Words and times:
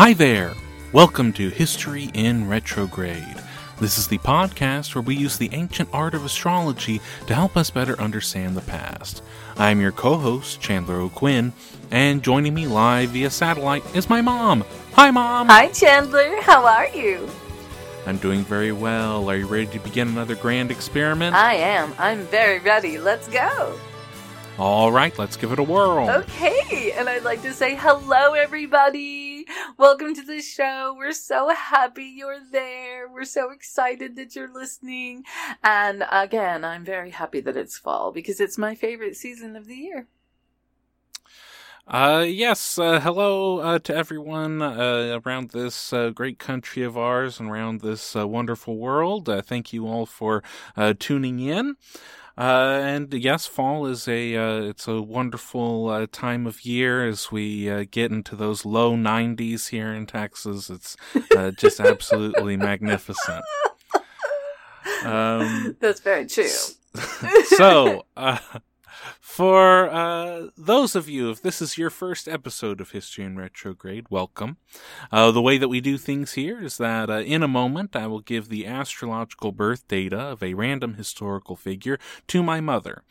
Hi 0.00 0.14
there! 0.14 0.54
Welcome 0.94 1.30
to 1.34 1.50
History 1.50 2.10
in 2.14 2.48
Retrograde. 2.48 3.36
This 3.78 3.98
is 3.98 4.08
the 4.08 4.16
podcast 4.16 4.94
where 4.94 5.02
we 5.02 5.14
use 5.14 5.36
the 5.36 5.50
ancient 5.52 5.90
art 5.92 6.14
of 6.14 6.24
astrology 6.24 7.02
to 7.26 7.34
help 7.34 7.54
us 7.54 7.68
better 7.68 8.00
understand 8.00 8.56
the 8.56 8.62
past. 8.62 9.22
I 9.58 9.68
am 9.70 9.78
your 9.78 9.92
co 9.92 10.16
host, 10.16 10.58
Chandler 10.58 11.00
O'Quinn, 11.00 11.52
and 11.90 12.22
joining 12.22 12.54
me 12.54 12.66
live 12.66 13.10
via 13.10 13.28
satellite 13.28 13.84
is 13.94 14.08
my 14.08 14.22
mom. 14.22 14.64
Hi, 14.94 15.10
Mom! 15.10 15.48
Hi, 15.48 15.68
Chandler. 15.68 16.40
How 16.40 16.64
are 16.64 16.88
you? 16.88 17.28
I'm 18.06 18.16
doing 18.16 18.42
very 18.42 18.72
well. 18.72 19.28
Are 19.28 19.36
you 19.36 19.46
ready 19.46 19.66
to 19.66 19.80
begin 19.80 20.08
another 20.08 20.34
grand 20.34 20.70
experiment? 20.70 21.36
I 21.36 21.56
am. 21.56 21.92
I'm 21.98 22.20
very 22.28 22.60
ready. 22.60 22.96
Let's 22.96 23.28
go. 23.28 23.78
All 24.58 24.90
right, 24.90 25.18
let's 25.18 25.36
give 25.36 25.52
it 25.52 25.58
a 25.58 25.62
whirl. 25.62 26.08
Okay, 26.08 26.92
and 26.96 27.06
I'd 27.06 27.22
like 27.22 27.42
to 27.42 27.52
say 27.52 27.74
hello, 27.74 28.32
everybody. 28.32 29.29
Welcome 29.78 30.14
to 30.14 30.22
the 30.22 30.40
show. 30.40 30.94
We're 30.96 31.12
so 31.12 31.48
happy 31.50 32.04
you're 32.04 32.40
there. 32.52 33.08
We're 33.08 33.24
so 33.24 33.50
excited 33.50 34.16
that 34.16 34.34
you're 34.36 34.52
listening. 34.52 35.24
And 35.62 36.04
again, 36.10 36.64
I'm 36.64 36.84
very 36.84 37.10
happy 37.10 37.40
that 37.40 37.56
it's 37.56 37.78
fall 37.78 38.12
because 38.12 38.40
it's 38.40 38.58
my 38.58 38.74
favorite 38.74 39.16
season 39.16 39.56
of 39.56 39.66
the 39.66 39.76
year. 39.76 40.06
Uh, 41.86 42.24
yes, 42.28 42.78
uh, 42.78 43.00
hello 43.00 43.58
uh, 43.58 43.78
to 43.80 43.94
everyone 43.94 44.62
uh, 44.62 45.18
around 45.24 45.50
this 45.50 45.92
uh, 45.92 46.10
great 46.10 46.38
country 46.38 46.84
of 46.84 46.96
ours 46.96 47.40
and 47.40 47.50
around 47.50 47.80
this 47.80 48.14
uh, 48.14 48.28
wonderful 48.28 48.76
world. 48.76 49.28
Thank 49.44 49.72
you 49.72 49.88
all 49.88 50.06
for 50.06 50.42
tuning 50.98 51.40
in. 51.40 51.76
Uh, 52.40 52.80
and 52.82 53.12
yes, 53.12 53.44
fall 53.46 53.84
is 53.84 54.08
a 54.08 54.34
uh, 54.34 54.62
it's 54.62 54.88
a 54.88 55.02
wonderful 55.02 55.90
uh, 55.90 56.06
time 56.10 56.46
of 56.46 56.64
year 56.64 57.06
as 57.06 57.30
we 57.30 57.68
uh, 57.68 57.84
get 57.90 58.10
into 58.10 58.34
those 58.34 58.64
low 58.64 58.96
90s 58.96 59.68
here 59.68 59.92
in 59.92 60.06
Texas. 60.06 60.70
It's 60.70 60.96
uh, 61.36 61.50
just 61.50 61.78
absolutely 61.80 62.56
magnificent. 62.56 63.44
Um, 65.04 65.76
That's 65.80 66.00
very 66.00 66.24
true. 66.24 66.48
so, 67.44 68.06
uh, 68.16 68.38
for 69.20 69.88
uh, 69.90 70.48
those 70.56 70.94
of 70.94 71.08
you, 71.08 71.30
if 71.30 71.42
this 71.42 71.62
is 71.62 71.78
your 71.78 71.90
first 71.90 72.28
episode 72.28 72.80
of 72.80 72.90
History 72.90 73.24
in 73.24 73.36
Retrograde, 73.36 74.06
welcome. 74.10 74.56
Uh, 75.10 75.30
the 75.30 75.42
way 75.42 75.58
that 75.58 75.68
we 75.68 75.80
do 75.80 75.96
things 75.96 76.32
here 76.32 76.62
is 76.62 76.78
that 76.78 77.10
uh, 77.10 77.20
in 77.20 77.42
a 77.42 77.48
moment 77.48 77.96
I 77.96 78.06
will 78.06 78.20
give 78.20 78.48
the 78.48 78.66
astrological 78.66 79.52
birth 79.52 79.86
data 79.88 80.18
of 80.18 80.42
a 80.42 80.54
random 80.54 80.94
historical 80.94 81.56
figure 81.56 81.98
to 82.28 82.42
my 82.42 82.60
mother. 82.60 83.02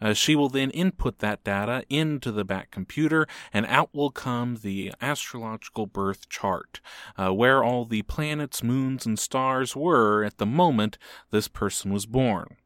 Uh, 0.00 0.12
she 0.12 0.36
will 0.36 0.48
then 0.48 0.70
input 0.70 1.18
that 1.18 1.42
data 1.44 1.84
into 1.88 2.30
the 2.30 2.44
back 2.44 2.70
computer, 2.70 3.26
and 3.52 3.66
out 3.66 3.90
will 3.92 4.10
come 4.10 4.58
the 4.62 4.92
astrological 5.00 5.86
birth 5.86 6.28
chart, 6.28 6.80
uh, 7.16 7.32
where 7.32 7.64
all 7.64 7.84
the 7.84 8.02
planets, 8.02 8.62
moons, 8.62 9.06
and 9.06 9.18
stars 9.18 9.74
were 9.74 10.24
at 10.24 10.38
the 10.38 10.46
moment 10.46 10.98
this 11.30 11.48
person 11.48 11.92
was 11.92 12.06
born. 12.06 12.56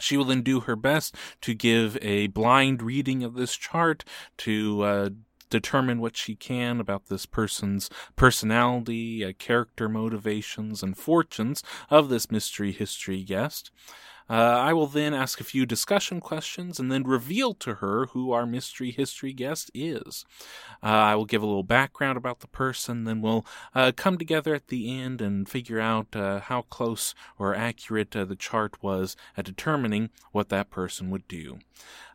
She 0.00 0.16
will 0.16 0.24
then 0.24 0.42
do 0.42 0.60
her 0.60 0.76
best 0.76 1.14
to 1.42 1.54
give 1.54 1.96
a 2.02 2.26
blind 2.28 2.82
reading 2.82 3.22
of 3.22 3.34
this 3.34 3.56
chart 3.56 4.04
to 4.38 4.82
uh, 4.82 5.08
determine 5.50 6.00
what 6.00 6.16
she 6.16 6.34
can 6.34 6.80
about 6.80 7.06
this 7.06 7.26
person's 7.26 7.88
personality, 8.16 9.24
uh, 9.24 9.32
character 9.38 9.88
motivations, 9.88 10.82
and 10.82 10.96
fortunes 10.96 11.62
of 11.90 12.08
this 12.08 12.30
mystery 12.30 12.72
history 12.72 13.22
guest. 13.22 13.70
Uh, 14.28 14.32
I 14.32 14.72
will 14.72 14.86
then 14.88 15.14
ask 15.14 15.40
a 15.40 15.44
few 15.44 15.66
discussion 15.66 16.20
questions 16.20 16.80
and 16.80 16.90
then 16.90 17.04
reveal 17.04 17.54
to 17.54 17.74
her 17.74 18.06
who 18.06 18.32
our 18.32 18.44
mystery 18.44 18.90
history 18.90 19.32
guest 19.32 19.70
is. 19.72 20.24
Uh, 20.82 20.86
I 20.86 21.14
will 21.14 21.26
give 21.26 21.42
a 21.42 21.46
little 21.46 21.62
background 21.62 22.16
about 22.16 22.40
the 22.40 22.48
person, 22.48 23.04
then 23.04 23.22
we'll 23.22 23.46
uh, 23.74 23.92
come 23.96 24.18
together 24.18 24.54
at 24.54 24.68
the 24.68 24.98
end 24.98 25.20
and 25.20 25.48
figure 25.48 25.78
out 25.80 26.16
uh, 26.16 26.40
how 26.40 26.62
close 26.62 27.14
or 27.38 27.54
accurate 27.54 28.16
uh, 28.16 28.24
the 28.24 28.36
chart 28.36 28.82
was 28.82 29.16
at 29.36 29.44
determining 29.44 30.10
what 30.32 30.48
that 30.48 30.70
person 30.70 31.10
would 31.10 31.28
do. 31.28 31.58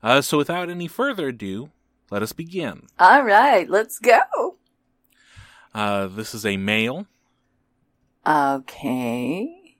Uh, 0.03 0.21
so, 0.21 0.37
without 0.37 0.69
any 0.69 0.87
further 0.87 1.29
ado, 1.29 1.69
let 2.09 2.21
us 2.21 2.33
begin. 2.33 2.87
All 2.99 3.23
right, 3.23 3.69
let's 3.69 3.99
go. 3.99 4.57
this 5.73 6.33
is 6.33 6.45
a 6.45 6.57
male. 6.57 7.07
Okay. 8.27 9.77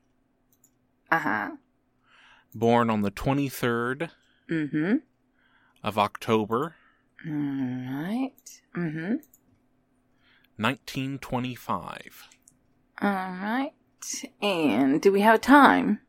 Uh 1.12 1.20
huh. 1.20 1.50
Born 2.54 2.90
on 2.90 3.02
the 3.02 3.12
23rd 3.12 4.10
Mm 4.50 4.70
hmm. 4.70 4.96
of 5.84 5.98
October, 5.98 6.76
All 7.26 7.32
right. 7.32 8.62
Mm 8.76 8.92
hmm. 8.92 9.16
1925. 10.58 12.28
All 13.02 13.10
right. 13.10 13.72
And 14.42 15.02
do 15.02 15.12
we 15.12 15.22
have 15.22 15.36
a 15.36 15.40
time? 15.40 16.00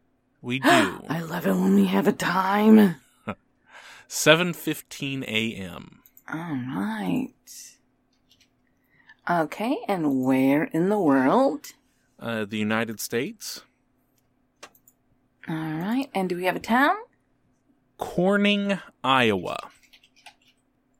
We 0.40 0.58
do. 0.60 1.04
I 1.08 1.20
love 1.20 1.46
it 1.46 1.54
when 1.54 1.74
we 1.74 1.86
have 1.86 2.06
a 2.08 2.12
time. 2.12 2.96
7:15 4.08 5.22
a.m. 5.24 6.02
All 6.30 6.38
right. 6.76 7.28
Okay, 9.30 9.78
and 9.88 10.22
where 10.24 10.64
in 10.64 10.88
the 10.88 10.98
world? 10.98 11.72
Uh, 12.18 12.44
the 12.44 12.58
United 12.58 13.00
States, 13.00 13.62
All 15.52 15.58
right, 15.58 16.08
and 16.14 16.30
do 16.30 16.36
we 16.36 16.46
have 16.46 16.56
a 16.56 16.60
town? 16.60 16.94
Corning, 17.98 18.78
Iowa. 19.04 19.58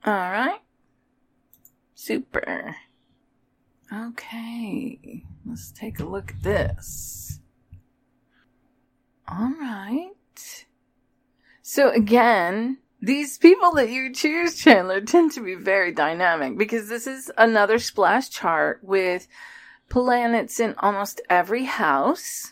All 0.05 0.13
right. 0.13 0.61
Super. 1.95 2.77
Okay, 3.91 5.25
let's 5.47 5.73
take 5.73 6.01
a 6.01 6.05
look 6.05 6.33
at 6.33 6.43
this. 6.43 7.41
All 9.27 9.55
right. 9.59 10.11
So 11.63 11.89
again, 11.89 12.77
these 13.01 13.39
people 13.39 13.73
that 13.73 13.89
you 13.89 14.13
choose, 14.13 14.59
Chandler, 14.59 15.01
tend 15.01 15.33
to 15.33 15.41
be 15.41 15.55
very 15.55 15.93
dynamic 15.93 16.59
because 16.59 16.91
this 16.91 17.07
is 17.07 17.33
another 17.39 17.79
splash 17.79 18.29
chart 18.29 18.81
with 18.83 19.29
planets 19.89 20.61
in 20.61 20.75
almost 20.77 21.23
every 21.31 21.65
house. 21.65 22.52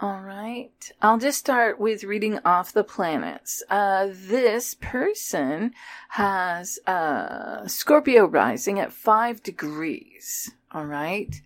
All 0.00 0.20
right. 0.20 0.92
I'll 1.02 1.18
just 1.18 1.40
start 1.40 1.80
with 1.80 2.04
reading 2.04 2.38
off 2.44 2.72
the 2.72 2.84
planets. 2.84 3.64
Uh, 3.68 4.06
this 4.12 4.76
person 4.80 5.72
has 6.10 6.78
uh, 6.86 7.66
Scorpio 7.66 8.26
rising 8.26 8.78
at 8.78 8.92
five 8.92 9.42
degrees. 9.42 10.52
All 10.70 10.84
right. 10.84 11.42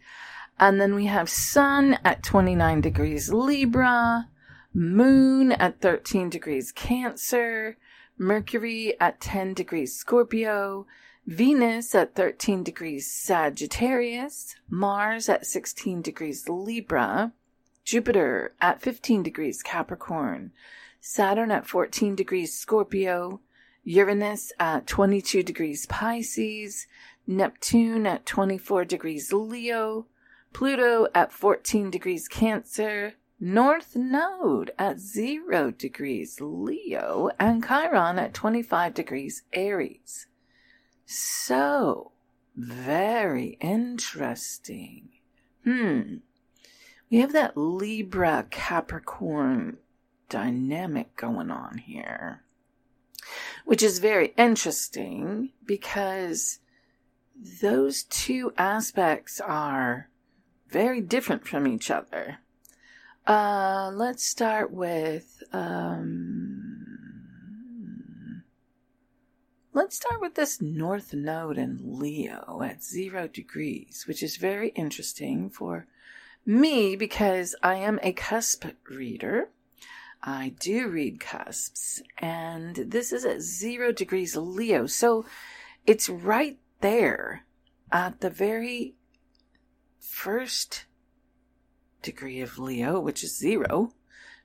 And 0.60 0.78
then 0.78 0.94
we 0.94 1.06
have 1.06 1.30
Sun 1.30 1.96
at 2.04 2.22
29 2.22 2.82
degrees 2.82 3.32
Libra, 3.32 4.28
Moon 4.74 5.52
at 5.52 5.80
13 5.80 6.28
degrees 6.28 6.72
Cancer, 6.72 7.78
Mercury 8.18 9.00
at 9.00 9.18
10 9.18 9.54
degrees 9.54 9.96
Scorpio, 9.96 10.86
Venus 11.26 11.94
at 11.94 12.14
13 12.14 12.62
degrees 12.62 13.10
Sagittarius, 13.10 14.56
Mars 14.68 15.30
at 15.30 15.46
16 15.46 16.02
degrees 16.02 16.50
Libra, 16.50 17.32
Jupiter 17.84 18.54
at 18.60 18.80
15 18.80 19.22
degrees 19.22 19.62
Capricorn, 19.62 20.52
Saturn 21.00 21.50
at 21.50 21.66
14 21.66 22.14
degrees 22.14 22.54
Scorpio, 22.54 23.40
Uranus 23.84 24.52
at 24.60 24.86
22 24.86 25.42
degrees 25.42 25.86
Pisces, 25.86 26.86
Neptune 27.26 28.06
at 28.06 28.24
24 28.24 28.84
degrees 28.84 29.32
Leo, 29.32 30.06
Pluto 30.52 31.08
at 31.14 31.32
14 31.32 31.90
degrees 31.90 32.28
Cancer, 32.28 33.14
North 33.40 33.96
Node 33.96 34.70
at 34.78 35.00
0 35.00 35.72
degrees 35.72 36.40
Leo, 36.40 37.30
and 37.40 37.66
Chiron 37.66 38.18
at 38.18 38.34
25 38.34 38.94
degrees 38.94 39.42
Aries. 39.52 40.26
So, 41.06 42.12
very 42.54 43.58
interesting. 43.60 45.08
Hmm. 45.64 46.18
We 47.12 47.20
have 47.20 47.32
that 47.34 47.56
Libra 47.58 48.46
Capricorn 48.50 49.76
dynamic 50.30 51.14
going 51.14 51.50
on 51.50 51.76
here, 51.76 52.42
which 53.66 53.82
is 53.82 53.98
very 53.98 54.32
interesting 54.38 55.50
because 55.66 56.60
those 57.60 58.04
two 58.04 58.54
aspects 58.56 59.42
are 59.42 60.08
very 60.70 61.02
different 61.02 61.46
from 61.46 61.66
each 61.66 61.90
other. 61.90 62.38
Uh, 63.26 63.90
let's 63.92 64.24
start 64.24 64.72
with, 64.72 65.42
um, 65.52 67.12
let's 69.74 69.96
start 69.96 70.18
with 70.22 70.34
this 70.34 70.62
North 70.62 71.12
Node 71.12 71.58
in 71.58 71.78
Leo 71.82 72.62
at 72.64 72.82
zero 72.82 73.28
degrees, 73.28 74.06
which 74.08 74.22
is 74.22 74.38
very 74.38 74.70
interesting 74.70 75.50
for 75.50 75.86
me 76.44 76.96
because 76.96 77.54
I 77.62 77.76
am 77.76 77.98
a 78.02 78.12
cusp 78.12 78.64
reader. 78.90 79.50
I 80.22 80.54
do 80.60 80.88
read 80.88 81.18
cusps, 81.18 82.00
and 82.18 82.76
this 82.76 83.12
is 83.12 83.24
at 83.24 83.42
zero 83.42 83.90
degrees 83.90 84.36
Leo. 84.36 84.86
So 84.86 85.26
it's 85.84 86.08
right 86.08 86.58
there 86.80 87.44
at 87.90 88.20
the 88.20 88.30
very 88.30 88.94
first 89.98 90.86
degree 92.02 92.40
of 92.40 92.58
Leo, 92.58 93.00
which 93.00 93.24
is 93.24 93.36
zero, 93.36 93.94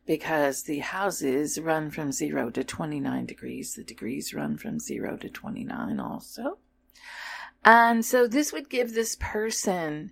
because 0.05 0.63
the 0.63 0.79
houses 0.79 1.59
run 1.59 1.91
from 1.91 2.11
zero 2.11 2.49
to 2.49 2.63
29 2.63 3.25
degrees. 3.25 3.75
The 3.75 3.83
degrees 3.83 4.33
run 4.33 4.57
from 4.57 4.79
zero 4.79 5.17
to 5.17 5.29
29 5.29 5.99
also. 5.99 6.57
And 7.63 8.05
so 8.05 8.27
this 8.27 8.53
would 8.53 8.69
give 8.69 8.93
this 8.93 9.17
person 9.19 10.11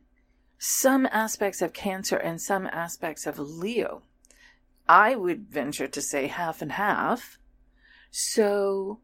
some 0.68 1.06
aspects 1.12 1.62
of 1.62 1.74
Cancer 1.74 2.18
and 2.18 2.42
some 2.42 2.66
aspects 2.66 3.28
of 3.28 3.38
Leo. 3.38 4.02
I 4.90 5.14
would 5.14 5.48
venture 5.48 5.88
to 5.88 6.02
say 6.02 6.26
half 6.26 6.60
and 6.60 6.72
half. 6.72 7.38
So, 8.10 9.00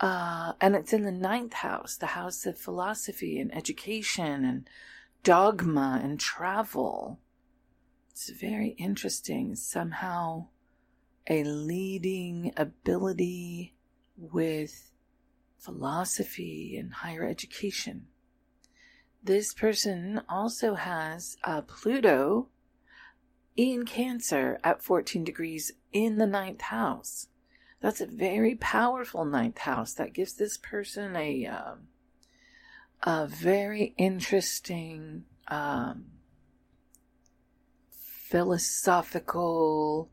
uh, 0.00 0.54
and 0.60 0.74
it's 0.74 0.92
in 0.92 1.04
the 1.04 1.12
ninth 1.12 1.52
house, 1.52 1.96
the 1.96 2.06
house 2.06 2.44
of 2.44 2.58
philosophy 2.58 3.38
and 3.38 3.54
education 3.54 4.44
and 4.44 4.68
dogma 5.22 6.00
and 6.02 6.18
travel. 6.18 7.20
It's 8.10 8.30
very 8.30 8.70
interesting. 8.70 9.54
Somehow, 9.54 10.48
a 11.30 11.44
leading 11.44 12.52
ability 12.56 13.76
with 14.16 14.90
philosophy 15.56 16.76
and 16.76 16.94
higher 16.94 17.24
education. 17.24 18.08
This 19.26 19.52
person 19.52 20.22
also 20.28 20.74
has 20.74 21.36
a 21.42 21.60
Pluto 21.60 22.46
in 23.56 23.84
Cancer 23.84 24.60
at 24.62 24.84
14 24.84 25.24
degrees 25.24 25.72
in 25.92 26.18
the 26.18 26.28
ninth 26.28 26.60
house. 26.60 27.26
That's 27.80 28.00
a 28.00 28.06
very 28.06 28.54
powerful 28.54 29.24
ninth 29.24 29.58
house. 29.58 29.94
That 29.94 30.12
gives 30.12 30.34
this 30.34 30.56
person 30.56 31.16
a 31.16 31.44
um, 31.46 31.88
a 33.02 33.26
very 33.26 33.94
interesting 33.98 35.24
um, 35.48 36.04
philosophical, 37.90 40.08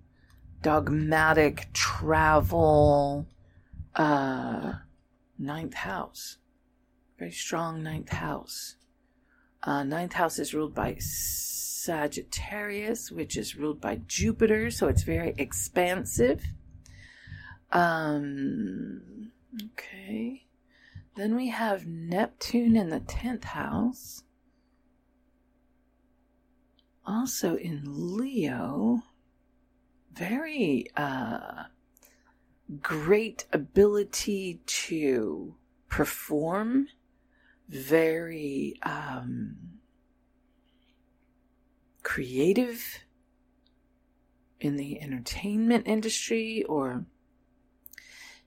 dogmatic 0.63 1.67
travel 1.71 3.27
uh, 3.95 4.73
ninth 5.37 5.75
house. 5.75 6.37
Very 7.19 7.31
strong 7.31 7.83
ninth 7.83 8.09
house. 8.09 8.77
Uh, 9.65 9.83
ninth 9.83 10.13
house 10.13 10.39
is 10.39 10.53
ruled 10.53 10.75
by 10.75 10.97
Sagittarius, 10.99 13.09
which 13.11 13.37
is 13.37 13.55
ruled 13.55 13.79
by 13.79 14.01
Jupiter, 14.07 14.69
so 14.69 14.89
it's 14.89 15.03
very 15.03 15.33
expansive. 15.37 16.43
Um, 17.71 19.31
okay. 19.71 20.43
Then 21.15 21.35
we 21.35 21.47
have 21.49 21.87
Neptune 21.87 22.75
in 22.75 22.89
the 22.89 22.99
10th 22.99 23.45
house. 23.45 24.23
Also 27.05 27.55
in 27.55 27.83
Leo. 27.85 29.03
Very 30.13 30.87
uh, 30.95 31.63
great 32.81 33.45
ability 33.51 34.61
to 34.65 35.55
perform 35.89 36.87
very 37.69 38.75
um, 38.83 39.55
creative 42.03 42.99
in 44.59 44.77
the 44.77 45.01
entertainment 45.01 45.87
industry, 45.87 46.63
or 46.67 47.05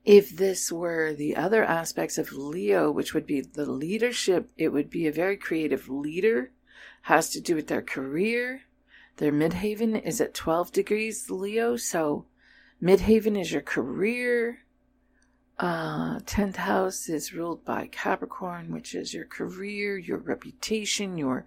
if 0.04 0.30
this 0.30 0.70
were 0.70 1.12
the 1.12 1.36
other 1.36 1.64
aspects 1.64 2.16
of 2.16 2.32
Leo, 2.32 2.90
which 2.90 3.12
would 3.12 3.26
be 3.26 3.40
the 3.40 3.66
leadership, 3.66 4.50
it 4.56 4.68
would 4.68 4.88
be 4.88 5.06
a 5.06 5.12
very 5.12 5.36
creative 5.36 5.88
leader, 5.88 6.52
has 7.02 7.30
to 7.30 7.40
do 7.40 7.54
with 7.54 7.66
their 7.66 7.82
career. 7.82 8.62
Their 9.16 9.32
midheaven 9.32 10.00
is 10.00 10.20
at 10.20 10.34
12 10.34 10.72
degrees 10.72 11.30
Leo, 11.30 11.76
so 11.76 12.26
midheaven 12.82 13.40
is 13.40 13.52
your 13.52 13.62
career 13.62 14.65
uh, 15.58 16.18
10th 16.20 16.56
house 16.56 17.08
is 17.08 17.32
ruled 17.32 17.64
by 17.64 17.86
Capricorn, 17.86 18.72
which 18.72 18.94
is 18.94 19.14
your 19.14 19.24
career, 19.24 19.96
your 19.96 20.18
reputation, 20.18 21.16
your 21.16 21.46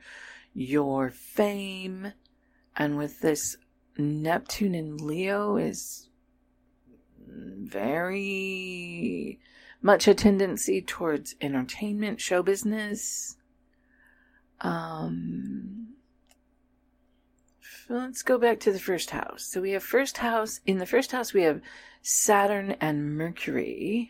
your 0.54 1.10
fame. 1.10 2.14
And 2.76 2.98
with 2.98 3.22
this 3.22 3.58
Neptune 3.98 4.74
in 4.74 4.98
Leo 4.98 5.58
is 5.58 6.10
very 7.28 9.40
much 9.82 10.08
a 10.08 10.14
tendency 10.14 10.82
towards 10.82 11.36
entertainment, 11.40 12.20
show 12.20 12.42
business. 12.42 13.38
Um, 14.62 15.90
let's 17.88 18.24
go 18.24 18.38
back 18.38 18.60
to 18.62 18.72
the 18.72 18.80
first 18.80 19.12
house. 19.12 19.46
So 19.46 19.62
we 19.62 19.72
have 19.72 19.84
first 19.84 20.18
house. 20.18 20.60
In 20.66 20.80
the 20.80 20.86
first 20.86 21.12
house, 21.12 21.34
we 21.34 21.44
have 21.44 21.62
Saturn 22.02 22.72
and 22.80 23.18
Mercury. 23.18 24.10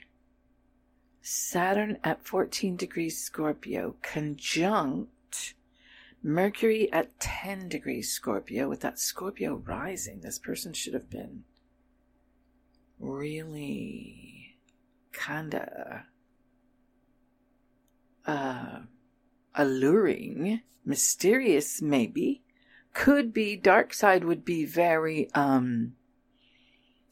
Saturn 1.21 1.97
at 2.03 2.25
14 2.25 2.75
degrees 2.75 3.19
Scorpio 3.19 3.95
conjunct 4.01 5.53
Mercury 6.23 6.91
at 6.91 7.19
10 7.19 7.69
degrees 7.69 8.11
Scorpio 8.11 8.67
with 8.67 8.81
that 8.81 8.99
Scorpio 8.99 9.55
rising. 9.55 10.21
This 10.21 10.39
person 10.39 10.73
should 10.73 10.93
have 10.93 11.09
been 11.09 11.43
really 12.99 14.57
kinda 15.13 16.05
uh 18.25 18.79
alluring, 19.55 20.61
mysterious 20.85 21.81
maybe. 21.81 22.43
Could 22.93 23.33
be 23.33 23.55
dark 23.55 23.93
side 23.93 24.23
would 24.23 24.43
be 24.43 24.65
very 24.65 25.31
um 25.33 25.95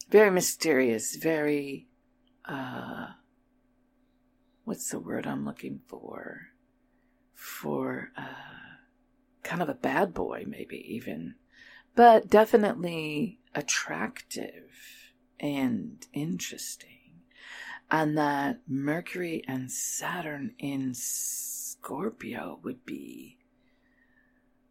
very 0.10 0.32
mysterious, 0.32 1.16
very, 1.16 1.88
uh, 2.46 3.08
what's 4.64 4.90
the 4.90 5.00
word 5.00 5.28
I'm 5.28 5.46
looking 5.46 5.82
for? 5.88 6.48
For, 7.34 8.12
uh, 8.18 8.24
kind 9.44 9.62
of 9.62 9.70
a 9.70 9.74
bad 9.74 10.14
boy, 10.14 10.46
maybe 10.48 10.78
even, 10.94 11.36
but 11.96 12.30
definitely 12.30 13.40
attractive 13.56 14.72
and 15.40 16.06
interesting. 16.14 17.22
And 17.90 18.18
that 18.18 18.62
Mercury 18.68 19.44
and 19.48 19.72
Saturn 19.72 20.54
in 20.60 20.94
Scorpio 20.94 22.60
would 22.64 22.86
be 22.86 23.38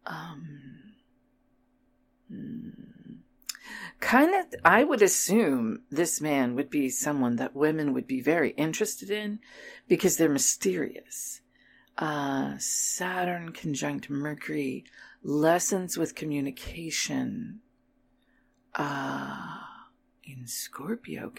um, 0.05 0.93
hmm, 2.29 3.15
kind 3.99 4.33
of, 4.33 4.59
I 4.63 4.83
would 4.83 5.01
assume 5.01 5.81
this 5.89 6.21
man 6.21 6.55
would 6.55 6.69
be 6.69 6.89
someone 6.89 7.35
that 7.37 7.55
women 7.55 7.93
would 7.93 8.07
be 8.07 8.21
very 8.21 8.51
interested 8.51 9.09
in 9.09 9.39
because 9.87 10.17
they're 10.17 10.29
mysterious. 10.29 11.41
Uh, 11.97 12.55
Saturn 12.59 13.51
conjunct 13.53 14.09
Mercury, 14.09 14.85
lessons 15.23 15.97
with 15.97 16.15
communication. 16.15 17.61
Uh, 18.75 19.57
in 20.23 20.45
Scorpio, 20.45 21.31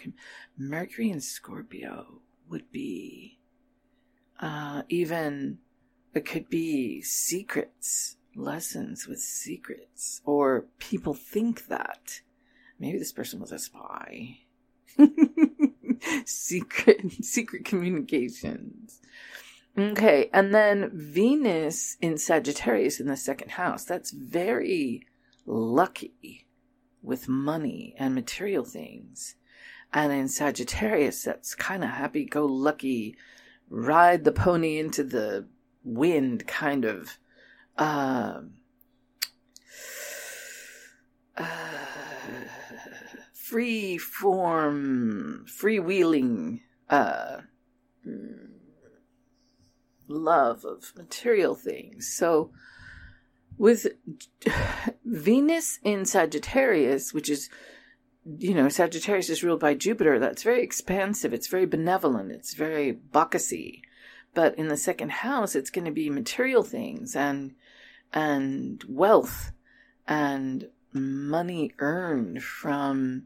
Mercury 0.57 1.11
in 1.11 1.21
Scorpio 1.21 2.21
would 2.49 2.71
be 2.71 3.39
uh, 4.39 4.83
even 4.89 5.59
it 6.13 6.25
could 6.25 6.49
be 6.49 7.01
secrets, 7.01 8.17
lessons 8.39 9.07
with 9.07 9.19
secrets, 9.19 10.21
or 10.25 10.65
people 10.79 11.13
think 11.13 11.67
that 11.67 12.21
maybe 12.79 12.97
this 12.97 13.11
person 13.11 13.39
was 13.39 13.51
a 13.51 13.59
spy. 13.59 14.39
secret, 16.25 17.11
secret 17.23 17.65
communications. 17.65 19.01
Okay, 19.77 20.29
and 20.33 20.53
then 20.53 20.89
Venus 20.93 21.97
in 22.01 22.17
Sagittarius 22.17 22.99
in 22.99 23.07
the 23.07 23.15
second 23.17 23.51
house. 23.51 23.85
That's 23.85 24.11
very 24.11 25.05
lucky 25.45 26.47
with 27.01 27.29
money 27.29 27.95
and 27.97 28.13
material 28.13 28.65
things. 28.65 29.35
And 29.93 30.11
in 30.11 30.27
Sagittarius, 30.27 31.23
that's 31.23 31.55
kind 31.55 31.83
of 31.83 31.91
happy 31.91 32.25
go 32.25 32.45
lucky, 32.45 33.15
ride 33.69 34.23
the 34.23 34.31
pony 34.31 34.77
into 34.77 35.03
the 35.03 35.47
wind 35.83 36.45
kind 36.45 36.85
of 36.85 37.17
uh, 37.79 38.41
uh, 41.37 41.45
free 43.33 43.97
form, 43.97 45.45
freewheeling 45.47 46.59
uh, 46.89 47.37
love 50.07 50.65
of 50.65 50.91
material 50.97 51.55
things. 51.55 52.13
So, 52.13 52.51
with 53.57 53.87
Venus 55.05 55.79
in 55.83 56.05
Sagittarius, 56.05 57.13
which 57.13 57.29
is, 57.29 57.49
you 58.25 58.53
know, 58.53 58.67
Sagittarius 58.67 59.29
is 59.29 59.43
ruled 59.43 59.61
by 59.61 59.73
Jupiter, 59.73 60.19
that's 60.19 60.43
very 60.43 60.61
expansive, 60.63 61.33
it's 61.33 61.47
very 61.47 61.65
benevolent, 61.65 62.31
it's 62.31 62.53
very 62.53 62.93
Bacchusy. 62.93 63.81
But 64.33 64.55
in 64.59 64.67
the 64.67 64.77
second 64.77 65.11
house, 65.11 65.55
it's 65.55 65.71
going 65.71 65.85
to 65.85 65.91
be 65.91 66.09
material 66.09 66.63
things 66.63 67.15
and 67.15 67.55
and 68.13 68.83
wealth 68.87 69.51
and 70.07 70.69
money 70.93 71.73
earned 71.79 72.43
from 72.43 73.23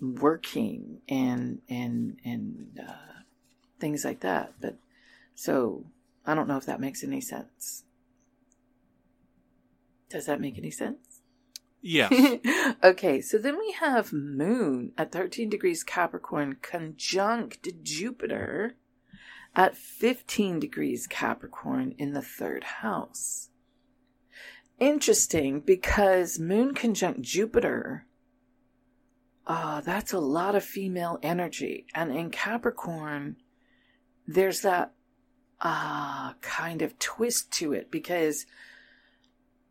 working 0.00 1.00
and 1.08 1.60
and 1.68 2.18
and 2.24 2.80
uh, 2.86 3.22
things 3.78 4.04
like 4.04 4.20
that. 4.20 4.54
But 4.60 4.76
so 5.34 5.84
I 6.24 6.34
don't 6.34 6.48
know 6.48 6.56
if 6.56 6.66
that 6.66 6.80
makes 6.80 7.04
any 7.04 7.20
sense. 7.20 7.84
Does 10.08 10.26
that 10.26 10.40
make 10.40 10.58
any 10.58 10.70
sense? 10.70 11.20
Yes. 11.82 12.12
okay, 12.84 13.20
so 13.20 13.38
then 13.38 13.58
we 13.58 13.72
have 13.72 14.12
Moon 14.12 14.92
at 14.98 15.12
13 15.12 15.48
degrees 15.48 15.84
Capricorn 15.84 16.56
conjunct 16.60 17.68
Jupiter 17.84 18.74
at 19.54 19.76
15 19.76 20.58
degrees 20.58 21.06
Capricorn 21.06 21.94
in 21.96 22.12
the 22.12 22.22
third 22.22 22.64
house. 22.64 23.50
Interesting 24.78 25.60
because 25.60 26.38
Moon 26.38 26.74
conjunct 26.74 27.22
Jupiter, 27.22 28.06
uh, 29.46 29.80
that's 29.80 30.12
a 30.12 30.18
lot 30.18 30.54
of 30.54 30.64
female 30.64 31.18
energy. 31.22 31.86
And 31.94 32.14
in 32.14 32.30
Capricorn, 32.30 33.36
there's 34.26 34.60
that 34.60 34.92
uh, 35.62 36.34
kind 36.42 36.82
of 36.82 36.98
twist 36.98 37.50
to 37.52 37.72
it 37.72 37.90
because 37.90 38.44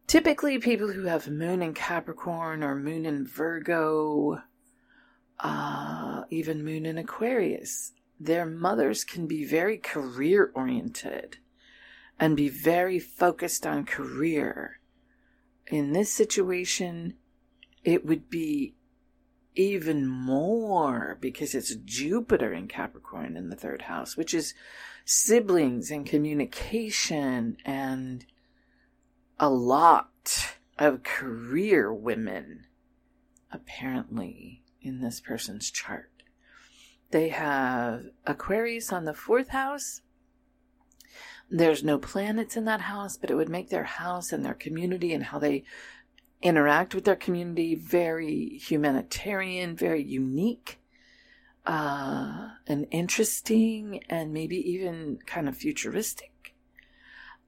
typically 0.08 0.58
people 0.58 0.92
who 0.92 1.04
have 1.04 1.28
moon 1.28 1.62
in 1.62 1.74
Capricorn 1.74 2.64
or 2.64 2.76
moon 2.76 3.06
in 3.06 3.28
Virgo, 3.28 4.42
uh, 5.40 6.24
even 6.32 6.66
moon 6.66 6.88
in 6.88 6.98
Aquarius, 6.98 7.92
their 8.20 8.46
mothers 8.46 9.04
can 9.04 9.28
be 9.28 9.46
very 9.46 9.78
career 9.78 10.52
oriented 10.56 11.38
and 12.20 12.36
be 12.36 12.50
very 12.50 12.98
focused 12.98 13.68
on 13.68 13.86
career. 13.86 14.80
In 15.68 15.94
this 15.94 16.14
situation, 16.14 17.16
it 17.84 18.06
would 18.06 18.30
be 18.30 18.76
even 19.56 20.06
more 20.06 21.18
because 21.20 21.56
it's 21.56 21.76
Jupiter 21.76 22.54
in 22.54 22.68
Capricorn 22.68 23.38
in 23.38 23.50
the 23.50 23.56
third 23.56 23.84
house, 23.84 24.18
which 24.18 24.34
is 24.34 24.54
siblings 25.06 25.92
and 25.92 26.06
communication 26.06 27.58
and 27.66 28.26
a 29.40 29.50
lot 29.50 30.58
of 30.78 31.04
career 31.04 31.94
women, 31.94 32.66
apparently, 33.52 34.64
in 34.82 35.02
this 35.02 35.20
person's 35.20 35.72
chart. 35.72 36.12
They 37.12 37.30
have 37.30 38.06
Aquarius 38.26 38.92
on 38.92 39.06
the 39.06 39.14
fourth 39.14 39.50
house. 39.50 40.02
There's 41.50 41.84
no 41.84 41.98
planets 41.98 42.58
in 42.58 42.66
that 42.66 42.82
house, 42.82 43.18
but 43.18 43.30
it 43.30 43.36
would 43.36 43.50
make 43.50 43.70
their 43.70 43.84
house 43.84 44.32
and 44.32 44.44
their 44.44 44.54
community 44.54 45.14
and 45.14 45.24
how 45.24 45.40
they 45.40 45.64
interact 46.42 46.94
with 46.94 47.06
their 47.06 47.16
community 47.16 47.76
very 47.76 48.58
humanitarian, 48.58 49.76
very 49.76 50.04
unique, 50.04 50.80
uh, 51.66 52.50
and 52.68 52.88
interesting, 52.92 54.04
and 54.10 54.34
maybe 54.34 54.58
even 54.58 55.20
kind 55.26 55.48
of 55.48 55.58
futuristic. 55.58 56.56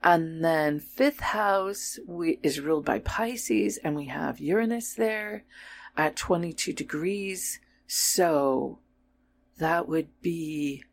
And 0.04 0.44
then 0.44 0.80
fifth 0.80 1.20
house 1.20 2.00
we, 2.08 2.40
is 2.44 2.60
ruled 2.60 2.86
by 2.86 3.00
Pisces, 3.00 3.78
and 3.78 3.96
we 3.96 4.06
have 4.06 4.40
Uranus 4.40 4.94
there 4.94 5.44
at 5.96 6.16
22 6.16 6.74
degrees. 6.74 7.60
So 7.88 8.80
that 9.58 9.88
would 9.88 10.10
be 10.22 10.84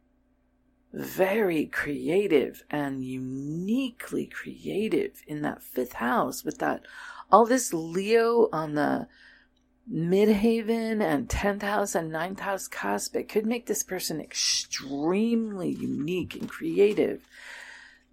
very 0.94 1.66
creative 1.66 2.62
and 2.70 3.04
uniquely 3.04 4.26
creative 4.26 5.22
in 5.26 5.42
that 5.42 5.62
fifth 5.62 5.94
house 5.94 6.44
with 6.44 6.58
that 6.58 6.82
all 7.32 7.44
this 7.44 7.74
Leo 7.74 8.48
on 8.52 8.74
the 8.74 9.08
midheaven 9.92 11.02
and 11.02 11.28
10th 11.28 11.62
house 11.62 11.94
and 11.94 12.12
9th 12.12 12.40
house 12.40 12.68
cusp. 12.68 13.16
It 13.16 13.28
could 13.28 13.44
make 13.44 13.66
this 13.66 13.82
person 13.82 14.20
extremely 14.20 15.68
unique 15.68 16.36
and 16.36 16.48
creative 16.48 17.26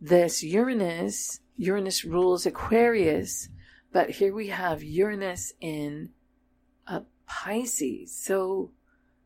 this 0.02 0.42
Uranus, 0.42 1.40
Uranus 1.58 2.04
rules 2.04 2.48
Aquarius, 2.48 3.50
but 3.94 4.10
here 4.10 4.34
we 4.34 4.48
have 4.48 4.82
Uranus 4.82 5.54
in 5.62 6.10
a 6.88 7.04
Pisces. 7.28 8.18
So 8.18 8.72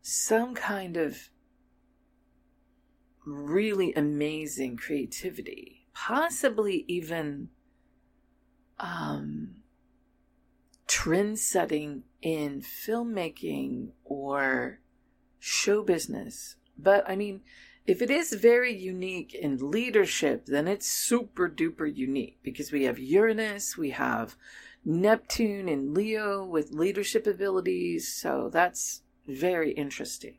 some 0.01 0.53
kind 0.53 0.97
of 0.97 1.29
really 3.25 3.93
amazing 3.93 4.77
creativity, 4.77 5.87
possibly 5.93 6.85
even 6.87 7.49
um, 8.79 9.55
trend 10.87 11.39
setting 11.39 12.03
in 12.21 12.61
filmmaking 12.61 13.89
or 14.03 14.79
show 15.39 15.83
business. 15.83 16.55
But 16.77 17.07
I 17.09 17.15
mean, 17.15 17.41
if 17.85 18.01
it 18.01 18.09
is 18.09 18.33
very 18.33 18.75
unique 18.75 19.33
in 19.33 19.69
leadership, 19.71 20.45
then 20.47 20.67
it's 20.67 20.87
super 20.87 21.47
duper 21.49 21.93
unique 21.93 22.39
because 22.41 22.71
we 22.71 22.83
have 22.83 22.97
Uranus, 22.97 23.77
we 23.77 23.91
have 23.91 24.35
Neptune 24.83 25.69
in 25.69 25.93
Leo 25.93 26.43
with 26.43 26.71
leadership 26.71 27.27
abilities. 27.27 28.07
So 28.07 28.49
that's 28.51 29.01
very 29.27 29.71
interesting. 29.71 30.37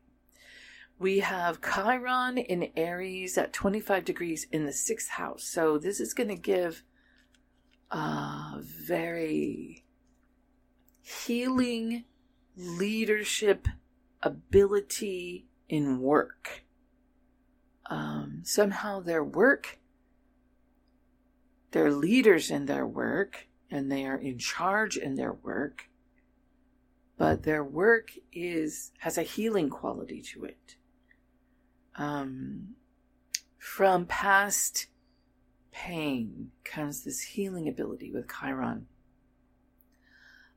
We 0.98 1.20
have 1.20 1.60
Chiron 1.60 2.38
in 2.38 2.70
Aries 2.76 3.36
at 3.36 3.52
25 3.52 4.04
degrees 4.04 4.46
in 4.50 4.64
the 4.64 4.72
sixth 4.72 5.10
house. 5.10 5.44
So 5.44 5.78
this 5.78 6.00
is 6.00 6.14
going 6.14 6.30
to 6.30 6.36
give 6.36 6.82
a 7.90 8.60
very 8.60 9.84
healing 11.02 12.04
leadership 12.56 13.68
ability 14.22 15.46
in 15.68 16.00
work 16.00 16.66
um, 17.88 18.40
somehow 18.44 19.00
their 19.00 19.22
work, 19.22 19.78
they're 21.70 21.92
leaders 21.92 22.50
in 22.50 22.66
their 22.66 22.86
work 22.86 23.48
and 23.70 23.90
they 23.90 24.04
are 24.06 24.16
in 24.16 24.38
charge 24.38 24.96
in 24.96 25.16
their 25.16 25.32
work, 25.32 25.88
but 27.16 27.42
their 27.42 27.64
work 27.64 28.12
is 28.32 28.92
has 28.98 29.18
a 29.18 29.22
healing 29.22 29.68
quality 29.68 30.22
to 30.22 30.44
it. 30.44 30.75
Um, 31.96 32.74
from 33.58 34.06
past 34.06 34.86
pain 35.72 36.52
comes 36.64 37.02
this 37.04 37.20
healing 37.20 37.68
ability 37.68 38.10
with 38.10 38.28
Chiron. 38.28 38.86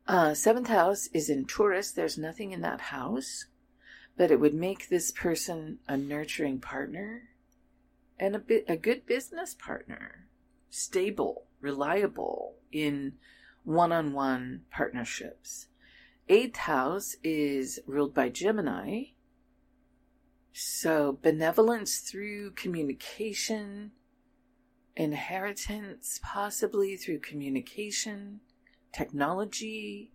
Uh, 0.07 0.33
seventh 0.33 0.67
house 0.67 1.07
is 1.13 1.29
in 1.29 1.45
Taurus. 1.45 1.91
There's 1.91 2.17
nothing 2.17 2.51
in 2.51 2.61
that 2.61 2.81
house, 2.81 3.45
but 4.17 4.31
it 4.31 4.39
would 4.39 4.53
make 4.53 4.89
this 4.89 5.11
person 5.11 5.79
a 5.87 5.97
nurturing 5.97 6.59
partner 6.59 7.29
and 8.19 8.35
a 8.35 8.39
bit 8.39 8.65
a 8.67 8.75
good 8.75 9.05
business 9.05 9.53
partner, 9.53 10.27
stable, 10.69 11.45
reliable 11.61 12.55
in 12.71 13.13
one-on-one 13.63 14.63
partnerships. 14.71 15.67
Eighth 16.27 16.57
house 16.57 17.15
is 17.23 17.79
ruled 17.85 18.13
by 18.13 18.29
Gemini. 18.29 19.03
So 20.61 21.17
benevolence 21.21 21.99
through 21.99 22.51
communication, 22.51 23.91
inheritance 24.93 26.19
possibly 26.21 26.97
through 26.97 27.19
communication, 27.19 28.41
technology, 28.91 30.11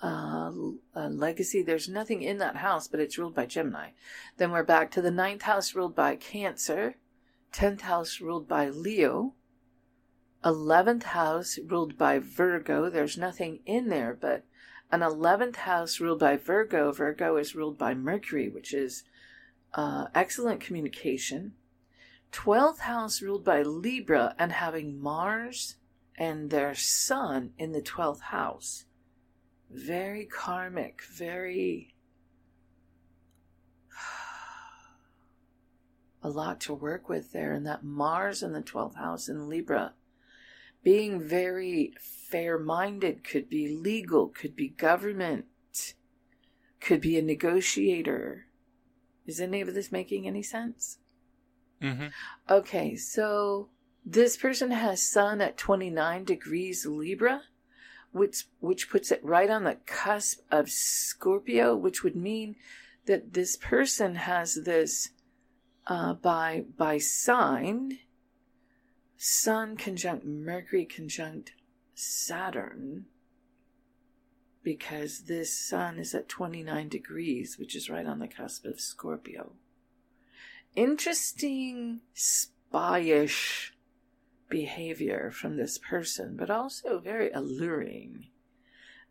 uh, 0.00 0.52
legacy. 0.94 1.62
There's 1.62 1.88
nothing 1.88 2.22
in 2.22 2.38
that 2.38 2.58
house, 2.58 2.86
but 2.86 3.00
it's 3.00 3.18
ruled 3.18 3.34
by 3.34 3.46
Gemini. 3.46 3.88
Then 4.36 4.52
we're 4.52 4.62
back 4.62 4.92
to 4.92 5.02
the 5.02 5.10
ninth 5.10 5.42
house 5.42 5.74
ruled 5.74 5.96
by 5.96 6.14
Cancer, 6.14 6.94
tenth 7.50 7.80
house 7.80 8.20
ruled 8.20 8.46
by 8.46 8.68
Leo, 8.68 9.34
eleventh 10.44 11.06
house 11.06 11.58
ruled 11.66 11.98
by 11.98 12.20
Virgo. 12.20 12.88
There's 12.88 13.18
nothing 13.18 13.62
in 13.66 13.88
there, 13.88 14.16
but 14.18 14.44
an 14.92 15.02
eleventh 15.02 15.56
house 15.56 15.98
ruled 15.98 16.20
by 16.20 16.36
Virgo. 16.36 16.92
Virgo 16.92 17.36
is 17.36 17.56
ruled 17.56 17.78
by 17.78 17.94
Mercury, 17.94 18.48
which 18.48 18.72
is 18.72 19.02
uh, 19.74 20.06
excellent 20.14 20.60
communication. 20.60 21.52
Twelfth 22.32 22.80
house 22.80 23.22
ruled 23.22 23.44
by 23.44 23.62
Libra 23.62 24.34
and 24.38 24.52
having 24.52 25.00
Mars 25.00 25.76
and 26.20 26.50
their 26.50 26.74
sun 26.74 27.52
in 27.56 27.72
the 27.72 27.80
12th 27.80 28.20
house. 28.20 28.84
Very 29.70 30.26
karmic, 30.26 31.00
very. 31.02 31.94
a 36.22 36.28
lot 36.28 36.60
to 36.60 36.74
work 36.74 37.08
with 37.08 37.32
there. 37.32 37.54
And 37.54 37.66
that 37.66 37.82
Mars 37.82 38.42
in 38.42 38.52
the 38.52 38.60
12th 38.60 38.96
house 38.96 39.30
in 39.30 39.48
Libra, 39.48 39.94
being 40.84 41.26
very 41.26 41.94
fair 41.98 42.58
minded, 42.58 43.24
could 43.24 43.48
be 43.48 43.68
legal, 43.68 44.28
could 44.28 44.54
be 44.54 44.68
government, 44.68 45.46
could 46.80 47.00
be 47.00 47.18
a 47.18 47.22
negotiator. 47.22 48.44
Is 49.30 49.40
any 49.40 49.60
of 49.60 49.72
this 49.74 49.90
making 49.90 50.26
any 50.26 50.42
sense? 50.42 50.98
Mm-hmm. 51.80 52.08
Okay, 52.50 52.96
so 52.96 53.68
this 54.04 54.36
person 54.36 54.70
has 54.72 55.02
Sun 55.02 55.40
at 55.40 55.56
29 55.56 56.24
degrees 56.24 56.84
Libra, 56.84 57.42
which, 58.12 58.44
which 58.58 58.90
puts 58.90 59.10
it 59.10 59.24
right 59.24 59.48
on 59.48 59.64
the 59.64 59.76
cusp 59.86 60.40
of 60.50 60.68
Scorpio, 60.68 61.74
which 61.74 62.02
would 62.02 62.16
mean 62.16 62.56
that 63.06 63.32
this 63.32 63.56
person 63.56 64.16
has 64.16 64.56
this 64.64 65.10
uh, 65.86 66.14
by 66.14 66.64
by 66.76 66.98
sign 66.98 67.98
Sun 69.16 69.76
conjunct 69.76 70.24
Mercury 70.24 70.84
conjunct 70.84 71.52
Saturn 71.94 73.06
because 74.62 75.22
this 75.22 75.52
Sun 75.52 75.98
is 75.98 76.14
at 76.14 76.28
29 76.28 76.88
degrees, 76.88 77.58
which 77.58 77.74
is 77.74 77.88
right 77.88 78.06
on 78.06 78.18
the 78.18 78.28
cusp 78.28 78.64
of 78.64 78.80
Scorpio. 78.80 79.52
Interesting 80.76 82.00
spyish 82.14 83.70
behavior 84.48 85.30
from 85.30 85.56
this 85.56 85.78
person, 85.78 86.36
but 86.36 86.50
also 86.50 86.98
very 86.98 87.30
alluring 87.30 88.26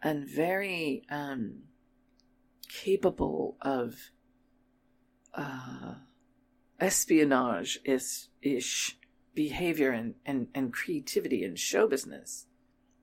and 0.01 0.27
very 0.27 1.03
um, 1.10 1.63
capable 2.68 3.58
of 3.62 4.12
uh, 5.33 5.96
espionage 6.79 7.79
ish 7.83 8.98
behavior 9.33 9.92
and, 9.92 10.16
and, 10.25 10.48
and 10.53 10.74
creativity 10.74 11.44
and 11.44 11.57
show 11.57 11.88
business 11.88 12.46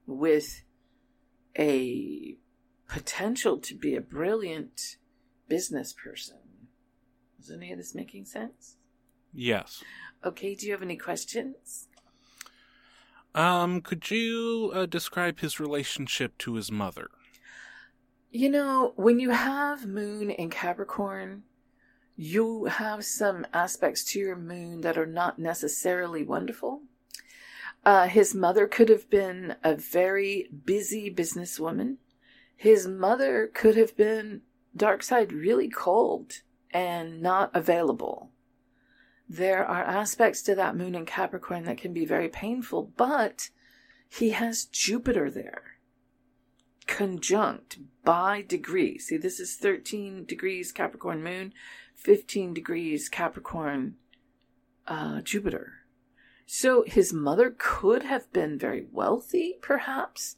with 0.05 0.63
a 1.57 2.37
potential 2.87 3.57
to 3.59 3.75
be 3.75 3.95
a 3.95 4.01
brilliant 4.01 4.97
business 5.47 5.93
person. 5.93 6.37
Is 7.39 7.51
any 7.51 7.71
of 7.71 7.77
this 7.77 7.95
making 7.95 8.25
sense? 8.25 8.77
Yes. 9.33 9.83
Okay, 10.25 10.55
do 10.55 10.65
you 10.65 10.71
have 10.71 10.81
any 10.81 10.97
questions? 10.97 11.87
Um, 13.35 13.81
could 13.81 14.09
you 14.09 14.71
uh, 14.73 14.85
describe 14.85 15.39
his 15.39 15.59
relationship 15.59 16.37
to 16.39 16.55
his 16.55 16.71
mother? 16.71 17.09
You 18.31 18.49
know, 18.49 18.93
when 18.95 19.19
you 19.19 19.29
have 19.29 19.85
moon 19.85 20.29
in 20.31 20.49
Capricorn, 20.49 21.43
you 22.15 22.65
have 22.65 23.05
some 23.05 23.45
aspects 23.53 24.03
to 24.05 24.19
your 24.19 24.35
moon 24.35 24.81
that 24.81 24.97
are 24.97 25.05
not 25.05 25.37
necessarily 25.37 26.23
wonderful. 26.23 26.81
Uh, 27.87 28.07
his 28.07 28.35
mother 28.35 28.67
could 28.67 28.89
have 28.89 29.09
been 29.09 29.55
a 29.63 29.75
very 29.75 30.49
busy 30.65 31.09
businesswoman. 31.09 31.95
His 32.55 32.87
mother 32.87 33.49
could 33.53 33.77
have 33.77 33.95
been 33.95 34.41
dark 34.75 35.01
side 35.01 35.31
really 35.31 35.69
cold 35.69 36.41
and 36.71 37.21
not 37.21 37.49
available 37.55 38.31
there 39.29 39.65
are 39.65 39.83
aspects 39.83 40.41
to 40.43 40.55
that 40.55 40.75
moon 40.75 40.95
in 40.95 41.05
Capricorn 41.05 41.65
that 41.65 41.77
can 41.77 41.93
be 41.93 42.05
very 42.05 42.29
painful, 42.29 42.93
but 42.95 43.49
he 44.07 44.29
has 44.29 44.65
Jupiter 44.65 45.29
there, 45.29 45.77
conjunct 46.85 47.79
by 48.05 48.41
degree. 48.41 48.97
See, 48.97 49.17
this 49.17 49.39
is 49.39 49.55
13 49.55 50.25
degrees 50.25 50.71
Capricorn 50.71 51.23
moon, 51.23 51.53
15 51.95 52.53
degrees 52.53 53.09
Capricorn 53.09 53.95
uh, 54.87 55.21
Jupiter. 55.21 55.73
So 56.47 56.83
his 56.87 57.13
mother 57.13 57.53
could 57.55 58.03
have 58.03 58.31
been 58.33 58.57
very 58.57 58.87
wealthy, 58.91 59.59
perhaps, 59.61 60.37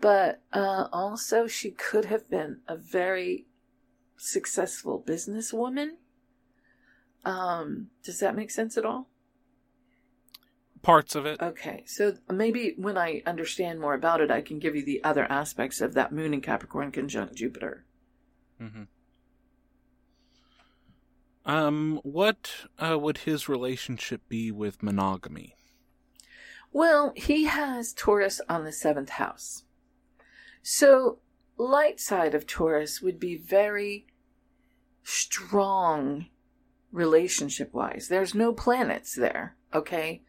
but 0.00 0.42
uh, 0.52 0.86
also 0.92 1.48
she 1.48 1.72
could 1.72 2.04
have 2.04 2.30
been 2.30 2.60
a 2.68 2.76
very 2.76 3.46
successful 4.16 5.02
businesswoman 5.04 5.96
um, 7.24 7.88
does 8.02 8.20
that 8.20 8.36
make 8.36 8.50
sense 8.50 8.76
at 8.76 8.84
all? 8.84 9.08
Parts 10.82 11.14
of 11.14 11.26
it. 11.26 11.42
Okay, 11.42 11.82
so 11.86 12.14
maybe 12.30 12.74
when 12.78 12.96
I 12.96 13.22
understand 13.26 13.80
more 13.80 13.94
about 13.94 14.20
it, 14.20 14.30
I 14.30 14.40
can 14.40 14.58
give 14.58 14.76
you 14.76 14.84
the 14.84 15.02
other 15.02 15.30
aspects 15.30 15.80
of 15.80 15.94
that 15.94 16.12
moon 16.12 16.32
in 16.32 16.40
Capricorn 16.40 16.92
conjunct 16.92 17.34
Jupiter. 17.34 17.84
Mm-hmm. 18.62 18.84
Um, 21.48 21.98
what 22.02 22.66
uh, 22.78 22.98
would 22.98 23.18
his 23.18 23.48
relationship 23.48 24.20
be 24.28 24.52
with 24.52 24.82
monogamy? 24.82 25.56
Well, 26.72 27.14
he 27.16 27.44
has 27.44 27.94
Taurus 27.94 28.42
on 28.50 28.64
the 28.64 28.72
seventh 28.72 29.08
house. 29.08 29.64
So, 30.62 31.20
light 31.56 32.00
side 32.00 32.34
of 32.34 32.46
Taurus 32.46 33.00
would 33.00 33.18
be 33.18 33.34
very 33.34 34.06
strong 35.02 36.26
relationship 36.92 37.72
wise. 37.72 38.08
There's 38.08 38.34
no 38.34 38.52
planets 38.52 39.14
there, 39.14 39.56
okay? 39.72 40.20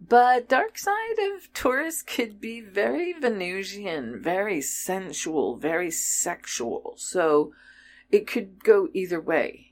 But 0.00 0.48
dark 0.48 0.78
side 0.78 1.18
of 1.34 1.52
Taurus 1.52 2.00
could 2.00 2.40
be 2.40 2.60
very 2.60 3.12
Venusian, 3.12 4.22
very 4.22 4.60
sensual, 4.60 5.56
very 5.56 5.90
sexual. 5.90 6.94
So 6.96 7.52
it 8.12 8.28
could 8.28 8.62
go 8.62 8.88
either 8.94 9.20
way. 9.20 9.69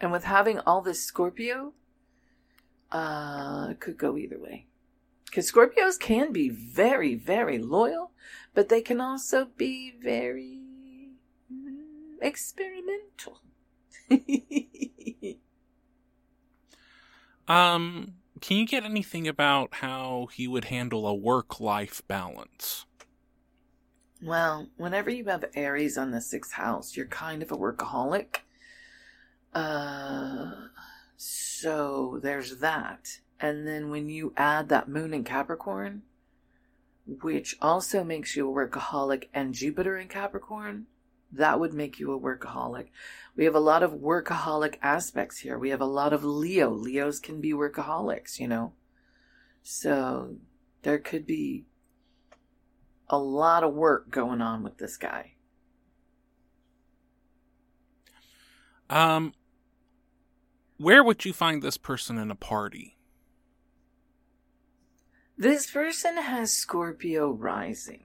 And 0.00 0.12
with 0.12 0.24
having 0.24 0.60
all 0.60 0.80
this 0.80 1.02
Scorpio, 1.02 1.72
uh, 2.92 3.68
it 3.70 3.80
could 3.80 3.98
go 3.98 4.16
either 4.16 4.38
way. 4.38 4.66
Because 5.24 5.50
Scorpios 5.50 5.98
can 5.98 6.32
be 6.32 6.48
very, 6.48 7.14
very 7.14 7.58
loyal, 7.58 8.12
but 8.54 8.68
they 8.68 8.80
can 8.80 9.00
also 9.00 9.48
be 9.56 9.92
very 10.00 10.60
mm, 11.52 11.82
experimental. 12.22 13.42
um, 17.48 18.14
can 18.40 18.56
you 18.56 18.66
get 18.66 18.84
anything 18.84 19.28
about 19.28 19.74
how 19.74 20.28
he 20.32 20.48
would 20.48 20.66
handle 20.66 21.06
a 21.06 21.14
work 21.14 21.60
life 21.60 22.02
balance? 22.08 22.86
Well, 24.22 24.68
whenever 24.76 25.10
you 25.10 25.24
have 25.26 25.44
Aries 25.54 25.98
on 25.98 26.10
the 26.10 26.20
sixth 26.20 26.52
house, 26.52 26.96
you're 26.96 27.06
kind 27.06 27.42
of 27.42 27.52
a 27.52 27.56
workaholic. 27.56 28.38
Uh, 29.54 30.50
so 31.16 32.18
there's 32.22 32.58
that. 32.58 33.18
And 33.40 33.66
then 33.66 33.90
when 33.90 34.08
you 34.08 34.32
add 34.36 34.68
that 34.68 34.88
moon 34.88 35.14
in 35.14 35.24
Capricorn, 35.24 36.02
which 37.06 37.56
also 37.62 38.04
makes 38.04 38.36
you 38.36 38.48
a 38.48 38.68
workaholic 38.68 39.28
and 39.32 39.54
Jupiter 39.54 39.96
in 39.96 40.08
Capricorn, 40.08 40.86
that 41.32 41.60
would 41.60 41.74
make 41.74 41.98
you 41.98 42.12
a 42.12 42.20
workaholic. 42.20 42.88
We 43.36 43.44
have 43.44 43.54
a 43.54 43.60
lot 43.60 43.82
of 43.82 43.92
workaholic 43.92 44.76
aspects 44.82 45.38
here. 45.38 45.58
We 45.58 45.70
have 45.70 45.80
a 45.80 45.86
lot 45.86 46.12
of 46.12 46.24
Leo. 46.24 46.70
Leos 46.70 47.20
can 47.20 47.40
be 47.40 47.52
workaholics, 47.52 48.38
you 48.38 48.48
know? 48.48 48.72
So 49.62 50.36
there 50.82 50.98
could 50.98 51.26
be 51.26 51.64
a 53.08 53.18
lot 53.18 53.64
of 53.64 53.74
work 53.74 54.10
going 54.10 54.40
on 54.40 54.62
with 54.62 54.78
this 54.78 54.96
guy. 54.96 55.32
Um, 58.90 59.34
where 60.78 61.02
would 61.04 61.24
you 61.24 61.32
find 61.32 61.62
this 61.62 61.76
person 61.76 62.18
in 62.18 62.30
a 62.30 62.36
party? 62.36 62.96
This 65.36 65.70
person 65.70 66.16
has 66.16 66.52
Scorpio 66.52 67.30
rising. 67.30 68.04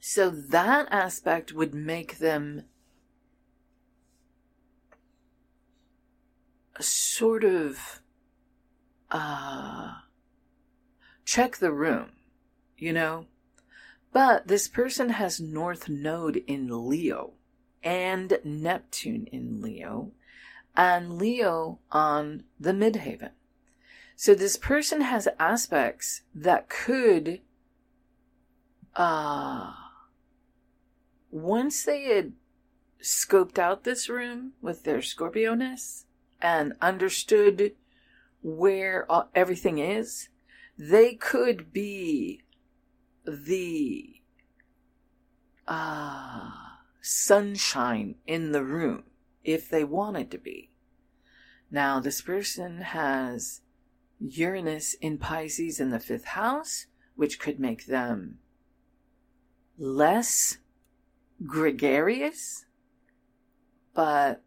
So 0.00 0.30
that 0.30 0.86
aspect 0.90 1.52
would 1.52 1.74
make 1.74 2.18
them 2.18 2.64
a 6.76 6.82
sort 6.82 7.42
of 7.42 8.00
uh 9.10 9.94
check 11.24 11.56
the 11.56 11.72
room, 11.72 12.12
you 12.76 12.92
know? 12.92 13.26
But 14.12 14.46
this 14.46 14.68
person 14.68 15.10
has 15.10 15.40
North 15.40 15.88
Node 15.88 16.36
in 16.46 16.88
Leo 16.88 17.34
and 17.82 18.38
Neptune 18.44 19.28
in 19.32 19.60
Leo 19.60 20.12
and 20.76 21.18
Leo 21.18 21.80
on 21.90 22.44
the 22.58 22.72
midheaven. 22.72 23.30
So 24.16 24.34
this 24.34 24.56
person 24.56 25.00
has 25.02 25.28
aspects 25.38 26.22
that 26.34 26.68
could, 26.68 27.40
uh, 28.96 29.72
once 31.30 31.84
they 31.84 32.04
had 32.04 32.32
scoped 33.00 33.58
out 33.58 33.84
this 33.84 34.08
room 34.08 34.52
with 34.60 34.84
their 34.84 35.02
Scorpioness 35.02 36.04
and 36.40 36.74
understood 36.80 37.74
where 38.42 39.06
everything 39.34 39.78
is, 39.78 40.28
they 40.76 41.14
could 41.14 41.72
be 41.72 42.42
the 43.24 44.20
uh, 45.66 46.67
sunshine 47.00 48.16
in 48.26 48.52
the 48.52 48.64
room 48.64 49.04
if 49.44 49.68
they 49.68 49.84
wanted 49.84 50.30
to 50.30 50.38
be. 50.38 50.70
Now, 51.70 52.00
this 52.00 52.20
person 52.20 52.80
has 52.80 53.60
Uranus 54.20 54.94
in 54.94 55.18
Pisces 55.18 55.80
in 55.80 55.90
the 55.90 56.00
fifth 56.00 56.24
house, 56.24 56.86
which 57.14 57.38
could 57.38 57.60
make 57.60 57.86
them 57.86 58.38
less 59.76 60.58
gregarious. 61.44 62.64
But 63.94 64.42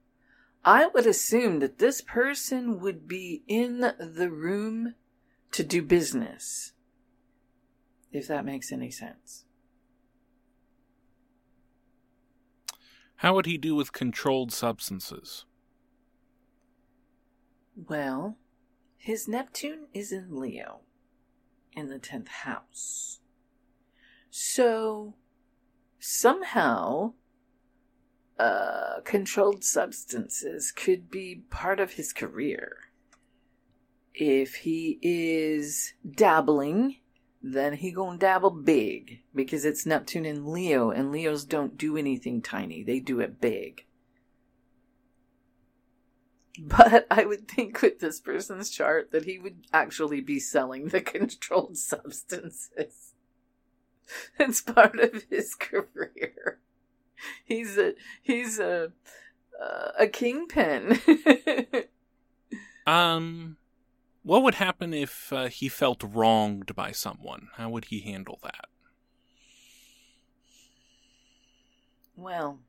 I 0.63 0.87
would 0.87 1.07
assume 1.07 1.59
that 1.59 1.79
this 1.79 2.01
person 2.01 2.79
would 2.81 3.07
be 3.07 3.43
in 3.47 3.79
the 3.79 4.29
room 4.29 4.95
to 5.51 5.63
do 5.63 5.81
business, 5.81 6.73
if 8.11 8.27
that 8.27 8.45
makes 8.45 8.71
any 8.71 8.91
sense. 8.91 9.45
How 13.21 13.35
would 13.35 13.45
he 13.45 13.59
do 13.59 13.75
with 13.75 13.93
controlled 13.93 14.51
substances? 14.51 15.45
Well, 17.75 18.39
his 18.97 19.27
Neptune 19.27 19.85
is 19.93 20.11
in 20.11 20.39
Leo 20.39 20.79
in 21.73 21.89
the 21.89 21.99
10th 21.99 22.29
house. 22.29 23.19
So, 24.31 25.13
somehow, 25.99 27.13
uh, 28.39 29.01
controlled 29.03 29.63
substances 29.63 30.71
could 30.71 31.11
be 31.11 31.43
part 31.51 31.79
of 31.79 31.91
his 31.91 32.13
career. 32.13 32.91
If 34.15 34.55
he 34.55 34.97
is 35.03 35.93
dabbling, 36.09 37.00
then 37.41 37.73
he 37.73 37.91
gonna 37.91 38.17
dabble 38.17 38.51
big 38.51 39.21
because 39.33 39.65
it's 39.65 39.85
Neptune 39.85 40.25
in 40.25 40.51
Leo, 40.51 40.91
and 40.91 41.11
Leos 41.11 41.43
don't 41.43 41.77
do 41.77 41.97
anything 41.97 42.41
tiny; 42.41 42.83
they 42.83 42.99
do 42.99 43.19
it 43.19 43.41
big. 43.41 43.85
But 46.59 47.07
I 47.09 47.25
would 47.25 47.47
think 47.47 47.81
with 47.81 47.99
this 47.99 48.19
person's 48.19 48.69
chart 48.69 49.11
that 49.11 49.23
he 49.23 49.39
would 49.39 49.65
actually 49.73 50.19
be 50.19 50.39
selling 50.39 50.89
the 50.89 51.01
controlled 51.15 51.77
substances. 51.77 53.13
It's 54.37 54.61
part 54.61 54.99
of 54.99 55.23
his 55.29 55.55
career. 55.55 56.59
He's 57.45 57.77
a 57.77 57.93
he's 58.21 58.59
a 58.59 58.91
uh, 59.61 59.91
a 59.97 60.07
kingpin. 60.07 60.99
um, 62.85 63.55
what 64.23 64.43
would 64.43 64.55
happen 64.55 64.93
if 64.93 65.33
uh, 65.33 65.47
he 65.47 65.67
felt 65.67 66.03
wronged 66.03 66.75
by 66.75 66.91
someone? 66.91 67.47
How 67.55 67.69
would 67.69 67.85
he 67.85 68.01
handle 68.01 68.39
that? 68.43 68.65
Well, 72.15 72.59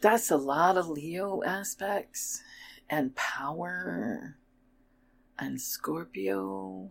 that's 0.00 0.30
a 0.30 0.36
lot 0.36 0.78
of 0.78 0.88
Leo 0.88 1.42
aspects 1.44 2.40
and 2.88 3.14
power 3.14 4.36
and 5.38 5.60
Scorpio. 5.60 6.90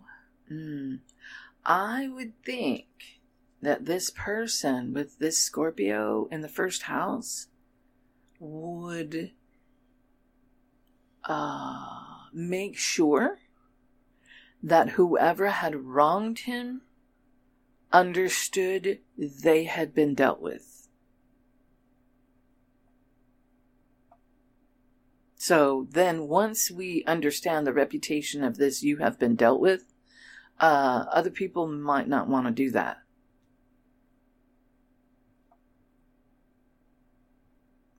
Mm. 0.52 1.00
I 1.65 2.08
would 2.08 2.34
think 2.44 2.86
that 3.62 3.86
this 3.86 4.12
person 4.12 4.94
with 4.94 5.20
this 5.20 5.38
Scorpio 5.39 6.28
in 6.32 6.42
the 6.42 6.48
first 6.48 6.84
house 6.84 7.48
would 8.39 9.32
uh, 11.30 11.86
make 12.34 12.76
sure 12.76 13.38
that 14.62 14.89
whoever 14.89 15.50
had 15.50 15.86
wronged 15.86 16.39
him 16.39 16.82
understood 17.94 19.00
they 19.18 19.63
had 19.63 19.94
been 19.94 20.15
dealt 20.15 20.42
with. 20.42 20.88
So 25.36 25.88
then, 25.92 26.28
once 26.28 26.70
we 26.70 27.04
understand 27.06 27.65
the 27.65 27.74
reputation 27.74 28.44
of 28.44 28.58
this, 28.58 28.84
you 28.84 28.98
have 28.98 29.18
been 29.18 29.36
dealt 29.36 29.62
with, 29.62 29.86
uh, 30.60 31.06
other 31.12 31.30
people 31.30 31.65
might 31.68 32.08
not 32.10 32.28
want 32.28 32.46
to 32.48 32.52
do 32.52 32.70
that. 32.72 32.98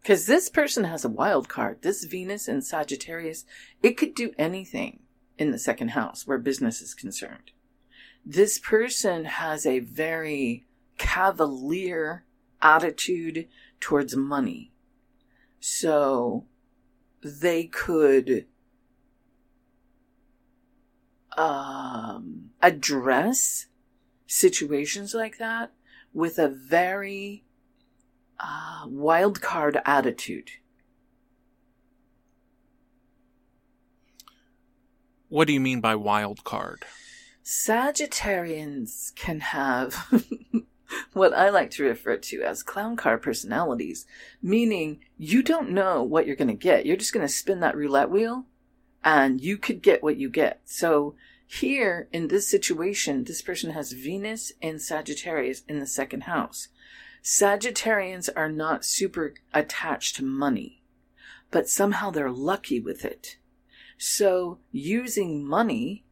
Because 0.03 0.27
this 0.27 0.49
person 0.49 0.85
has 0.85 1.05
a 1.05 1.11
wild 1.11 1.49
card. 1.49 1.83
This 1.83 2.05
Venus 2.05 2.49
in 2.49 2.63
Sagittarius, 2.63 3.45
it 3.83 3.97
could 3.97 4.15
do 4.15 4.33
anything 4.39 5.01
in 5.39 5.51
the 5.51 5.59
second 5.59 5.89
house 5.89 6.27
where 6.27 6.39
business 6.39 6.81
is 6.81 6.95
concerned. 6.95 7.51
This 8.25 8.59
person 8.59 9.25
has 9.25 9.67
a 9.67 9.81
very 9.81 10.67
cavalier 10.99 12.25
attitude 12.63 13.49
towards 13.79 14.17
money. 14.17 14.73
So 15.61 16.47
they 17.23 17.65
could 17.65 18.47
um, 21.37 22.51
address 22.63 23.67
situations 24.27 25.15
like 25.15 25.39
that 25.39 25.73
with 26.13 26.39
a 26.39 26.49
very 26.49 27.45
uh, 28.42 28.87
wild 28.87 29.40
card 29.40 29.79
attitude. 29.85 30.50
What 35.29 35.46
do 35.46 35.53
you 35.53 35.61
mean 35.61 35.81
by 35.81 35.94
wild 35.94 36.42
card? 36.42 36.85
Sagittarians 37.44 39.14
can 39.14 39.40
have 39.40 40.12
what 41.12 41.33
I 41.33 41.50
like 41.50 41.70
to 41.72 41.85
refer 41.85 42.16
to 42.16 42.42
as 42.42 42.62
clown 42.62 42.96
car 42.96 43.18
personalities, 43.18 44.07
meaning 44.42 45.00
you 45.16 45.42
don't 45.42 45.70
know 45.70 46.03
what 46.03 46.26
you're 46.26 46.37
going 46.37 46.48
to 46.48 46.55
get. 46.55 46.87
You're 46.87 46.96
just 46.96 47.12
going 47.12 47.26
to 47.26 47.33
spin 47.33 47.61
that 47.61 47.76
roulette 47.76 48.11
wheel 48.11 48.46
and 49.05 49.40
you 49.40 49.57
could 49.57 49.83
get 49.83 50.03
what 50.03 50.16
you 50.16 50.29
get. 50.29 50.62
So 50.64 51.14
here 51.46 52.09
in 52.12 52.29
this 52.29 52.48
situation, 52.48 53.24
this 53.24 53.42
person 53.42 53.70
has 53.72 53.92
Venus 53.92 54.53
and 54.62 54.81
Sagittarius 54.81 55.62
in 55.68 55.79
the 55.79 55.87
second 55.87 56.24
house. 56.24 56.68
Sagittarians 57.23 58.29
are 58.35 58.51
not 58.51 58.85
super 58.85 59.35
attached 59.53 60.17
to 60.17 60.25
money, 60.25 60.83
but 61.51 61.69
somehow 61.69 62.11
they're 62.11 62.31
lucky 62.31 62.81
with 62.81 63.05
it. 63.05 63.37
So 63.99 64.59
using 64.73 65.47
money 65.47 66.05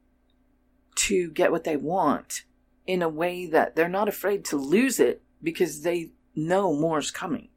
to 0.96 1.30
get 1.30 1.50
what 1.50 1.64
they 1.64 1.76
want 1.76 2.44
in 2.86 3.02
a 3.02 3.08
way 3.08 3.46
that 3.46 3.76
they're 3.76 3.88
not 3.88 4.08
afraid 4.08 4.44
to 4.46 4.56
lose 4.56 5.00
it 5.00 5.22
because 5.42 5.82
they 5.82 6.10
know 6.34 6.74
more's 6.74 7.10
coming. 7.10 7.48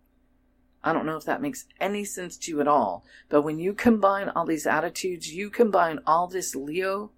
I 0.83 0.93
don't 0.93 1.05
know 1.05 1.17
if 1.17 1.25
that 1.25 1.41
makes 1.41 1.65
any 1.79 2.05
sense 2.05 2.37
to 2.37 2.51
you 2.51 2.61
at 2.61 2.67
all, 2.67 3.05
but 3.29 3.43
when 3.43 3.59
you 3.59 3.73
combine 3.73 4.29
all 4.29 4.45
these 4.45 4.65
attitudes, 4.65 5.33
you 5.33 5.49
combine 5.49 5.99
all 6.07 6.27
this 6.27 6.55
Leo 6.55 7.11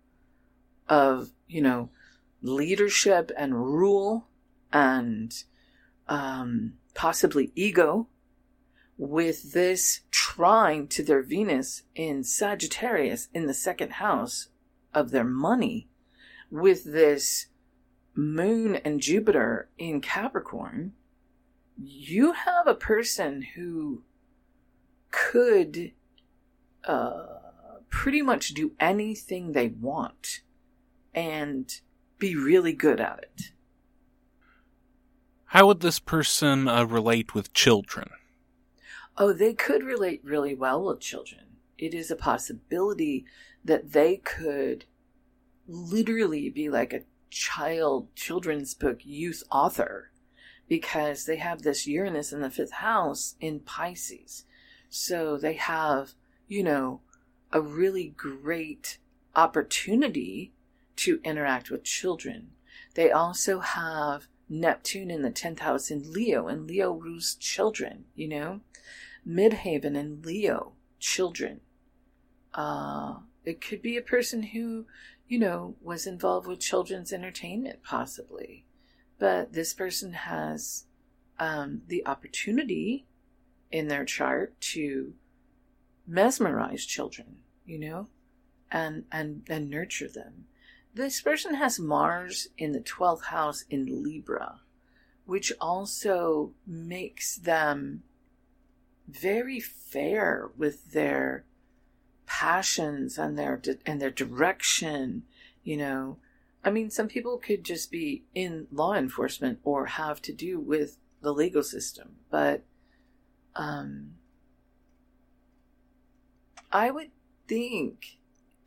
of, 0.90 1.32
you 1.48 1.62
know, 1.62 1.90
leadership 2.42 3.32
and 3.38 3.56
rule 3.56 4.28
and 4.72 5.44
um, 6.08 6.74
possibly 6.94 7.52
ego, 7.56 8.08
with 8.98 9.54
this 9.54 10.02
trine 10.12 10.88
to 10.88 11.04
their 11.04 11.22
Venus 11.22 11.84
in 11.96 12.24
Sagittarius 12.24 13.28
in 13.34 13.48
the 13.48 13.54
second 13.54 13.94
house 13.94 14.50
of 14.94 15.12
their 15.12 15.24
money, 15.24 15.88
with 16.52 16.84
this 16.84 17.48
moon 18.16 18.76
and 18.76 19.02
Jupiter 19.02 19.70
in 19.78 20.02
Capricorn, 20.02 20.94
you 21.78 22.34
have 22.34 22.68
a 22.68 22.76
person 22.76 23.42
who 23.56 24.04
could 25.10 25.92
uh, 26.86 27.26
pretty 27.90 28.22
much 28.22 28.54
do 28.54 28.74
anything 28.80 29.52
they 29.52 29.68
want 29.70 30.42
and 31.14 31.80
be 32.20 32.36
really 32.36 32.74
good 32.74 33.00
at 33.00 33.20
it. 33.20 33.53
How 35.54 35.68
would 35.68 35.82
this 35.82 36.00
person 36.00 36.68
uh, 36.68 36.84
relate 36.84 37.36
with 37.36 37.54
children? 37.54 38.10
Oh, 39.20 39.34
they 39.34 39.54
could 39.54 39.84
relate 39.84 40.20
really 40.24 40.56
well 40.56 40.84
with 40.84 41.00
children. 41.00 41.42
It 41.78 41.94
is 41.94 42.10
a 42.10 42.16
possibility 42.16 43.26
that 43.64 43.92
they 43.92 44.18
could 44.18 44.86
literally 45.68 46.50
be 46.50 46.70
like 46.70 46.92
a 46.92 47.04
child 47.30 48.16
children's 48.16 48.74
book 48.74 49.02
youth 49.06 49.44
author 49.52 50.10
because 50.68 51.26
they 51.26 51.38
have 51.38 51.62
this 51.62 51.86
Uranus 51.86 52.34
in 52.34 52.42
the 52.42 52.50
fifth 52.50 52.74
house 52.74 53.36
in 53.40 53.60
Pisces. 53.60 54.46
So 54.90 55.38
they 55.38 55.54
have, 55.54 56.16
you 56.48 56.64
know, 56.64 57.02
a 57.52 57.62
really 57.62 58.08
great 58.18 58.98
opportunity 59.36 60.52
to 60.96 61.20
interact 61.24 61.70
with 61.70 61.84
children. 61.84 62.54
They 62.96 63.12
also 63.12 63.60
have 63.60 64.28
Neptune 64.60 65.10
in 65.10 65.24
the 65.24 65.32
10th 65.32 65.60
house 65.60 65.90
in 65.90 66.12
Leo, 66.12 66.48
and 66.48 66.68
Leo 66.68 66.92
rules 66.92 67.36
children, 67.36 68.06
you 68.16 68.28
know? 68.28 68.62
Midheaven 69.28 69.96
in 69.98 70.22
Leo, 70.22 70.74
children. 71.00 71.62
Uh, 72.54 73.16
it 73.46 73.62
could 73.62 73.82
be 73.82 73.98
a 73.98 74.02
person 74.02 74.44
who, 74.44 74.86
you 75.28 75.40
know, 75.40 75.76
was 75.82 76.06
involved 76.06 76.48
with 76.48 76.60
children's 76.60 77.12
entertainment, 77.12 77.82
possibly. 77.84 78.66
But 79.18 79.54
this 79.54 79.74
person 79.74 80.14
has 80.14 80.86
um, 81.40 81.82
the 81.88 82.06
opportunity 82.06 83.06
in 83.72 83.88
their 83.88 84.06
chart 84.06 84.60
to 84.62 85.14
mesmerize 86.06 86.86
children, 86.86 87.38
you 87.66 87.80
know, 87.80 88.08
and, 88.72 89.06
and, 89.12 89.44
and 89.50 89.70
nurture 89.70 90.08
them. 90.08 90.46
This 90.94 91.22
person 91.22 91.56
has 91.56 91.80
Mars 91.80 92.50
in 92.58 92.72
the 92.72 92.80
12th 92.80 93.24
house 93.26 93.66
in 93.70 94.04
Libra, 94.04 94.60
which 95.26 95.52
also 95.60 96.52
makes 96.68 97.36
them 97.36 98.04
very 99.08 99.60
fair 99.60 100.52
with 100.56 100.92
their 100.92 101.46
passions 102.28 103.18
and 103.18 103.38
their 103.38 103.62
and 103.86 104.00
their 104.00 104.12
direction, 104.12 105.24
you 105.64 105.78
know. 105.78 106.18
I 106.64 106.70
mean, 106.70 106.90
some 106.90 107.08
people 107.08 107.38
could 107.38 107.64
just 107.64 107.92
be 107.92 108.24
in 108.34 108.68
law 108.72 108.94
enforcement 108.94 109.60
or 109.64 109.88
have 109.88 110.22
to 110.24 110.32
do 110.32 110.60
with 110.60 110.98
the 111.22 111.34
legal 111.34 111.64
system, 111.64 112.18
but 112.30 112.64
um 113.56 114.16
I 116.72 116.92
would 116.92 117.12
think 117.48 118.18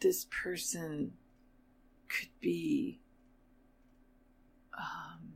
this 0.00 0.26
person 0.30 1.12
could 2.08 2.28
be 2.40 3.00
um, 4.76 5.32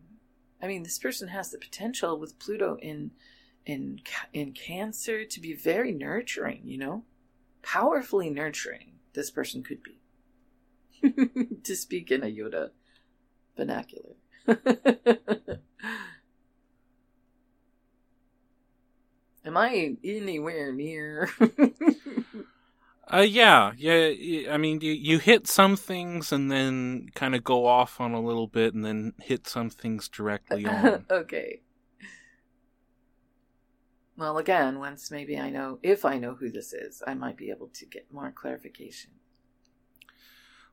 I 0.63 0.67
mean 0.67 0.83
this 0.83 0.99
person 0.99 1.29
has 1.29 1.51
the 1.51 1.59
potential 1.59 2.19
with 2.19 2.39
Pluto 2.39 2.77
in 2.81 3.13
in 3.67 4.01
in 4.33 4.53
Cancer 4.53 5.25
to 5.25 5.41
be 5.41 5.53
very 5.55 5.93
nurturing, 5.93 6.63
you 6.65 6.79
know? 6.79 7.05
Powerfully 7.63 8.31
nurturing 8.31 8.95
this 9.13 9.31
person 9.31 9.63
could 9.63 9.83
be. 9.83 10.01
to 11.63 11.77
speak 11.77 12.11
in 12.11 12.23
a 12.23 12.27
Yoda 12.27 12.71
vernacular. 13.57 14.17
Am 19.45 19.57
I 19.57 19.97
anywhere 20.05 20.73
near? 20.73 21.31
Uh, 23.13 23.19
yeah, 23.19 23.73
yeah. 23.77 24.53
I 24.53 24.57
mean, 24.57 24.81
you 24.81 24.93
you 24.93 25.19
hit 25.19 25.49
some 25.49 25.75
things 25.77 26.31
and 26.31 26.51
then 26.51 27.09
kind 27.15 27.35
of 27.35 27.43
go 27.43 27.67
off 27.67 28.01
on 28.01 28.13
a 28.13 28.21
little 28.21 28.47
bit, 28.47 28.73
and 28.73 28.85
then 28.85 29.15
hit 29.21 29.49
some 29.49 29.69
things 29.69 30.09
directly 30.09 30.65
on. 30.65 31.07
okay. 31.11 31.61
Well, 34.17 34.39
again, 34.39 34.79
once 34.79 35.11
maybe 35.11 35.39
I 35.39 35.51
know 35.51 35.81
if 35.83 36.05
I 36.05 36.19
know 36.19 36.35
who 36.35 36.51
this 36.51 36.73
is, 36.73 37.03
I 37.05 37.15
might 37.15 37.37
be 37.37 37.51
able 37.51 37.69
to 37.69 37.87
get 37.87 38.13
more 38.13 38.31
clarification. 38.31 39.11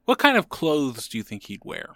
What 0.05 0.19
kind 0.19 0.37
of 0.37 0.49
clothes 0.49 1.07
do 1.07 1.17
you 1.17 1.23
think 1.23 1.45
he'd 1.45 1.65
wear? 1.65 1.95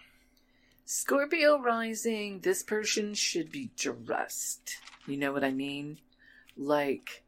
Scorpio 0.85 1.59
rising. 1.61 2.39
This 2.39 2.63
person 2.63 3.13
should 3.13 3.51
be 3.51 3.71
dressed. 3.77 4.77
You 5.05 5.17
know 5.17 5.31
what 5.31 5.43
I 5.43 5.51
mean? 5.51 5.99
Like, 6.57 7.23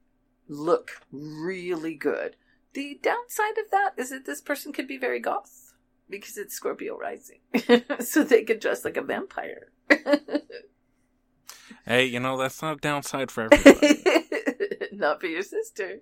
look 0.47 1.01
really 1.11 1.95
good 1.95 2.35
the 2.73 2.99
downside 3.01 3.57
of 3.57 3.71
that 3.71 3.93
is 3.97 4.09
that 4.09 4.25
this 4.25 4.41
person 4.41 4.73
could 4.73 4.87
be 4.87 4.97
very 4.97 5.19
goth 5.19 5.73
because 6.09 6.37
it's 6.37 6.55
Scorpio 6.55 6.97
rising. 6.97 7.39
so 7.99 8.23
they 8.23 8.43
could 8.43 8.59
dress 8.59 8.83
like 8.85 8.97
a 8.97 9.01
vampire. 9.01 9.69
hey, 11.85 12.05
you 12.05 12.19
know, 12.19 12.37
that's 12.37 12.61
not 12.61 12.77
a 12.77 12.79
downside 12.79 13.31
for 13.31 13.43
everybody. 13.51 14.03
not 14.91 15.19
for 15.19 15.27
your 15.27 15.43
sister. 15.43 15.99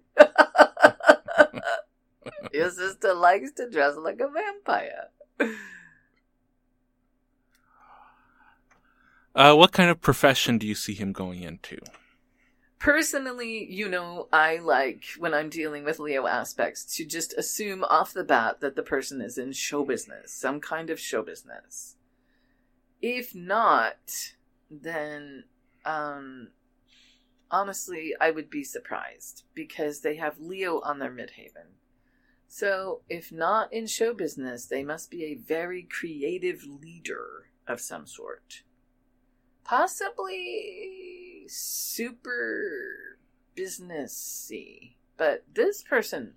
your 2.53 2.71
sister 2.71 3.13
likes 3.13 3.51
to 3.53 3.69
dress 3.69 3.95
like 3.97 4.19
a 4.19 4.29
vampire. 4.29 5.10
Uh, 9.34 9.55
what 9.55 9.71
kind 9.71 9.89
of 9.89 10.01
profession 10.01 10.57
do 10.57 10.67
you 10.67 10.75
see 10.75 10.93
him 10.93 11.13
going 11.13 11.41
into? 11.41 11.77
Personally, 12.82 13.72
you 13.72 13.88
know, 13.88 14.28
I 14.34 14.58
like 14.58 15.04
when 15.20 15.36
I'm 15.36 15.50
dealing 15.50 15.84
with 15.84 16.00
Leo 16.00 16.26
aspects 16.26 16.84
to 16.96 17.06
just 17.06 17.32
assume 17.34 17.84
off 17.84 18.12
the 18.12 18.24
bat 18.24 18.60
that 18.62 18.76
the 18.76 18.82
person 18.82 19.22
is 19.22 19.38
in 19.38 19.52
show 19.52 19.86
business, 19.86 20.34
some 20.34 20.60
kind 20.60 20.89
of 20.89 21.00
show 21.00 21.22
business. 21.22 21.98
If 23.00 23.36
not, 23.36 24.34
then 24.72 25.44
um 25.86 26.48
honestly, 27.52 28.15
I 28.20 28.32
would 28.32 28.50
be 28.50 28.63
surprised 28.63 29.44
because 29.54 30.02
they 30.02 30.15
have 30.15 30.39
Leo 30.39 30.80
on 30.80 30.98
their 30.98 31.12
midheaven. 31.12 31.76
So, 32.48 33.02
if 33.08 33.32
not 33.32 33.72
in 33.72 33.86
show 33.86 34.15
business, 34.15 34.65
they 34.65 34.84
must 34.84 35.12
be 35.12 35.26
a 35.26 35.36
very 35.36 35.84
creative 35.84 36.63
leader 36.63 37.52
of 37.67 37.80
some 37.80 38.08
sort. 38.08 38.63
Possibly 39.63 41.20
super 41.51 43.17
businessy. 43.55 44.95
But 45.17 45.43
this 45.53 45.83
person 45.83 46.33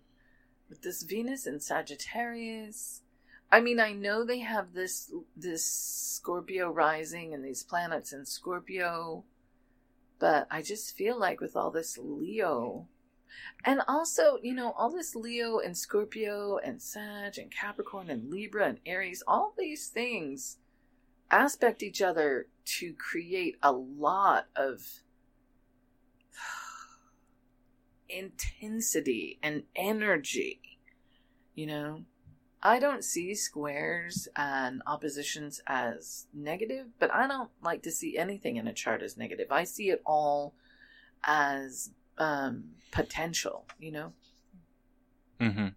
with 0.69 0.83
this 0.83 1.03
Venus 1.03 1.47
and 1.47 1.63
Sagittarius, 1.63 3.03
I 3.51 3.61
mean, 3.61 3.79
I 3.79 3.93
know 3.93 4.25
they 4.25 4.41
have 4.41 4.75
this 4.75 5.13
this 5.37 5.65
Scorpio 5.65 6.71
rising 6.71 7.33
and 7.35 7.45
these 7.45 7.63
planets 7.63 8.13
in 8.13 8.27
Scorpio, 8.27 9.25
but 10.19 10.47
I 10.51 10.63
just 10.63 10.97
feel 10.97 11.19
like 11.19 11.41
with 11.41 11.57
all 11.57 11.71
this 11.71 11.99
Leo, 11.99 12.89
and 13.65 13.81
also, 13.89 14.39
you 14.43 14.55
know, 14.55 14.73
all 14.73 14.91
this 14.91 15.15
Leo 15.15 15.59
and 15.59 15.77
Scorpio 15.77 16.59
and 16.59 16.81
Sag 16.83 17.39
and 17.39 17.51
Capricorn 17.51 18.11
and 18.11 18.31
Libra 18.31 18.67
and 18.67 18.81
Aries, 18.85 19.23
all 19.27 19.55
these 19.57 19.89
things 19.89 20.59
aspect 21.31 21.83
each 21.83 22.03
other 22.03 22.47
to 22.65 22.95
create 22.95 23.57
a 23.63 23.73
lot 23.73 24.47
of 24.57 25.03
intensity 28.09 29.39
and 29.43 29.65
energy. 29.77 30.61
You 31.55 31.67
know, 31.67 32.05
I 32.63 32.79
don't 32.79 33.05
see 33.05 33.35
squares 33.35 34.27
and 34.37 34.83
oppositions 34.87 35.61
as 35.67 36.27
negative, 36.33 36.87
but 36.99 37.13
I 37.13 37.27
don't 37.29 37.51
like 37.63 37.83
to 37.83 37.91
see 37.91 38.17
anything 38.17 38.57
in 38.57 38.67
a 38.67 38.73
chart 38.73 39.03
as 39.03 39.17
negative. 39.17 39.49
I 39.51 39.65
see 39.65 39.91
it 39.91 40.03
all 40.07 40.55
as 41.23 41.91
um, 42.17 42.65
potential, 42.91 43.67
you 43.79 43.93
know? 43.93 44.13
Mm-hmm. 45.41 45.69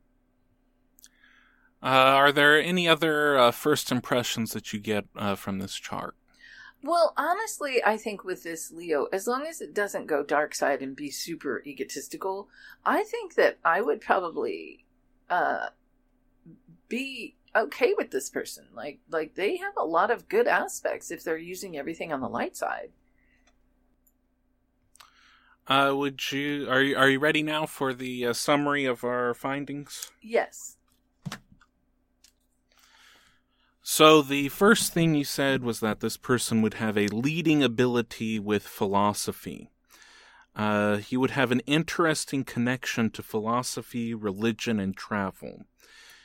Uh, 1.84 1.86
are 1.86 2.32
there 2.32 2.60
any 2.60 2.88
other 2.88 3.38
uh, 3.38 3.52
first 3.52 3.92
impressions 3.92 4.54
that 4.54 4.72
you 4.74 4.80
get 4.80 5.06
uh, 5.16 5.36
from 5.36 5.60
this 5.60 5.76
chart? 5.76 6.16
Well, 6.84 7.14
honestly, 7.18 7.84
I 7.84 7.98
think 7.98 8.24
with 8.24 8.44
this 8.44 8.72
Leo, 8.72 9.08
as 9.12 9.28
long 9.28 9.46
as 9.46 9.62
it 9.62 9.74
doesn't 9.74 10.08
go 10.08 10.24
dark 10.24 10.54
side 10.54 10.82
and 10.82 10.96
be 10.96 11.10
super 11.10 11.62
egotistical, 11.66 12.50
I 12.86 13.04
think 13.04 13.36
that 13.36 13.58
I 13.66 13.82
would 13.82 14.00
probably 14.00 14.86
uh, 15.30 15.70
be 16.88 17.36
okay 17.56 17.94
with 17.98 18.12
this 18.12 18.30
person. 18.30 18.66
Like 18.74 19.00
like 19.10 19.36
they 19.36 19.58
have 19.58 19.74
a 19.78 19.86
lot 19.86 20.12
of 20.12 20.30
good 20.30 20.48
aspects 20.48 21.12
if 21.12 21.24
they're 21.24 21.38
using 21.38 21.78
everything 21.78 22.14
on 22.14 22.22
the 22.22 22.30
light 22.30 22.56
side. 22.56 22.92
Uh, 25.68 25.94
would 25.94 26.32
you 26.32 26.70
are 26.70 26.82
you 26.82 26.96
are 26.96 27.10
you 27.10 27.20
ready 27.20 27.44
now 27.44 27.66
for 27.66 27.94
the 27.94 28.28
uh, 28.28 28.34
summary 28.34 28.86
of 28.86 29.04
our 29.04 29.34
findings? 29.34 30.12
Yes. 30.22 30.77
So 33.90 34.22
the 34.22 34.50
first 34.50 34.92
thing 34.92 35.16
you 35.16 35.24
said 35.24 35.64
was 35.64 35.80
that 35.80 36.02
this 36.02 36.18
person 36.18 36.62
would 36.62 36.74
have 36.74 36.98
a 36.98 37.08
leading 37.08 37.64
ability 37.64 38.38
with 38.38 38.68
philosophy. 38.68 39.72
Uh, 40.54 40.98
he 40.98 41.16
would 41.16 41.32
have 41.32 41.54
an 41.54 41.62
interesting 41.62 42.44
connection 42.44 43.10
to 43.12 43.24
philosophy, 43.24 44.14
religion, 44.14 44.78
and 44.78 44.98
travel. 44.98 45.64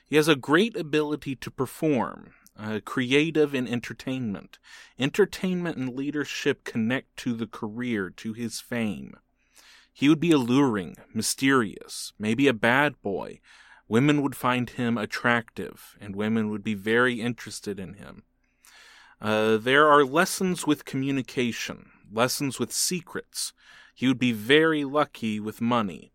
He 0.05 0.17
has 0.17 0.27
a 0.27 0.35
great 0.35 0.77
ability 0.77 1.37
to 1.37 1.53
perform, 1.53 2.33
uh, 2.59 2.81
creative 2.85 3.55
in 3.55 3.69
entertainment. 3.69 4.59
Entertainment 4.99 5.77
and 5.77 5.95
leadership 5.95 6.65
connect 6.65 7.17
to 7.19 7.33
the 7.33 7.47
career, 7.47 8.11
to 8.11 8.33
his 8.33 8.61
fame. 8.61 9.15
He 9.93 10.09
would 10.09 10.21
be 10.21 10.33
alluring, 10.33 10.97
mysterious, 11.15 12.13
maybe 12.19 12.49
a 12.49 12.53
bad 12.55 13.01
boy. 13.03 13.39
Women 13.89 14.23
would 14.23 14.37
find 14.37 14.71
him 14.71 14.97
attractive, 14.97 15.97
and 16.01 16.17
women 16.17 16.49
would 16.51 16.65
be 16.65 16.75
very 16.75 17.21
interested 17.21 17.79
in 17.79 17.95
him. 17.95 18.23
Uh, 19.21 19.57
there 19.57 19.87
are 19.89 20.05
lessons 20.05 20.67
with 20.67 20.85
communication, 20.85 21.91
lessons 22.11 22.59
with 22.59 22.73
secrets. 22.73 23.53
He 23.95 24.09
would 24.09 24.19
be 24.19 24.33
very 24.33 24.85
lucky 24.85 25.39
with 25.39 25.61
money. 25.61 26.13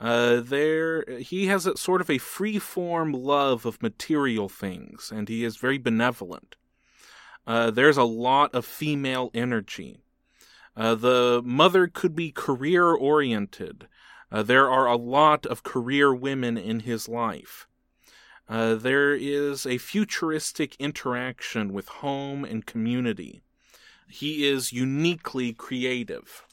Uh, 0.00 0.40
there, 0.40 1.04
he 1.18 1.46
has 1.46 1.66
a 1.66 1.76
sort 1.76 2.00
of 2.00 2.08
a 2.08 2.18
free-form 2.18 3.12
love 3.12 3.66
of 3.66 3.82
material 3.82 4.48
things, 4.48 5.12
and 5.14 5.28
he 5.28 5.44
is 5.44 5.56
very 5.56 5.78
benevolent. 5.78 6.56
Uh, 7.46 7.70
there's 7.70 7.96
a 7.96 8.04
lot 8.04 8.54
of 8.54 8.64
female 8.64 9.30
energy. 9.34 9.98
Uh, 10.76 10.94
the 10.94 11.42
mother 11.44 11.88
could 11.88 12.14
be 12.14 12.30
career 12.30 12.86
oriented. 12.86 13.88
Uh, 14.30 14.42
there 14.42 14.70
are 14.70 14.86
a 14.86 14.96
lot 14.96 15.46
of 15.46 15.62
career 15.62 16.14
women 16.14 16.56
in 16.58 16.80
his 16.80 17.08
life. 17.08 17.66
Uh, 18.48 18.74
there 18.74 19.14
is 19.14 19.66
a 19.66 19.78
futuristic 19.78 20.74
interaction 20.78 21.72
with 21.72 21.88
home 21.88 22.44
and 22.44 22.64
community. 22.64 23.42
He 24.08 24.46
is 24.46 24.72
uniquely 24.72 25.52
creative. 25.52 26.44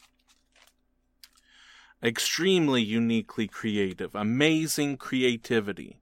Extremely 2.04 2.82
uniquely 2.82 3.48
creative. 3.48 4.14
Amazing 4.14 4.98
creativity. 4.98 5.98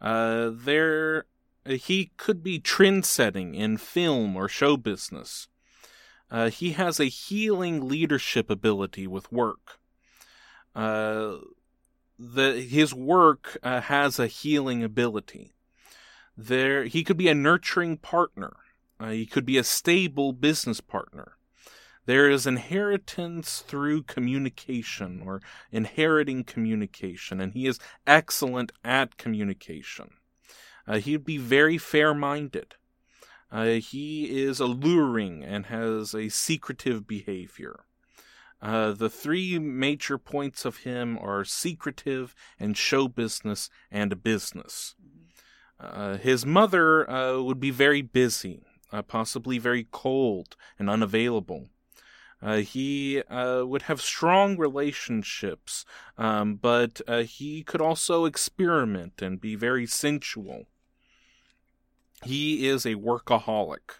Uh, 0.00 0.50
there, 0.52 1.24
he 1.64 2.12
could 2.18 2.42
be 2.42 2.58
trend 2.58 3.04
setting 3.04 3.54
in 3.54 3.78
film 3.78 4.36
or 4.36 4.48
show 4.48 4.76
business. 4.76 5.48
Uh, 6.30 6.50
he 6.50 6.72
has 6.72 7.00
a 7.00 7.06
healing 7.06 7.88
leadership 7.88 8.50
ability 8.50 9.06
with 9.06 9.32
work. 9.32 9.80
Uh, 10.78 11.38
the 12.20 12.52
his 12.60 12.94
work 12.94 13.58
uh, 13.64 13.80
has 13.80 14.20
a 14.20 14.28
healing 14.28 14.84
ability. 14.84 15.54
There, 16.36 16.84
he 16.84 17.02
could 17.02 17.16
be 17.16 17.26
a 17.26 17.34
nurturing 17.34 17.96
partner. 17.96 18.58
Uh, 19.00 19.10
he 19.10 19.26
could 19.26 19.44
be 19.44 19.58
a 19.58 19.64
stable 19.64 20.32
business 20.32 20.80
partner. 20.80 21.32
There 22.06 22.30
is 22.30 22.46
inheritance 22.46 23.58
through 23.66 24.04
communication 24.04 25.20
or 25.26 25.42
inheriting 25.72 26.44
communication, 26.44 27.40
and 27.40 27.54
he 27.54 27.66
is 27.66 27.80
excellent 28.06 28.70
at 28.84 29.16
communication. 29.16 30.10
Uh, 30.86 30.98
he'd 30.98 31.24
be 31.24 31.38
very 31.38 31.76
fair 31.76 32.14
minded. 32.14 32.76
Uh, 33.50 33.80
he 33.80 34.44
is 34.44 34.60
alluring 34.60 35.42
and 35.42 35.66
has 35.66 36.14
a 36.14 36.28
secretive 36.28 37.04
behavior. 37.08 37.80
Uh, 38.60 38.92
the 38.92 39.10
three 39.10 39.58
major 39.58 40.18
points 40.18 40.64
of 40.64 40.78
him 40.78 41.16
are 41.18 41.44
secretive 41.44 42.34
and 42.58 42.76
show 42.76 43.06
business 43.06 43.70
and 43.90 44.22
business. 44.22 44.94
Uh, 45.78 46.16
his 46.16 46.44
mother 46.44 47.08
uh, 47.08 47.40
would 47.40 47.60
be 47.60 47.70
very 47.70 48.02
busy, 48.02 48.62
uh, 48.92 49.02
possibly 49.02 49.58
very 49.58 49.86
cold 49.92 50.56
and 50.78 50.90
unavailable. 50.90 51.68
Uh, 52.40 52.58
he 52.58 53.20
would 53.28 53.82
have 53.82 54.00
strong 54.00 54.56
relationships, 54.56 55.84
um, 56.16 56.54
but 56.54 57.00
he 57.26 57.64
could 57.64 57.80
also 57.80 58.26
experiment 58.26 59.20
and 59.20 59.40
be 59.40 59.56
very 59.56 59.86
sensual. 59.86 60.66
He 62.24 62.68
is 62.68 62.86
a 62.86 62.94
workaholic. 62.94 63.98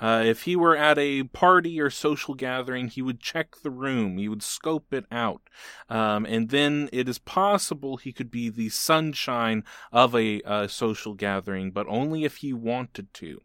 Uh, 0.00 0.22
if 0.24 0.42
he 0.42 0.56
were 0.56 0.76
at 0.76 0.98
a 0.98 1.24
party 1.24 1.80
or 1.80 1.90
social 1.90 2.34
gathering, 2.34 2.88
he 2.88 3.02
would 3.02 3.20
check 3.20 3.56
the 3.62 3.70
room, 3.70 4.16
he 4.16 4.28
would 4.28 4.42
scope 4.42 4.92
it 4.94 5.04
out, 5.12 5.42
um, 5.90 6.24
and 6.24 6.48
then 6.48 6.88
it 6.90 7.08
is 7.08 7.18
possible 7.18 7.98
he 7.98 8.12
could 8.12 8.30
be 8.30 8.48
the 8.48 8.70
sunshine 8.70 9.62
of 9.92 10.16
a 10.16 10.40
social 10.68 11.12
gathering, 11.14 11.70
but 11.70 11.86
only 11.88 12.24
if 12.24 12.38
he 12.38 12.52
wanted 12.52 13.12
to. 13.12 13.42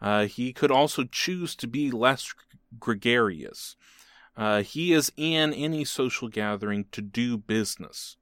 Uh, 0.00 0.26
he 0.26 0.52
could 0.52 0.70
also 0.70 1.04
choose 1.04 1.56
to 1.56 1.66
be 1.66 1.90
less 1.90 2.34
gregarious. 2.78 3.76
Uh, 4.36 4.62
he 4.62 4.92
is 4.92 5.12
in 5.16 5.52
any 5.54 5.84
social 5.84 6.28
gathering 6.28 6.86
to 6.92 7.00
do 7.00 7.38
business. 7.38 8.16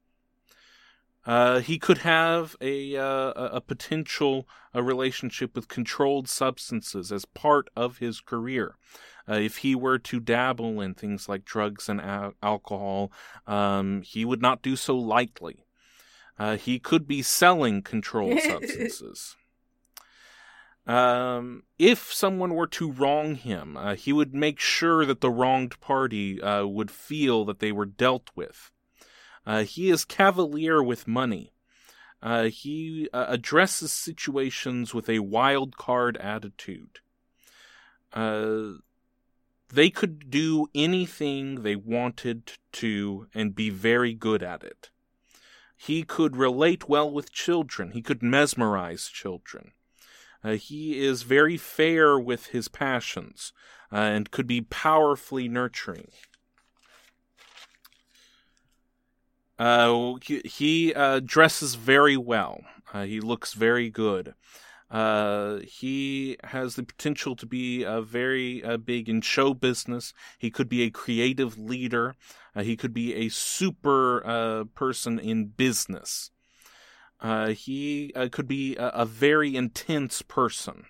Uh, 1.25 1.59
he 1.59 1.79
could 1.79 1.99
have 1.99 2.55
a 2.59 2.97
uh, 2.97 3.31
a 3.35 3.61
potential 3.61 4.47
a 4.73 4.83
relationship 4.83 5.55
with 5.55 5.67
controlled 5.67 6.27
substances 6.27 7.11
as 7.11 7.25
part 7.25 7.69
of 7.75 7.99
his 7.99 8.19
career. 8.19 8.75
Uh, 9.27 9.35
if 9.35 9.57
he 9.57 9.73
were 9.73 9.97
to 9.97 10.19
dabble 10.19 10.81
in 10.81 10.93
things 10.93 11.29
like 11.29 11.45
drugs 11.45 11.87
and 11.87 12.01
a- 12.01 12.33
alcohol, 12.43 13.11
um, 13.47 14.01
he 14.01 14.25
would 14.25 14.41
not 14.41 14.61
do 14.61 14.75
so 14.75 14.97
lightly. 14.97 15.65
Uh, 16.37 16.57
he 16.57 16.77
could 16.77 17.07
be 17.07 17.21
selling 17.21 17.81
controlled 17.81 18.39
substances. 18.47 19.37
Um, 20.85 21.63
if 21.79 22.11
someone 22.11 22.53
were 22.53 22.67
to 22.67 22.91
wrong 22.91 23.35
him, 23.35 23.77
uh, 23.77 23.95
he 23.95 24.11
would 24.11 24.33
make 24.33 24.59
sure 24.59 25.05
that 25.05 25.21
the 25.21 25.31
wronged 25.31 25.79
party 25.79 26.41
uh, 26.41 26.65
would 26.65 26.91
feel 26.91 27.45
that 27.45 27.59
they 27.59 27.71
were 27.71 27.85
dealt 27.85 28.29
with. 28.35 28.71
Uh, 29.45 29.63
he 29.63 29.89
is 29.89 30.05
cavalier 30.05 30.81
with 30.81 31.07
money. 31.07 31.53
Uh, 32.21 32.45
he 32.45 33.09
uh, 33.11 33.25
addresses 33.27 33.91
situations 33.91 34.93
with 34.93 35.09
a 35.09 35.19
wild 35.19 35.75
card 35.75 36.15
attitude. 36.17 36.99
Uh, 38.13 38.73
they 39.69 39.89
could 39.89 40.29
do 40.29 40.67
anything 40.73 41.63
they 41.63 41.75
wanted 41.75 42.53
to 42.71 43.27
and 43.33 43.55
be 43.55 43.69
very 43.69 44.13
good 44.13 44.41
at 44.43 44.63
it. 44.63 44.89
He 45.75 46.03
could 46.03 46.37
relate 46.37 46.87
well 46.87 47.11
with 47.11 47.33
children. 47.33 47.91
He 47.91 48.01
could 48.01 48.23
mesmerize 48.23 49.07
children. 49.07 49.71
Uh, 50.43 50.51
he 50.51 51.03
is 51.03 51.23
very 51.23 51.57
fair 51.57 52.17
with 52.19 52.47
his 52.47 52.67
passions 52.67 53.51
uh, 53.91 53.97
and 53.97 54.31
could 54.31 54.47
be 54.47 54.61
powerfully 54.61 55.49
nurturing. 55.49 56.11
Uh, 59.59 60.15
he, 60.21 60.41
he 60.45 60.93
uh, 60.93 61.19
dresses 61.23 61.75
very 61.75 62.17
well. 62.17 62.61
Uh, 62.93 63.03
he 63.03 63.19
looks 63.19 63.53
very 63.53 63.89
good. 63.89 64.33
Uh, 64.93 65.57
he 65.65 66.37
has 66.43 66.75
the 66.75 66.83
potential 66.83 67.35
to 67.35 67.47
be 67.47 67.83
uh, 67.83 67.99
very 68.01 68.63
uh, 68.63 68.77
big 68.77 69.09
in 69.09 69.21
show 69.21 69.51
business. 69.55 70.13
He 70.37 70.51
could 70.51 70.69
be 70.69 70.83
a 70.83 70.91
creative 70.91 71.57
leader. 71.57 72.15
Uh, 72.55 72.61
he 72.61 72.77
could 72.77 72.93
be 72.93 73.15
a 73.15 73.29
super 73.29 74.25
uh, 74.25 74.65
person 74.75 75.17
in 75.17 75.47
business. 75.47 76.29
Uh, 77.19 77.49
he 77.49 78.13
could 78.31 78.47
be 78.47 78.75
a, 78.75 78.89
a, 78.89 79.05
very 79.05 79.55
intense 79.55 80.21
person. 80.21 80.85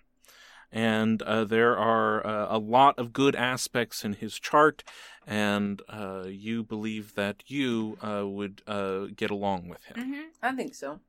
And 0.73 1.21
uh, 1.21 1.45
there 1.45 1.77
are 1.77 2.25
uh, 2.25 2.47
a 2.49 2.57
lot 2.57 2.97
of 2.97 3.13
good 3.13 3.35
aspects 3.35 4.03
in 4.03 4.13
his 4.13 4.39
chart, 4.39 4.83
and 5.27 5.79
uh, 5.87 6.23
you 6.27 6.63
believe 6.63 7.13
that 7.13 7.43
you 7.45 7.99
uh, 8.01 8.27
would 8.27 8.63
uh, 8.65 9.05
get 9.15 9.29
along 9.29 9.69
with 9.69 9.83
him. 9.83 9.97
Mm-hmm. 9.97 10.21
I 10.41 10.51
think 10.53 10.73
so. 10.73 10.99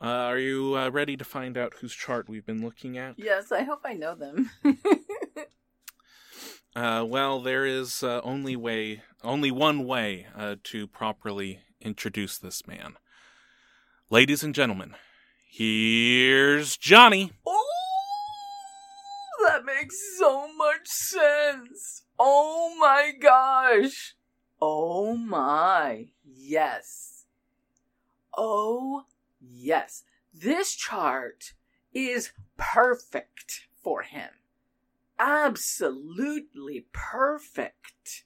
Uh, 0.00 0.06
are 0.06 0.38
you 0.38 0.76
uh, 0.76 0.90
ready 0.90 1.16
to 1.16 1.24
find 1.24 1.58
out 1.58 1.74
whose 1.80 1.92
chart 1.92 2.28
we've 2.28 2.46
been 2.46 2.62
looking 2.62 2.96
at? 2.96 3.18
Yes, 3.18 3.50
I 3.50 3.64
hope 3.64 3.80
I 3.84 3.94
know 3.94 4.14
them. 4.14 4.50
uh, 6.76 7.04
well, 7.04 7.40
there 7.40 7.66
is 7.66 8.04
uh, 8.04 8.20
only 8.22 8.54
way, 8.54 9.02
only 9.24 9.50
one 9.50 9.84
way 9.84 10.28
uh, 10.36 10.54
to 10.64 10.86
properly 10.86 11.62
introduce 11.80 12.38
this 12.38 12.64
man. 12.64 12.94
Ladies 14.08 14.44
and 14.44 14.54
gentlemen, 14.54 14.94
here's 15.50 16.76
Johnny. 16.76 17.32
Oh, 17.44 17.67
that 17.67 17.67
makes 19.88 20.18
so 20.18 20.52
much 20.52 20.86
sense. 20.86 22.02
Oh 22.18 22.76
my 22.78 23.12
gosh. 23.18 24.16
Oh 24.60 25.16
my. 25.16 26.08
Yes. 26.24 27.24
Oh, 28.36 29.04
yes. 29.40 30.04
this 30.34 30.74
chart 30.74 31.54
is 31.94 32.32
perfect 32.58 33.66
for 33.82 34.02
him. 34.02 34.28
Absolutely 35.18 36.86
perfect. 36.92 38.24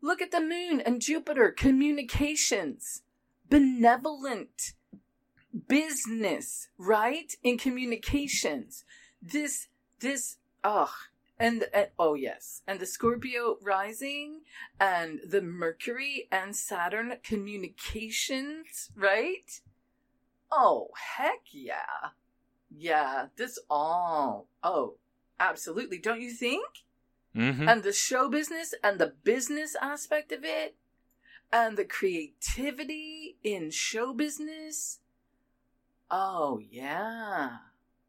Look 0.00 0.22
at 0.22 0.30
the 0.30 0.40
moon 0.40 0.80
and 0.80 1.00
Jupiter, 1.00 1.50
communications, 1.50 3.02
benevolent 3.48 4.72
business, 5.68 6.68
right? 6.78 7.32
In 7.42 7.58
communications. 7.58 8.84
This, 9.22 9.68
this, 10.00 10.38
ugh. 10.64 10.90
And, 11.38 11.64
and 11.74 11.88
oh 11.98 12.14
yes, 12.14 12.62
and 12.66 12.78
the 12.78 12.86
Scorpio 12.86 13.58
rising 13.60 14.42
and 14.78 15.18
the 15.26 15.42
Mercury 15.42 16.28
and 16.30 16.54
Saturn 16.54 17.16
communications, 17.24 18.90
right? 18.94 19.60
Oh, 20.52 20.90
heck 21.16 21.40
yeah. 21.50 22.10
Yeah, 22.76 23.26
this 23.36 23.58
all. 23.68 24.46
Oh, 24.62 24.94
absolutely. 25.40 25.98
Don't 25.98 26.20
you 26.20 26.30
think? 26.30 26.64
Mm-hmm. 27.36 27.68
And 27.68 27.82
the 27.82 27.92
show 27.92 28.28
business 28.28 28.72
and 28.82 29.00
the 29.00 29.14
business 29.24 29.74
aspect 29.82 30.30
of 30.30 30.44
it 30.44 30.76
and 31.52 31.76
the 31.76 31.84
creativity 31.84 33.36
in 33.42 33.70
show 33.70 34.14
business. 34.14 35.00
Oh, 36.10 36.60
yeah. 36.70 37.56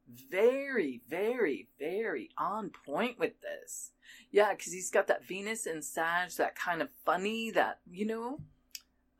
Very, 0.07 1.01
very, 1.09 1.67
very 1.79 2.29
on 2.37 2.69
point 2.85 3.17
with 3.17 3.41
this. 3.41 3.91
Yeah, 4.31 4.53
because 4.53 4.71
he's 4.71 4.91
got 4.91 5.07
that 5.07 5.25
Venus 5.25 5.65
and 5.65 5.83
Sag, 5.83 6.31
that 6.31 6.55
kind 6.55 6.81
of 6.81 6.89
funny, 7.05 7.51
that, 7.51 7.79
you 7.89 8.05
know? 8.05 8.41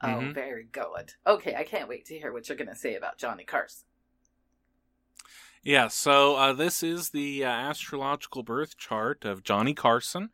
Oh, 0.02 0.08
Mhm. 0.08 0.34
very 0.34 0.66
good. 0.66 1.14
Okay, 1.26 1.56
I 1.56 1.64
can't 1.64 1.90
wait 1.90 2.06
to 2.06 2.20
hear 2.20 2.32
what 2.32 2.48
you're 2.48 2.58
going 2.58 2.68
to 2.70 2.76
say 2.76 2.96
about 2.96 3.18
Johnny 3.18 3.44
Carson. 3.46 3.86
Yeah, 5.64 5.88
so 5.88 6.36
uh, 6.36 6.54
this 6.54 6.84
is 6.84 7.10
the 7.10 7.44
uh, 7.44 7.50
astrological 7.50 8.44
birth 8.44 8.78
chart 8.78 9.26
of 9.26 9.44
Johnny 9.44 9.74
Carson. 9.74 10.30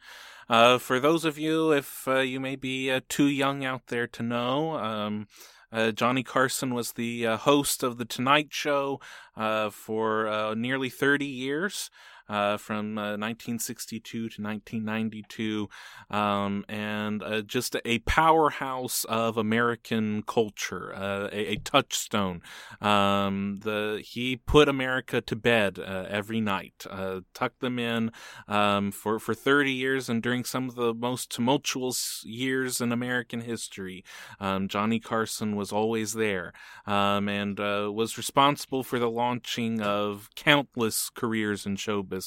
Uh, 0.49 0.77
for 0.77 0.99
those 0.99 1.23
of 1.23 1.37
you, 1.37 1.71
if 1.71 2.05
uh, 2.05 2.19
you 2.19 2.41
may 2.41 2.57
be 2.57 2.91
uh, 2.91 2.99
too 3.07 3.27
young 3.27 3.63
out 3.63 3.87
there 3.87 4.07
to 4.07 4.23
know, 4.23 4.77
um, 4.77 5.27
uh, 5.71 5.91
Johnny 5.91 6.23
Carson 6.23 6.73
was 6.73 6.93
the 6.93 7.25
uh, 7.25 7.37
host 7.37 7.83
of 7.83 7.97
The 7.97 8.05
Tonight 8.05 8.47
Show 8.51 8.99
uh, 9.35 9.69
for 9.69 10.27
uh, 10.27 10.53
nearly 10.53 10.89
30 10.89 11.25
years. 11.25 11.89
Uh, 12.31 12.55
from 12.55 12.97
uh, 12.97 13.17
1962 13.17 14.29
to 14.29 14.41
1992, 14.41 15.67
um, 16.09 16.63
and 16.69 17.21
uh, 17.21 17.41
just 17.41 17.75
a 17.83 17.99
powerhouse 17.99 19.03
of 19.09 19.35
American 19.35 20.23
culture, 20.23 20.95
uh, 20.95 21.27
a, 21.33 21.51
a 21.51 21.55
touchstone 21.57 22.41
um, 22.79 23.59
the 23.63 24.01
he 24.05 24.37
put 24.37 24.69
America 24.69 25.19
to 25.19 25.35
bed 25.35 25.77
uh, 25.77 26.05
every 26.07 26.39
night, 26.39 26.85
uh, 26.89 27.19
tucked 27.33 27.59
them 27.59 27.77
in 27.77 28.13
um, 28.47 28.93
for 28.93 29.19
for 29.19 29.33
thirty 29.33 29.73
years, 29.73 30.07
and 30.07 30.23
during 30.23 30.45
some 30.45 30.69
of 30.69 30.75
the 30.75 30.93
most 30.93 31.29
tumultuous 31.31 32.23
years 32.25 32.79
in 32.79 32.93
American 32.93 33.41
history, 33.41 34.05
um, 34.39 34.69
Johnny 34.69 35.01
Carson 35.01 35.57
was 35.57 35.73
always 35.73 36.13
there 36.13 36.53
um, 36.85 37.27
and 37.27 37.59
was 37.59 38.17
responsible 38.17 38.83
for 38.83 38.99
the 38.99 39.09
launching 39.09 39.81
of 39.81 40.29
countless 40.35 41.09
careers 41.09 41.65
in 41.65 41.75
show 41.75 42.01
business. 42.01 42.20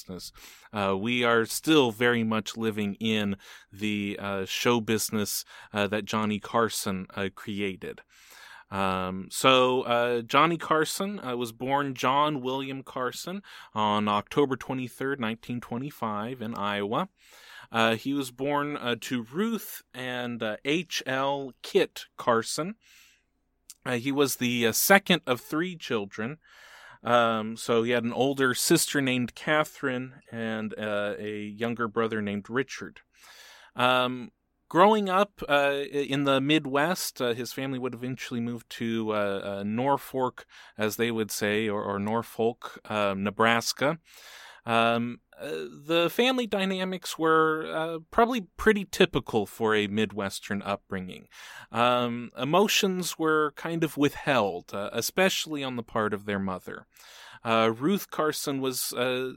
Uh, 0.73 0.97
we 0.97 1.25
are 1.25 1.45
still 1.45 1.93
very 1.93 2.25
much 2.25 2.57
living 2.57 2.95
in 3.01 3.37
the 3.73 4.19
uh, 4.21 4.45
show 4.45 4.81
business 4.81 5.45
uh, 5.73 5.87
that 5.87 6.05
Johnny 6.05 6.41
Carson 6.41 7.07
uh, 7.15 7.29
created. 7.35 8.01
Um, 8.71 9.29
so 9.31 9.83
uh, 9.83 10.23
Johnny 10.23 10.57
Carson 10.57 11.21
uh, 11.21 11.37
was 11.37 11.53
born 11.53 11.95
John 11.95 12.41
William 12.41 12.83
Carson 12.83 13.43
on 13.73 14.09
October 14.09 14.57
23rd, 14.57 15.21
1925, 15.21 16.43
in 16.43 16.55
Iowa. 16.55 17.09
Uh, 17.71 17.95
he 17.95 18.13
was 18.13 18.31
born 18.31 18.77
uh, 18.77 18.97
to 19.01 19.27
Ruth 19.33 19.83
and 19.93 20.43
H.L. 20.65 21.53
Kit 21.63 22.07
Carson. 22.17 22.75
He 23.87 24.11
was 24.11 24.37
the 24.37 24.73
second 24.73 25.21
of 25.27 25.41
three 25.41 25.77
children. 25.77 26.39
Um, 27.05 27.57
so 27.57 27.83
he 27.83 27.91
had 27.91 28.05
an 28.05 28.13
older 28.13 28.55
sister 28.55 29.01
named 29.01 29.35
Catherine 29.35 30.15
and 30.33 30.75
uh, 30.79 31.15
a 31.19 31.43
younger 31.43 31.87
brother 31.87 32.23
named 32.23 32.49
Richard. 32.49 33.01
Um, 33.77 34.31
growing 34.69 35.09
up 35.11 35.43
uh, 35.49 35.83
in 35.93 36.25
the 36.25 36.41
Midwest, 36.41 37.21
uh, 37.21 37.35
his 37.35 37.53
family 37.53 37.79
would 37.79 37.95
eventually 37.95 38.41
move 38.41 38.67
to 38.71 39.13
uh, 39.13 39.59
uh, 39.59 39.63
Norfolk, 39.65 40.47
as 40.79 40.97
they 40.97 41.11
would 41.11 41.31
say, 41.31 41.69
or, 41.69 41.83
or 41.83 41.99
Norfolk, 41.99 42.81
um, 42.91 43.23
Nebraska. 43.23 43.99
Um, 44.67 45.21
uh, 45.41 45.49
the 45.87 46.09
family 46.11 46.47
dynamics 46.47 47.19
were 47.19 47.67
uh, 47.75 47.99
probably 48.11 48.43
pretty 48.57 48.85
typical 48.85 49.47
for 49.47 49.75
a 49.75 49.87
Midwestern 49.87 50.63
upbringing. 50.63 51.29
Um, 51.73 52.31
emotions 52.39 53.19
were 53.19 53.53
kind 53.57 53.83
of 53.85 53.97
withheld, 53.97 54.73
uh, 54.73 54.91
especially 54.93 55.65
on 55.65 55.77
the 55.77 55.83
part 55.83 56.15
of 56.15 56.25
their 56.25 56.39
mother. 56.39 56.87
Uh, 57.45 57.73
Ruth 57.77 58.11
Carson 58.11 58.61
was 58.61 58.93
uh, 58.93 59.33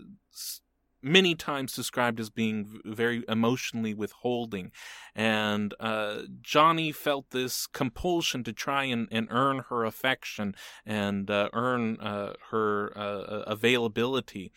many 1.01 1.35
times 1.35 1.73
described 1.73 2.19
as 2.19 2.29
being 2.29 2.79
very 2.85 3.23
emotionally 3.27 3.93
withholding, 3.93 4.71
and 5.15 5.73
uh, 5.79 6.23
Johnny 6.41 6.91
felt 6.91 7.31
this 7.31 7.67
compulsion 7.67 8.43
to 8.43 8.53
try 8.53 8.83
and, 8.85 9.07
and 9.11 9.27
earn 9.31 9.63
her 9.69 9.85
affection 9.85 10.55
and 10.85 11.29
uh, 11.29 11.49
earn 11.53 11.99
uh, 11.99 12.33
her 12.51 12.91
uh, 12.95 13.43
availability. 13.47 14.51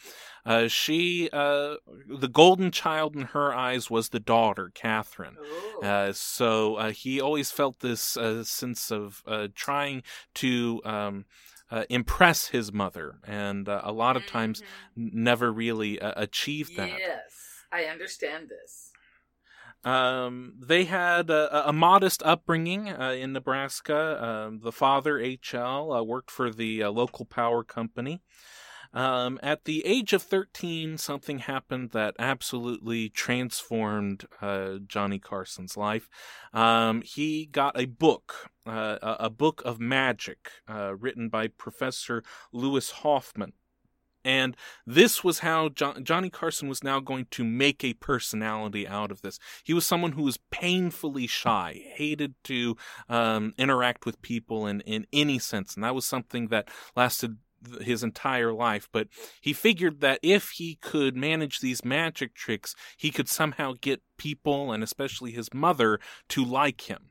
Uh, 0.45 0.69
she, 0.69 1.29
uh, 1.33 1.75
the 2.09 2.29
golden 2.29 2.71
child 2.71 3.15
in 3.15 3.23
her 3.23 3.55
eyes, 3.55 3.91
was 3.91 4.09
the 4.09 4.21
daughter, 4.21 4.71
Catherine. 4.75 5.37
Oh. 5.39 5.81
Uh, 5.83 6.13
so 6.13 6.77
uh, 6.77 6.91
he 6.91 7.21
always 7.21 7.51
felt 7.51 7.81
this 7.81 8.17
uh, 8.17 8.45
sense 8.45 8.91
of 8.91 9.23
uh, 9.27 9.49
trying 9.55 10.03
to 10.35 10.81
um, 10.85 11.25
uh, 11.71 11.85
impress 11.89 12.49
his 12.49 12.73
mother, 12.73 13.19
and 13.25 13.69
uh, 13.69 13.81
a 13.85 13.93
lot 13.93 14.17
of 14.17 14.27
times 14.27 14.63
n- 14.97 15.11
never 15.15 15.53
really 15.53 16.01
uh, 16.01 16.13
achieved 16.17 16.77
that. 16.77 16.99
Yes, 16.99 17.65
I 17.73 17.85
understand 17.85 18.49
this. 18.49 18.91
Um, 19.83 20.55
they 20.61 20.85
had 20.85 21.31
a, 21.31 21.69
a 21.69 21.73
modest 21.73 22.23
upbringing 22.23 22.91
uh, 22.91 23.13
in 23.13 23.33
Nebraska. 23.33 24.23
Um, 24.23 24.61
the 24.63 24.73
father, 24.73 25.19
H.L., 25.19 25.93
uh, 25.93 26.03
worked 26.03 26.31
for 26.31 26.51
the 26.53 26.83
uh, 26.83 26.91
local 26.91 27.25
power 27.25 27.65
company. 27.65 28.21
Um, 28.93 29.39
at 29.43 29.65
the 29.65 29.87
age 29.87 30.13
of 30.13 30.23
13, 30.23 30.99
something 30.99 31.39
happened 31.39 31.91
that 31.91 32.17
absolutely 32.19 33.09
transformed 33.09 34.27
uh, 34.41 34.79
Johnny 34.87 35.19
Carson's 35.19 35.77
life. 35.77 36.09
Um, 36.53 37.03
he 37.03 37.47
got 37.47 37.79
a 37.79 37.87
book, 37.87 38.51
uh, 38.67 38.99
a 39.03 39.31
book 39.31 39.63
of 39.65 39.79
magic, 39.81 40.51
uh, 40.69 40.95
written 40.97 41.29
by 41.29 41.49
Professor 41.49 42.25
Lewis 42.53 42.91
Hoffman. 42.91 43.53
And 44.25 44.57
this 44.87 45.25
was 45.25 45.39
how 45.39 45.71
jo- 45.71 45.99
Johnny 46.03 46.29
Carson 46.29 46.69
was 46.69 46.85
now 46.85 47.01
going 47.01 47.27
to 47.31 47.45
make 47.45 47.83
a 47.83 47.95
personality 47.95 48.87
out 48.87 49.11
of 49.11 49.23
this. 49.23 49.39
He 49.65 49.73
was 49.73 49.87
someone 49.87 50.13
who 50.13 50.25
was 50.25 50.39
painfully 50.51 51.27
shy, 51.27 51.83
hated 51.95 52.35
to 52.45 52.77
um, 53.09 53.55
interact 53.57 54.05
with 54.05 54.21
people 54.21 54.67
in, 54.67 54.81
in 54.83 55.07
any 55.13 55.39
sense. 55.39 55.75
And 55.75 55.85
that 55.85 55.95
was 55.95 56.05
something 56.05 56.49
that 56.49 56.69
lasted 56.95 57.39
his 57.81 58.03
entire 58.03 58.53
life. 58.53 58.89
But 58.93 59.09
he 59.41 59.53
figured 59.53 60.01
that 60.01 60.21
if 60.23 60.51
he 60.51 60.77
could 60.77 61.17
manage 61.17 61.61
these 61.61 61.85
magic 61.85 62.35
tricks, 62.35 62.75
he 62.97 63.11
could 63.11 63.29
somehow 63.29 63.75
get 63.81 64.03
people, 64.19 64.73
and 64.73 64.83
especially 64.83 65.33
his 65.33 65.53
mother, 65.53 65.99
to 66.31 66.45
like 66.45 66.83
him. 66.83 67.10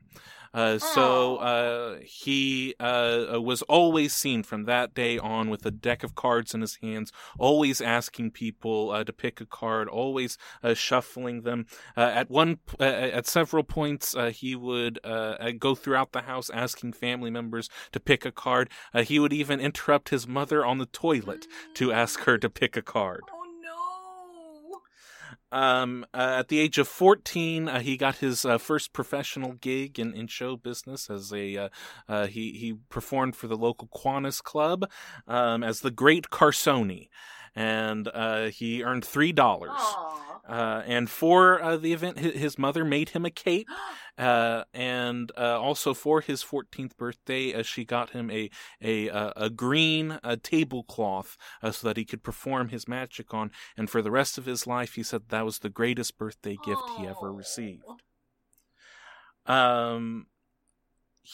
Uh, 0.52 0.78
so 0.78 1.36
uh, 1.36 1.98
he 2.04 2.74
uh, 2.80 3.38
was 3.40 3.62
always 3.62 4.12
seen 4.12 4.42
from 4.42 4.64
that 4.64 4.94
day 4.94 5.18
on 5.18 5.48
with 5.48 5.64
a 5.64 5.70
deck 5.70 6.02
of 6.02 6.14
cards 6.14 6.54
in 6.54 6.60
his 6.60 6.76
hands, 6.76 7.12
always 7.38 7.80
asking 7.80 8.30
people 8.30 8.90
uh, 8.90 9.04
to 9.04 9.12
pick 9.12 9.40
a 9.40 9.46
card, 9.46 9.88
always 9.88 10.36
uh, 10.62 10.74
shuffling 10.74 11.42
them. 11.42 11.66
Uh, 11.96 12.00
at 12.00 12.30
one, 12.30 12.58
uh, 12.80 12.84
at 12.84 13.26
several 13.26 13.62
points, 13.62 14.16
uh, 14.16 14.30
he 14.30 14.56
would 14.56 14.98
uh, 15.04 15.36
uh, 15.40 15.50
go 15.56 15.74
throughout 15.74 16.12
the 16.12 16.22
house 16.22 16.50
asking 16.50 16.92
family 16.92 17.30
members 17.30 17.68
to 17.92 18.00
pick 18.00 18.24
a 18.24 18.32
card. 18.32 18.68
Uh, 18.92 19.02
he 19.02 19.18
would 19.18 19.32
even 19.32 19.60
interrupt 19.60 20.08
his 20.08 20.26
mother 20.26 20.64
on 20.64 20.78
the 20.78 20.86
toilet 20.86 21.46
to 21.74 21.92
ask 21.92 22.20
her 22.20 22.38
to 22.38 22.50
pick 22.50 22.76
a 22.76 22.82
card. 22.82 23.22
Um, 25.52 26.06
uh, 26.14 26.36
at 26.38 26.48
the 26.48 26.60
age 26.60 26.78
of 26.78 26.88
14, 26.88 27.68
uh, 27.68 27.80
he 27.80 27.96
got 27.96 28.16
his 28.16 28.44
uh, 28.44 28.58
first 28.58 28.92
professional 28.92 29.52
gig 29.54 29.98
in, 29.98 30.14
in 30.14 30.26
show 30.26 30.56
business 30.56 31.10
as 31.10 31.32
a 31.32 31.56
uh, 31.56 31.68
uh, 32.08 32.26
he 32.26 32.52
he 32.52 32.74
performed 32.88 33.36
for 33.36 33.46
the 33.46 33.56
local 33.56 33.88
Kiwanis 33.88 34.42
Club 34.42 34.88
um, 35.26 35.62
as 35.64 35.80
the 35.80 35.90
Great 35.90 36.30
Carsoni. 36.30 37.08
And 37.54 38.08
uh, 38.12 38.46
he 38.46 38.82
earned 38.82 39.04
three 39.04 39.32
dollars. 39.32 39.80
Uh, 40.48 40.82
and 40.86 41.08
for 41.08 41.62
uh, 41.62 41.76
the 41.76 41.92
event, 41.92 42.18
hi- 42.18 42.30
his 42.30 42.58
mother 42.58 42.84
made 42.84 43.10
him 43.10 43.24
a 43.24 43.30
cape, 43.30 43.68
uh, 44.18 44.64
and 44.74 45.30
uh, 45.38 45.60
also 45.60 45.94
for 45.94 46.20
his 46.20 46.42
14th 46.42 46.96
birthday, 46.96 47.54
uh, 47.54 47.62
she 47.62 47.84
got 47.84 48.10
him 48.10 48.30
a 48.30 48.50
a 48.82 49.08
a 49.36 49.48
green 49.50 50.18
tablecloth 50.42 51.36
uh, 51.62 51.70
so 51.70 51.86
that 51.86 51.96
he 51.96 52.04
could 52.04 52.22
perform 52.24 52.70
his 52.70 52.88
magic 52.88 53.32
on. 53.32 53.50
And 53.76 53.88
for 53.88 54.02
the 54.02 54.10
rest 54.10 54.38
of 54.38 54.46
his 54.46 54.66
life, 54.66 54.94
he 54.94 55.02
said 55.02 55.28
that 55.28 55.44
was 55.44 55.60
the 55.60 55.70
greatest 55.70 56.18
birthday 56.18 56.56
gift 56.64 56.82
he 56.98 57.06
ever 57.06 57.32
received. 57.32 57.84
Um, 59.46 60.26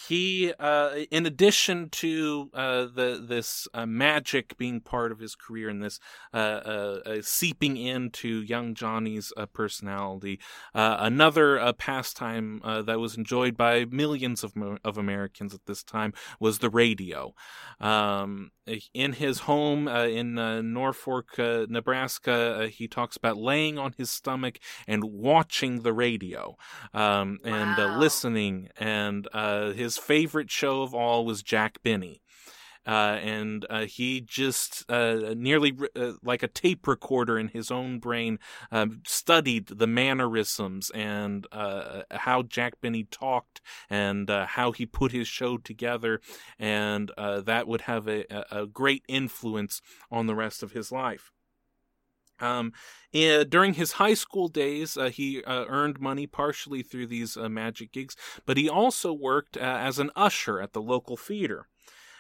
he, 0.08 0.52
uh, 0.58 0.90
in 1.10 1.26
addition 1.26 1.88
to 1.90 2.50
uh, 2.52 2.86
the 2.94 3.24
this 3.26 3.66
uh, 3.72 3.86
magic 3.86 4.56
being 4.58 4.80
part 4.80 5.10
of 5.12 5.18
his 5.18 5.34
career 5.34 5.68
and 5.68 5.82
this 5.82 5.98
uh, 6.34 6.36
uh, 6.36 7.00
uh, 7.06 7.16
seeping 7.22 7.76
into 7.76 8.42
young 8.42 8.74
Johnny's 8.74 9.32
uh, 9.36 9.46
personality, 9.46 10.38
uh, 10.74 10.96
another 11.00 11.58
uh, 11.58 11.72
pastime 11.72 12.60
uh, 12.64 12.82
that 12.82 13.00
was 13.00 13.16
enjoyed 13.16 13.56
by 13.56 13.84
millions 13.86 14.44
of 14.44 14.52
of 14.84 14.98
Americans 14.98 15.54
at 15.54 15.66
this 15.66 15.82
time 15.82 16.12
was 16.40 16.58
the 16.58 16.70
radio. 16.70 17.34
Um, 17.80 18.50
in 18.94 19.12
his 19.12 19.40
home 19.40 19.86
uh, 19.86 20.04
in 20.06 20.38
uh, 20.38 20.60
Norfolk, 20.60 21.38
uh, 21.38 21.66
Nebraska, 21.68 22.32
uh, 22.62 22.66
he 22.66 22.88
talks 22.88 23.16
about 23.16 23.36
laying 23.36 23.78
on 23.78 23.94
his 23.96 24.10
stomach 24.10 24.58
and 24.88 25.04
watching 25.04 25.82
the 25.82 25.92
radio 25.92 26.56
um, 26.92 27.38
and 27.44 27.78
uh, 27.78 27.88
Wow. 27.88 27.96
listening. 27.98 28.68
And 28.76 29.28
uh, 29.32 29.72
his 29.86 29.96
favorite 29.96 30.50
show 30.50 30.82
of 30.82 30.92
all 30.94 31.24
was 31.24 31.44
Jack 31.44 31.80
Benny. 31.84 32.20
Uh, 32.84 33.18
and 33.20 33.66
uh, 33.68 33.84
he 33.84 34.20
just 34.20 34.84
uh, 34.88 35.34
nearly 35.36 35.72
uh, 35.96 36.12
like 36.22 36.42
a 36.42 36.48
tape 36.48 36.86
recorder 36.86 37.36
in 37.38 37.48
his 37.48 37.70
own 37.70 37.98
brain 37.98 38.38
um, 38.70 39.00
studied 39.04 39.66
the 39.66 39.86
mannerisms 39.86 40.90
and 40.90 41.46
uh, 41.50 42.02
how 42.10 42.42
Jack 42.42 42.80
Benny 42.80 43.04
talked 43.04 43.60
and 43.90 44.28
uh, 44.30 44.46
how 44.46 44.70
he 44.72 44.86
put 44.86 45.10
his 45.12 45.26
show 45.26 45.56
together, 45.56 46.20
and 46.60 47.10
that 47.16 47.66
would 47.66 47.82
have 47.82 48.08
a, 48.08 48.24
a 48.52 48.66
great 48.66 49.02
influence 49.08 49.82
on 50.10 50.26
the 50.26 50.34
rest 50.34 50.62
of 50.62 50.72
his 50.72 50.92
life. 50.92 51.32
Um, 52.40 52.72
eh, 53.12 53.44
during 53.48 53.74
his 53.74 53.92
high 53.92 54.14
school 54.14 54.48
days, 54.48 54.96
uh, 54.96 55.08
he 55.08 55.42
uh, 55.44 55.64
earned 55.68 56.00
money 56.00 56.26
partially 56.26 56.82
through 56.82 57.06
these 57.06 57.36
uh, 57.36 57.48
magic 57.48 57.92
gigs, 57.92 58.16
but 58.44 58.56
he 58.56 58.68
also 58.68 59.12
worked 59.12 59.56
uh, 59.56 59.60
as 59.60 59.98
an 59.98 60.10
usher 60.16 60.60
at 60.60 60.72
the 60.72 60.82
local 60.82 61.16
theater. 61.16 61.68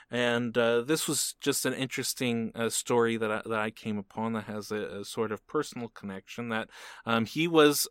And 0.08 0.56
uh, 0.56 0.82
this 0.82 1.08
was 1.08 1.34
just 1.40 1.66
an 1.66 1.74
interesting 1.74 2.52
uh, 2.54 2.68
story 2.68 3.16
that 3.16 3.30
I, 3.30 3.42
that 3.44 3.58
I 3.58 3.70
came 3.70 3.98
upon 3.98 4.34
that 4.34 4.44
has 4.44 4.70
a, 4.70 5.00
a 5.00 5.04
sort 5.04 5.32
of 5.32 5.44
personal 5.48 5.88
connection. 5.88 6.48
That 6.48 6.68
um, 7.04 7.26
he 7.26 7.48
was 7.48 7.88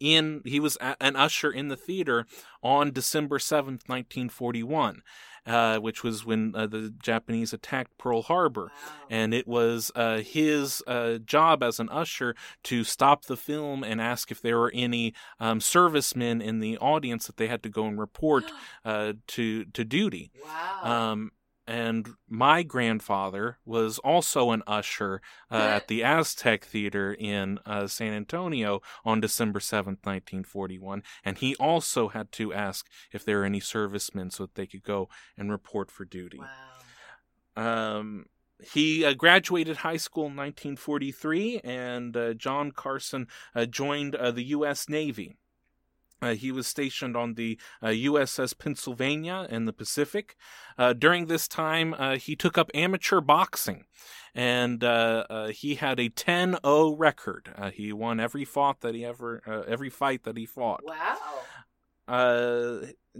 in 0.00 0.42
he 0.44 0.58
was 0.58 0.76
a- 0.80 0.96
an 1.00 1.14
usher 1.14 1.50
in 1.50 1.68
the 1.68 1.76
theater 1.76 2.26
on 2.62 2.90
December 2.92 3.38
seventh, 3.38 3.88
nineteen 3.88 4.28
forty 4.28 4.62
one, 4.62 5.02
uh, 5.46 5.78
which 5.78 6.02
was 6.02 6.24
when 6.24 6.54
uh, 6.56 6.66
the 6.66 6.92
Japanese 7.02 7.52
attacked 7.52 7.96
Pearl 7.98 8.22
Harbor 8.22 8.70
and 9.08 9.32
it 9.34 9.46
was 9.46 9.90
uh, 9.94 10.18
his 10.18 10.82
uh, 10.86 11.18
job 11.18 11.62
as 11.62 11.78
an 11.78 11.88
usher 11.90 12.34
to 12.64 12.82
stop 12.84 13.26
the 13.26 13.36
film 13.36 13.84
and 13.84 14.00
ask 14.00 14.30
if 14.30 14.40
there 14.40 14.58
were 14.58 14.72
any 14.74 15.14
um, 15.38 15.60
servicemen 15.60 16.40
in 16.40 16.60
the 16.60 16.78
audience 16.78 17.26
that 17.26 17.36
they 17.36 17.46
had 17.48 17.62
to 17.62 17.68
go 17.68 17.86
and 17.86 17.98
report 17.98 18.44
uh, 18.84 19.12
to 19.28 19.64
to 19.66 19.84
duty. 19.84 20.30
Wow. 20.44 21.10
Um, 21.12 21.30
and 21.70 22.08
my 22.28 22.64
grandfather 22.64 23.58
was 23.64 24.00
also 24.00 24.50
an 24.50 24.60
usher 24.66 25.22
uh, 25.52 25.54
at 25.54 25.86
the 25.86 26.02
Aztec 26.02 26.64
Theater 26.64 27.14
in 27.16 27.60
uh, 27.64 27.86
San 27.86 28.12
Antonio 28.12 28.82
on 29.04 29.20
December 29.20 29.60
7th, 29.60 30.02
1941. 30.02 31.04
And 31.24 31.38
he 31.38 31.54
also 31.56 32.08
had 32.08 32.32
to 32.32 32.52
ask 32.52 32.88
if 33.12 33.24
there 33.24 33.38
were 33.38 33.44
any 33.44 33.60
servicemen 33.60 34.32
so 34.32 34.46
that 34.46 34.56
they 34.56 34.66
could 34.66 34.82
go 34.82 35.08
and 35.38 35.52
report 35.52 35.92
for 35.92 36.04
duty. 36.04 36.40
wow. 37.56 37.98
Um, 37.98 38.26
he 38.72 39.04
uh, 39.04 39.14
graduated 39.14 39.78
high 39.78 39.96
school 39.96 40.24
in 40.24 40.36
1943, 40.36 41.60
and 41.62 42.16
uh, 42.16 42.34
John 42.34 42.72
Carson 42.72 43.28
uh, 43.54 43.66
joined 43.66 44.16
uh, 44.16 44.32
the 44.32 44.44
U.S. 44.44 44.88
Navy. 44.88 45.38
Uh, 46.22 46.34
he 46.34 46.52
was 46.52 46.66
stationed 46.66 47.16
on 47.16 47.34
the 47.34 47.58
uh, 47.82 47.88
USS 47.88 48.56
Pennsylvania 48.58 49.46
in 49.50 49.64
the 49.64 49.72
Pacific. 49.72 50.36
Uh, 50.78 50.92
during 50.92 51.26
this 51.26 51.48
time, 51.48 51.94
uh, 51.94 52.16
he 52.16 52.36
took 52.36 52.58
up 52.58 52.70
amateur 52.74 53.20
boxing, 53.20 53.84
and 54.34 54.84
uh, 54.84 55.24
uh, 55.30 55.48
he 55.48 55.76
had 55.76 55.98
a 55.98 56.08
10-0 56.08 56.94
record. 56.98 57.52
Uh, 57.56 57.70
he 57.70 57.92
won 57.92 58.20
every 58.20 58.44
fought 58.44 58.80
that 58.80 58.94
he 58.94 59.04
ever, 59.04 59.42
uh, 59.46 59.62
every 59.70 59.90
fight 59.90 60.24
that 60.24 60.36
he 60.36 60.46
fought. 60.46 60.82
Wow. 60.84 61.16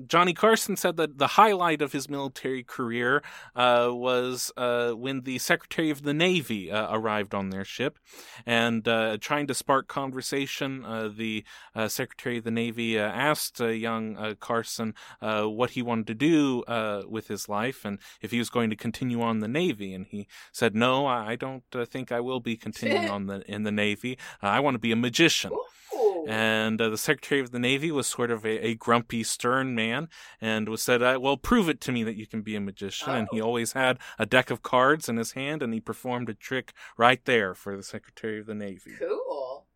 Johnny 0.06 0.32
Carson 0.32 0.76
said 0.76 0.96
that 0.96 1.18
the 1.18 1.26
highlight 1.26 1.82
of 1.82 1.92
his 1.92 2.08
military 2.08 2.62
career 2.62 3.22
uh, 3.56 3.88
was 3.90 4.52
uh, 4.56 4.92
when 4.92 5.22
the 5.22 5.38
Secretary 5.38 5.90
of 5.90 6.02
the 6.02 6.14
Navy 6.14 6.70
uh, 6.70 6.94
arrived 6.94 7.34
on 7.34 7.50
their 7.50 7.64
ship, 7.64 7.98
and 8.46 8.86
uh, 8.86 9.18
trying 9.20 9.46
to 9.48 9.54
spark 9.54 9.88
conversation, 9.88 10.84
uh, 10.84 11.08
the 11.08 11.44
uh, 11.74 11.88
Secretary 11.88 12.38
of 12.38 12.44
the 12.44 12.50
Navy 12.50 12.98
uh, 12.98 13.02
asked 13.02 13.60
uh, 13.60 13.66
young 13.66 14.16
uh, 14.16 14.34
Carson 14.38 14.94
uh, 15.20 15.44
what 15.44 15.70
he 15.70 15.82
wanted 15.82 16.06
to 16.06 16.14
do 16.14 16.62
uh, 16.64 17.02
with 17.08 17.28
his 17.28 17.48
life 17.48 17.84
and 17.84 17.98
if 18.20 18.30
he 18.30 18.38
was 18.38 18.50
going 18.50 18.70
to 18.70 18.76
continue 18.76 19.20
on 19.20 19.40
the 19.40 19.48
Navy, 19.48 19.92
and 19.92 20.06
he 20.06 20.26
said, 20.52 20.74
"No, 20.74 21.06
I 21.06 21.36
don't 21.36 21.64
uh, 21.74 21.84
think 21.84 22.12
I 22.12 22.20
will 22.20 22.40
be 22.40 22.56
continuing 22.56 23.10
on 23.16 23.26
the 23.26 23.42
in 23.50 23.64
the 23.64 23.72
Navy. 23.72 24.18
Uh, 24.42 24.46
I 24.46 24.60
want 24.60 24.74
to 24.74 24.78
be 24.78 24.92
a 24.92 24.96
magician." 24.96 25.52
Ooh. 25.52 26.26
And 26.28 26.80
uh, 26.80 26.88
the 26.88 26.98
Secretary 26.98 27.40
of 27.40 27.50
the 27.50 27.58
Navy 27.58 27.90
was 27.90 28.06
sort 28.06 28.30
of 28.30 28.44
a, 28.44 28.66
a 28.66 28.74
grumpy, 28.74 29.22
stern 29.22 29.74
man, 29.82 30.08
and 30.40 30.68
was 30.68 30.82
said, 30.82 31.02
uh, 31.02 31.18
"Well, 31.20 31.36
prove 31.36 31.68
it 31.68 31.80
to 31.82 31.92
me 31.92 32.02
that 32.04 32.16
you 32.20 32.26
can 32.26 32.42
be 32.42 32.54
a 32.56 32.60
magician." 32.60 33.10
And 33.18 33.28
he 33.32 33.40
Oh. 33.40 33.46
always 33.46 33.72
had 33.72 33.98
a 34.18 34.26
deck 34.26 34.50
of 34.50 34.62
cards 34.62 35.08
in 35.08 35.16
his 35.16 35.32
hand, 35.32 35.62
and 35.62 35.72
he 35.74 35.80
performed 35.80 36.28
a 36.28 36.34
trick 36.48 36.72
right 36.96 37.22
there 37.24 37.54
for 37.54 37.76
the 37.76 37.82
Secretary 37.82 38.38
of 38.40 38.46
the 38.46 38.54
Navy. 38.54 38.92
Cool. 38.98 39.66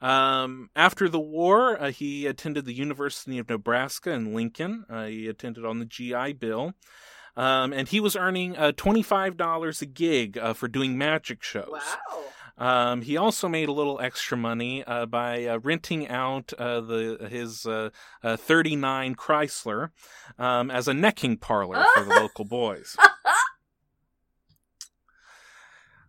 Um, 0.00 0.68
after 0.76 1.08
the 1.08 1.20
war, 1.20 1.80
uh, 1.80 1.90
he 1.90 2.26
attended 2.26 2.64
the 2.66 2.74
University 2.74 3.38
of 3.38 3.48
Nebraska 3.48 4.10
in 4.10 4.34
Lincoln. 4.34 4.84
Uh, 4.90 5.06
he 5.06 5.26
attended 5.28 5.64
on 5.64 5.78
the 5.78 5.86
GI 5.86 6.34
Bill. 6.34 6.74
Um, 7.34 7.72
and 7.72 7.86
he 7.88 8.00
was 8.00 8.16
earning 8.16 8.56
uh, 8.56 8.72
$25 8.72 9.82
a 9.82 9.86
gig 9.86 10.38
uh, 10.38 10.54
for 10.54 10.68
doing 10.68 10.96
magic 10.98 11.42
shows. 11.42 11.68
Wow. 11.70 12.24
Um, 12.58 13.02
he 13.02 13.16
also 13.16 13.48
made 13.48 13.68
a 13.68 13.72
little 13.72 14.00
extra 14.00 14.36
money 14.36 14.82
uh, 14.84 15.06
by 15.06 15.44
uh, 15.44 15.58
renting 15.58 16.08
out 16.08 16.52
uh, 16.58 16.80
the 16.80 17.28
his 17.30 17.66
uh, 17.66 17.90
uh, 18.22 18.36
39 18.36 19.14
Chrysler 19.14 19.90
um, 20.38 20.70
as 20.70 20.88
a 20.88 20.94
necking 20.94 21.36
parlor 21.36 21.84
for 21.94 22.04
the 22.04 22.14
local 22.14 22.44
boys. 22.48 22.96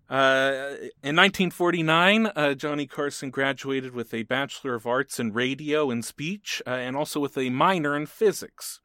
Uh, 0.10 0.88
in 1.04 1.18
1949, 1.18 2.28
uh, 2.28 2.54
Johnny 2.54 2.88
Carson 2.88 3.30
graduated 3.30 3.93
with 3.93 4.14
a 4.14 4.24
Bachelor 4.24 4.76
of 4.76 4.88
Arts 4.88 5.20
in 5.20 5.34
Radio 5.34 5.91
and 5.91 6.06
Speech, 6.06 6.62
and 6.66 6.95
also 6.95 7.20
with 7.20 7.38
a 7.38 7.50
minor 7.50 7.93
in 7.93 8.06
physics. 8.06 8.80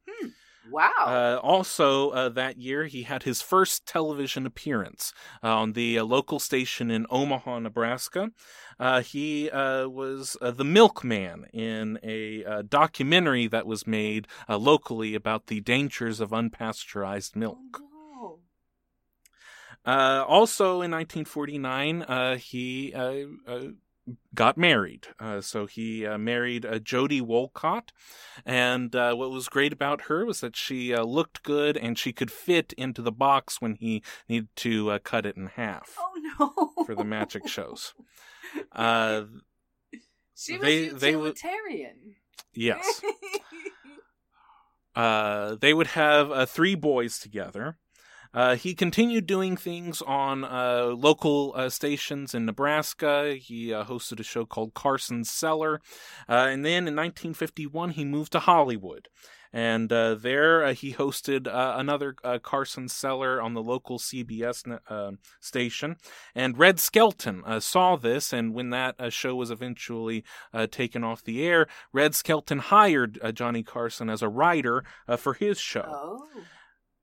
Wow. 0.70 0.90
Uh, 0.98 1.40
also, 1.42 2.10
uh, 2.10 2.28
that 2.30 2.58
year, 2.58 2.84
he 2.84 3.02
had 3.02 3.24
his 3.24 3.42
first 3.42 3.84
television 3.86 4.46
appearance 4.46 5.12
uh, 5.42 5.48
on 5.48 5.72
the 5.72 5.98
uh, 5.98 6.04
local 6.04 6.38
station 6.38 6.90
in 6.90 7.06
Omaha, 7.10 7.58
Nebraska. 7.58 8.30
Uh, 8.78 9.02
he 9.02 9.50
uh, 9.50 9.88
was 9.88 10.36
uh, 10.40 10.50
the 10.50 10.64
milkman 10.64 11.46
in 11.52 11.98
a 12.02 12.44
uh, 12.44 12.62
documentary 12.62 13.48
that 13.48 13.66
was 13.66 13.86
made 13.86 14.28
uh, 14.48 14.56
locally 14.56 15.14
about 15.14 15.48
the 15.48 15.60
dangers 15.60 16.20
of 16.20 16.30
unpasteurized 16.30 17.34
milk. 17.36 17.58
Oh, 17.80 18.38
Uh, 19.84 20.24
also 20.28 20.80
in 20.80 20.92
1949, 20.92 22.02
uh, 22.02 22.36
he 22.36 22.94
uh, 22.94 23.24
uh, 23.46 23.60
got 24.34 24.56
married. 24.58 25.06
Uh, 25.20 25.40
so 25.40 25.66
he 25.66 26.04
uh, 26.06 26.18
married 26.18 26.66
uh, 26.66 26.78
Jody 26.78 27.20
Wolcott. 27.20 27.92
And 28.44 28.94
uh, 28.96 29.14
what 29.14 29.30
was 29.30 29.48
great 29.48 29.72
about 29.72 30.02
her 30.02 30.24
was 30.24 30.40
that 30.40 30.56
she 30.56 30.92
uh, 30.94 31.04
looked 31.04 31.42
good 31.42 31.76
and 31.76 31.98
she 31.98 32.12
could 32.12 32.30
fit 32.30 32.72
into 32.76 33.00
the 33.02 33.12
box 33.12 33.60
when 33.60 33.74
he 33.76 34.02
needed 34.28 34.48
to 34.56 34.90
uh, 34.90 34.98
cut 34.98 35.24
it 35.26 35.36
in 35.36 35.46
half 35.46 35.96
Oh 35.98 36.72
no. 36.76 36.84
for 36.84 36.94
the 36.94 37.04
magic 37.04 37.46
shows. 37.48 37.94
Uh, 38.72 39.22
she 40.34 40.58
was 40.58 40.60
they- 40.62 40.88
they 40.88 41.16
would- 41.16 41.38
yes. 42.52 43.00
Uh, 44.94 45.54
they 45.60 45.72
would 45.72 45.86
have 45.88 46.30
uh, 46.30 46.44
three 46.44 46.74
boys 46.74 47.18
together. 47.18 47.78
Uh, 48.34 48.56
he 48.56 48.74
continued 48.74 49.26
doing 49.26 49.56
things 49.56 50.02
on 50.02 50.44
uh, 50.44 50.94
local 50.96 51.52
uh, 51.54 51.68
stations 51.68 52.34
in 52.34 52.46
Nebraska. 52.46 53.34
He 53.34 53.72
uh, 53.72 53.84
hosted 53.84 54.20
a 54.20 54.24
show 54.24 54.46
called 54.46 54.74
Carson's 54.74 55.30
Cellar. 55.30 55.80
Uh, 56.28 56.48
and 56.50 56.64
then 56.64 56.88
in 56.88 56.96
1951, 56.96 57.90
he 57.90 58.04
moved 58.04 58.32
to 58.32 58.40
Hollywood. 58.40 59.08
And 59.54 59.90
there 59.90 60.72
he 60.72 60.94
hosted 60.94 61.46
another 61.46 62.14
uh, 62.24 62.38
Carson 62.38 62.88
Cellar 62.88 63.38
on 63.38 63.52
the 63.52 63.62
local 63.62 63.98
CBS 63.98 64.78
uh, 64.88 65.10
station. 65.40 65.96
And 66.34 66.56
Red 66.56 66.80
Skelton 66.80 67.44
saw 67.60 67.96
this, 67.96 68.32
and 68.32 68.54
when 68.54 68.70
that 68.70 69.12
show 69.12 69.34
was 69.34 69.50
eventually 69.50 70.24
taken 70.70 71.04
off 71.04 71.22
the 71.22 71.44
air, 71.44 71.66
Red 71.92 72.14
Skelton 72.14 72.60
hired 72.60 73.20
Johnny 73.34 73.62
Carson 73.62 74.08
as 74.08 74.22
a 74.22 74.28
writer 74.30 74.84
for 75.18 75.34
his 75.34 75.60
show. 75.60 75.84
Oh. 75.86 76.26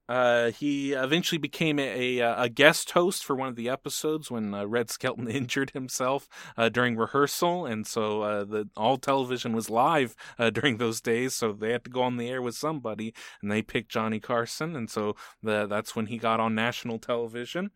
Uh, 0.09 0.49
he 0.49 0.93
eventually 0.93 1.37
became 1.37 1.77
a, 1.77 2.17
a, 2.17 2.41
a, 2.41 2.49
guest 2.49 2.89
host 2.91 3.23
for 3.23 3.35
one 3.35 3.47
of 3.47 3.55
the 3.55 3.69
episodes 3.69 4.31
when 4.31 4.55
uh, 4.55 4.65
Red 4.65 4.89
Skelton 4.89 5.27
injured 5.29 5.69
himself 5.71 6.27
uh, 6.57 6.67
during 6.67 6.97
rehearsal, 6.97 7.67
and 7.67 7.85
so 7.85 8.23
uh, 8.23 8.43
the 8.43 8.67
all 8.75 8.97
television 8.97 9.53
was 9.53 9.69
live 9.69 10.15
uh, 10.39 10.49
during 10.49 10.77
those 10.77 10.99
days. 10.99 11.35
So 11.35 11.53
they 11.53 11.71
had 11.71 11.83
to 11.83 11.91
go 11.91 12.01
on 12.01 12.17
the 12.17 12.27
air 12.27 12.41
with 12.41 12.55
somebody, 12.55 13.13
and 13.39 13.51
they 13.51 13.61
picked 13.61 13.91
Johnny 13.91 14.19
Carson, 14.19 14.75
and 14.75 14.89
so 14.89 15.15
the, 15.43 15.67
that's 15.67 15.95
when 15.95 16.07
he 16.07 16.17
got 16.17 16.39
on 16.39 16.55
national 16.55 16.97
television. 16.97 17.69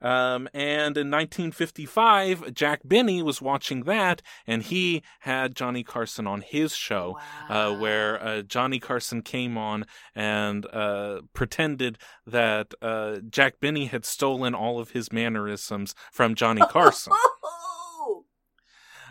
Um, 0.00 0.48
and 0.52 0.96
in 0.96 1.10
1955, 1.10 2.54
Jack 2.54 2.80
Benny 2.84 3.22
was 3.22 3.40
watching 3.40 3.84
that, 3.84 4.22
and 4.46 4.62
he 4.62 5.02
had 5.20 5.54
Johnny 5.54 5.82
Carson 5.82 6.26
on 6.26 6.42
his 6.42 6.74
show, 6.74 7.18
wow. 7.48 7.72
uh, 7.72 7.78
where 7.78 8.22
uh, 8.22 8.42
Johnny 8.42 8.78
Carson 8.78 9.22
came 9.22 9.56
on 9.56 9.84
and 10.14 10.66
uh, 10.72 11.22
pretended 11.32 11.98
that 12.26 12.74
uh, 12.82 13.16
Jack 13.28 13.60
Benny 13.60 13.86
had 13.86 14.04
stolen 14.04 14.54
all 14.54 14.78
of 14.78 14.90
his 14.90 15.12
mannerisms 15.12 15.94
from 16.12 16.34
Johnny 16.34 16.62
Carson. 16.70 17.12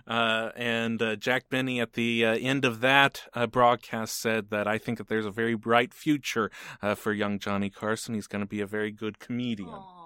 Uh, 0.05 0.49
and 0.55 1.01
uh, 1.01 1.15
Jack 1.15 1.49
Benny 1.49 1.79
at 1.79 1.93
the 1.93 2.25
uh, 2.25 2.35
end 2.35 2.65
of 2.65 2.81
that 2.81 3.23
uh, 3.33 3.47
broadcast 3.47 4.19
said 4.19 4.49
that 4.49 4.67
I 4.67 4.77
think 4.77 4.97
that 4.97 5.07
there's 5.07 5.25
a 5.25 5.31
very 5.31 5.55
bright 5.55 5.93
future 5.93 6.51
uh, 6.81 6.95
for 6.95 7.13
young 7.13 7.39
Johnny 7.39 7.69
Carson. 7.69 8.13
He's 8.13 8.27
going 8.27 8.41
to 8.41 8.47
be 8.47 8.59
a 8.59 8.67
very 8.67 8.91
good 8.91 9.19
comedian. 9.19 9.69
Aww. 9.69 10.02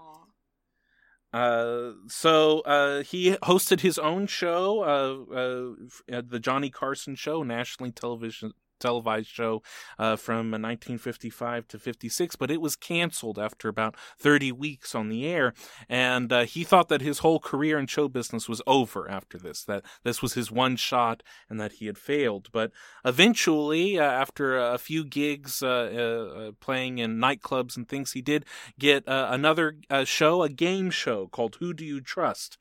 Uh, 1.34 1.92
so 2.08 2.62
uh, 2.62 3.04
he 3.04 3.32
hosted 3.44 3.82
his 3.82 4.00
own 4.00 4.28
show, 4.28 4.82
uh, 4.82 5.74
uh 6.14 6.22
the 6.26 6.40
Johnny 6.40 6.70
Carson 6.70 7.16
Show, 7.16 7.44
nationally 7.44 7.92
television 7.92 8.54
televised 8.80 9.28
show 9.28 9.62
uh, 10.00 10.16
from 10.16 10.52
1955 10.52 11.68
to 11.70 11.80
56, 11.80 12.36
but 12.36 12.52
it 12.52 12.62
was 12.62 12.76
canceled 12.76 13.40
after 13.40 13.70
about 13.70 13.96
30 14.20 14.52
weeks 14.52 14.96
on 14.96 15.10
the 15.10 15.26
air. 15.26 15.54
And 15.90 16.32
uh, 16.32 16.46
he 16.46 16.64
thought 16.64 16.90
that 16.90 17.02
his 17.02 17.20
whole 17.20 17.40
career 17.40 17.78
in 17.80 17.88
show 17.88 18.08
business 18.08 18.48
was 18.48 18.62
over 18.68 19.10
after 19.10 19.38
this, 19.38 19.64
that 19.64 19.84
this 20.04 20.22
was 20.22 20.34
his 20.34 20.52
one 20.52 20.76
shot 20.76 21.24
and 21.50 21.60
that 21.60 21.74
he 21.74 21.86
had 21.86 21.98
failed. 21.98 22.50
But 22.52 22.72
eventually, 23.06 24.00
uh, 24.00 24.04
after 24.04 24.58
a 24.58 24.78
few 24.78 25.04
gigs 25.06 25.62
uh, 25.62 25.68
uh, 25.68 26.52
playing 26.60 26.98
in 26.98 27.18
nightclubs 27.18 27.78
and 27.78 27.88
things, 27.88 28.12
he 28.12 28.22
did 28.22 28.46
get 28.80 29.04
another 29.08 29.78
show, 30.06 30.44
a 30.44 30.50
game 30.50 30.90
show 30.90 31.28
called 31.28 31.58
Who 31.60 31.74
Do 31.74 31.86
You 31.86 32.02
Trust? 32.02 32.58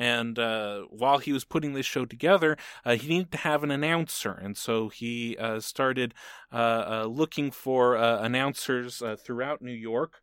And 0.00 0.38
uh, 0.38 0.84
while 0.88 1.18
he 1.18 1.30
was 1.30 1.44
putting 1.44 1.74
this 1.74 1.84
show 1.84 2.06
together, 2.06 2.56
uh, 2.86 2.94
he 2.96 3.06
needed 3.06 3.32
to 3.32 3.38
have 3.38 3.62
an 3.62 3.70
announcer, 3.70 4.32
and 4.32 4.56
so 4.56 4.88
he 4.88 5.36
uh, 5.38 5.59
started 5.60 6.14
uh, 6.52 6.56
uh, 6.56 7.06
looking 7.08 7.50
for 7.50 7.96
uh, 7.96 8.20
announcers 8.22 9.02
uh, 9.02 9.16
throughout 9.16 9.62
New 9.62 9.72
York. 9.72 10.22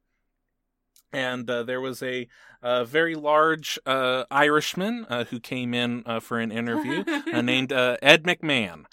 And 1.14 1.50
uh, 1.50 1.64
there 1.64 1.80
was 1.80 2.04
a, 2.04 2.28
a, 2.62 2.84
very 2.84 3.16
large 3.16 3.80
uh, 3.86 4.26
Irishman 4.30 5.06
who 5.30 5.40
came 5.40 5.74
in 5.74 6.04
for 6.20 6.38
an 6.38 6.52
interview 6.52 7.06
named 7.34 7.72
Ed 7.72 8.24
McMahon. 8.24 8.86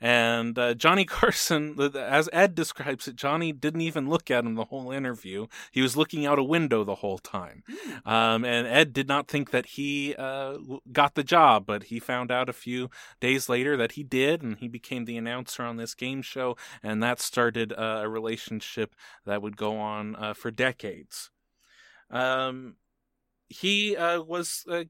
And 0.00 0.58
uh, 0.58 0.74
Johnny 0.74 1.04
Carson, 1.06 1.78
as 1.94 2.28
Ed 2.32 2.54
describes 2.54 3.06
it, 3.06 3.16
Johnny 3.16 3.52
didn't 3.52 3.82
even 3.82 4.08
look 4.08 4.30
at 4.30 4.44
him 4.44 4.54
the 4.54 4.66
whole 4.66 4.90
interview. 4.90 5.46
He 5.70 5.82
was 5.82 5.96
looking 5.96 6.24
out 6.24 6.38
a 6.38 6.44
window 6.44 6.84
the 6.84 6.96
whole 6.96 7.18
time. 7.18 7.62
Hmm. 7.68 8.08
Um, 8.08 8.44
and 8.44 8.66
Ed 8.66 8.92
did 8.92 9.08
not 9.08 9.28
think 9.28 9.50
that 9.50 9.66
he 9.66 10.14
uh, 10.16 10.56
got 10.92 11.14
the 11.14 11.24
job, 11.24 11.66
but 11.66 11.84
he 11.84 11.98
found 11.98 12.30
out 12.30 12.48
a 12.48 12.54
few 12.54 12.90
days 13.20 13.48
later 13.48 13.76
that 13.76 13.92
he 13.92 14.02
did, 14.02 14.42
and 14.42 14.56
he 14.58 14.68
became 14.68 15.04
the 15.04 15.18
announcer 15.18 15.62
on 15.62 15.76
this 15.76 15.94
game 15.94 16.22
show. 16.22 16.56
And 16.82 17.02
that 17.02 17.20
started 17.20 17.72
uh, 17.72 18.00
a 18.02 18.08
relationship 18.08 18.94
that 19.26 19.42
would 19.42 19.56
go 19.56 19.76
on 19.78 20.16
uh, 20.16 20.34
for 20.34 20.50
decades. 20.50 21.30
Um, 22.10 22.76
he 23.48 23.96
uh, 23.96 24.22
was 24.22 24.64
uh, 24.70 24.84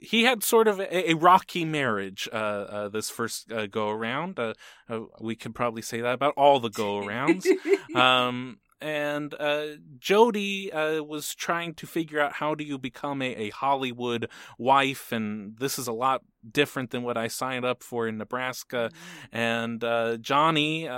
he 0.00 0.24
had 0.24 0.42
sort 0.42 0.68
of 0.68 0.80
a, 0.80 1.10
a 1.10 1.14
rocky 1.14 1.64
marriage 1.64 2.28
uh, 2.32 2.36
uh, 2.36 2.88
this 2.88 3.10
first 3.10 3.50
uh, 3.52 3.66
go 3.66 3.88
around. 3.90 4.38
Uh, 4.38 4.54
uh, 4.88 5.00
we 5.20 5.36
could 5.36 5.54
probably 5.54 5.82
say 5.82 6.00
that 6.00 6.14
about 6.14 6.34
all 6.36 6.60
the 6.60 6.70
go 6.70 7.00
arounds. 7.00 7.46
um, 7.94 8.58
and 8.80 9.34
uh, 9.40 9.76
Jody 9.98 10.70
was 10.72 11.34
trying 11.34 11.74
to 11.74 11.86
figure 11.86 12.20
out 12.20 12.34
how 12.34 12.54
do 12.54 12.62
you 12.62 12.78
become 12.78 13.22
a, 13.22 13.34
a 13.34 13.50
Hollywood 13.50 14.28
wife, 14.58 15.12
and 15.12 15.56
this 15.58 15.78
is 15.78 15.88
a 15.88 15.92
lot 15.92 16.22
different 16.48 16.90
than 16.90 17.02
what 17.02 17.16
I 17.16 17.28
signed 17.28 17.64
up 17.64 17.82
for 17.82 18.06
in 18.06 18.18
Nebraska. 18.18 18.90
Mm-hmm. 19.32 19.36
And 19.36 20.22
Johnny 20.22 20.88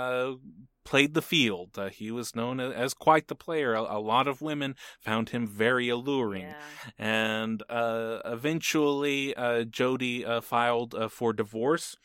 played 0.83 1.13
the 1.13 1.21
field. 1.21 1.77
Uh, 1.77 1.89
he 1.89 2.11
was 2.11 2.35
known 2.35 2.59
as 2.59 2.93
quite 2.93 3.27
the 3.27 3.35
player. 3.35 3.73
A, 3.73 3.81
a 3.81 3.99
lot 3.99 4.27
of 4.27 4.41
women 4.41 4.75
found 4.99 5.29
him 5.29 5.47
very 5.47 5.89
alluring. 5.89 6.47
Yeah. 6.47 6.55
And 6.97 7.63
uh, 7.69 8.19
eventually, 8.25 9.35
uh, 9.35 9.63
Jody 9.63 10.25
uh, 10.25 10.41
filed 10.41 10.95
uh, 10.95 11.07
for 11.07 11.33
divorce. 11.33 11.95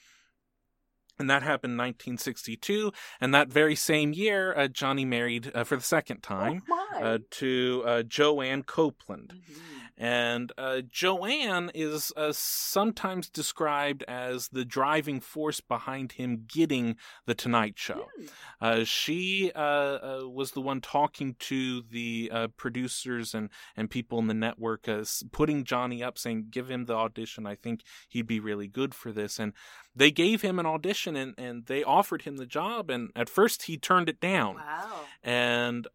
And 1.16 1.30
that 1.30 1.44
happened 1.44 1.72
in 1.72 1.78
1962. 1.78 2.92
And 3.20 3.32
that 3.32 3.48
very 3.48 3.76
same 3.76 4.12
year, 4.12 4.52
uh, 4.56 4.66
Johnny 4.66 5.04
married 5.04 5.52
for 5.64 5.76
the 5.76 5.82
second 5.82 6.22
time 6.22 6.62
oh 6.96 7.18
to 7.30 8.04
Joanne 8.08 8.64
Copeland. 8.64 9.34
Mm-hmm. 9.36 9.83
And 9.96 10.50
uh, 10.58 10.80
Joanne 10.90 11.70
is 11.72 12.12
uh, 12.16 12.32
sometimes 12.32 13.28
described 13.28 14.02
as 14.08 14.48
the 14.48 14.64
driving 14.64 15.20
force 15.20 15.60
behind 15.60 16.12
him 16.12 16.46
getting 16.48 16.96
The 17.26 17.34
Tonight 17.34 17.74
Show. 17.76 18.08
Mm. 18.20 18.28
Uh, 18.60 18.84
she 18.84 19.52
uh, 19.54 19.58
uh, 19.58 20.20
was 20.28 20.50
the 20.50 20.60
one 20.60 20.80
talking 20.80 21.36
to 21.40 21.82
the 21.82 22.28
uh, 22.32 22.48
producers 22.56 23.34
and, 23.34 23.50
and 23.76 23.88
people 23.88 24.18
in 24.18 24.26
the 24.26 24.34
network, 24.34 24.88
putting 25.30 25.62
Johnny 25.62 26.02
up, 26.02 26.18
saying, 26.18 26.46
Give 26.50 26.68
him 26.68 26.86
the 26.86 26.94
audition. 26.94 27.46
I 27.46 27.54
think 27.54 27.82
he'd 28.08 28.26
be 28.26 28.40
really 28.40 28.66
good 28.66 28.94
for 28.94 29.12
this. 29.12 29.38
And 29.38 29.52
they 29.94 30.10
gave 30.10 30.42
him 30.42 30.58
an 30.58 30.66
audition 30.66 31.14
and, 31.14 31.34
and 31.38 31.66
they 31.66 31.84
offered 31.84 32.22
him 32.22 32.36
the 32.36 32.46
job. 32.46 32.90
And 32.90 33.10
at 33.14 33.28
first, 33.28 33.64
he 33.64 33.76
turned 33.76 34.08
it 34.08 34.20
down. 34.20 34.56
Wow. 34.56 35.00
And 35.22 35.86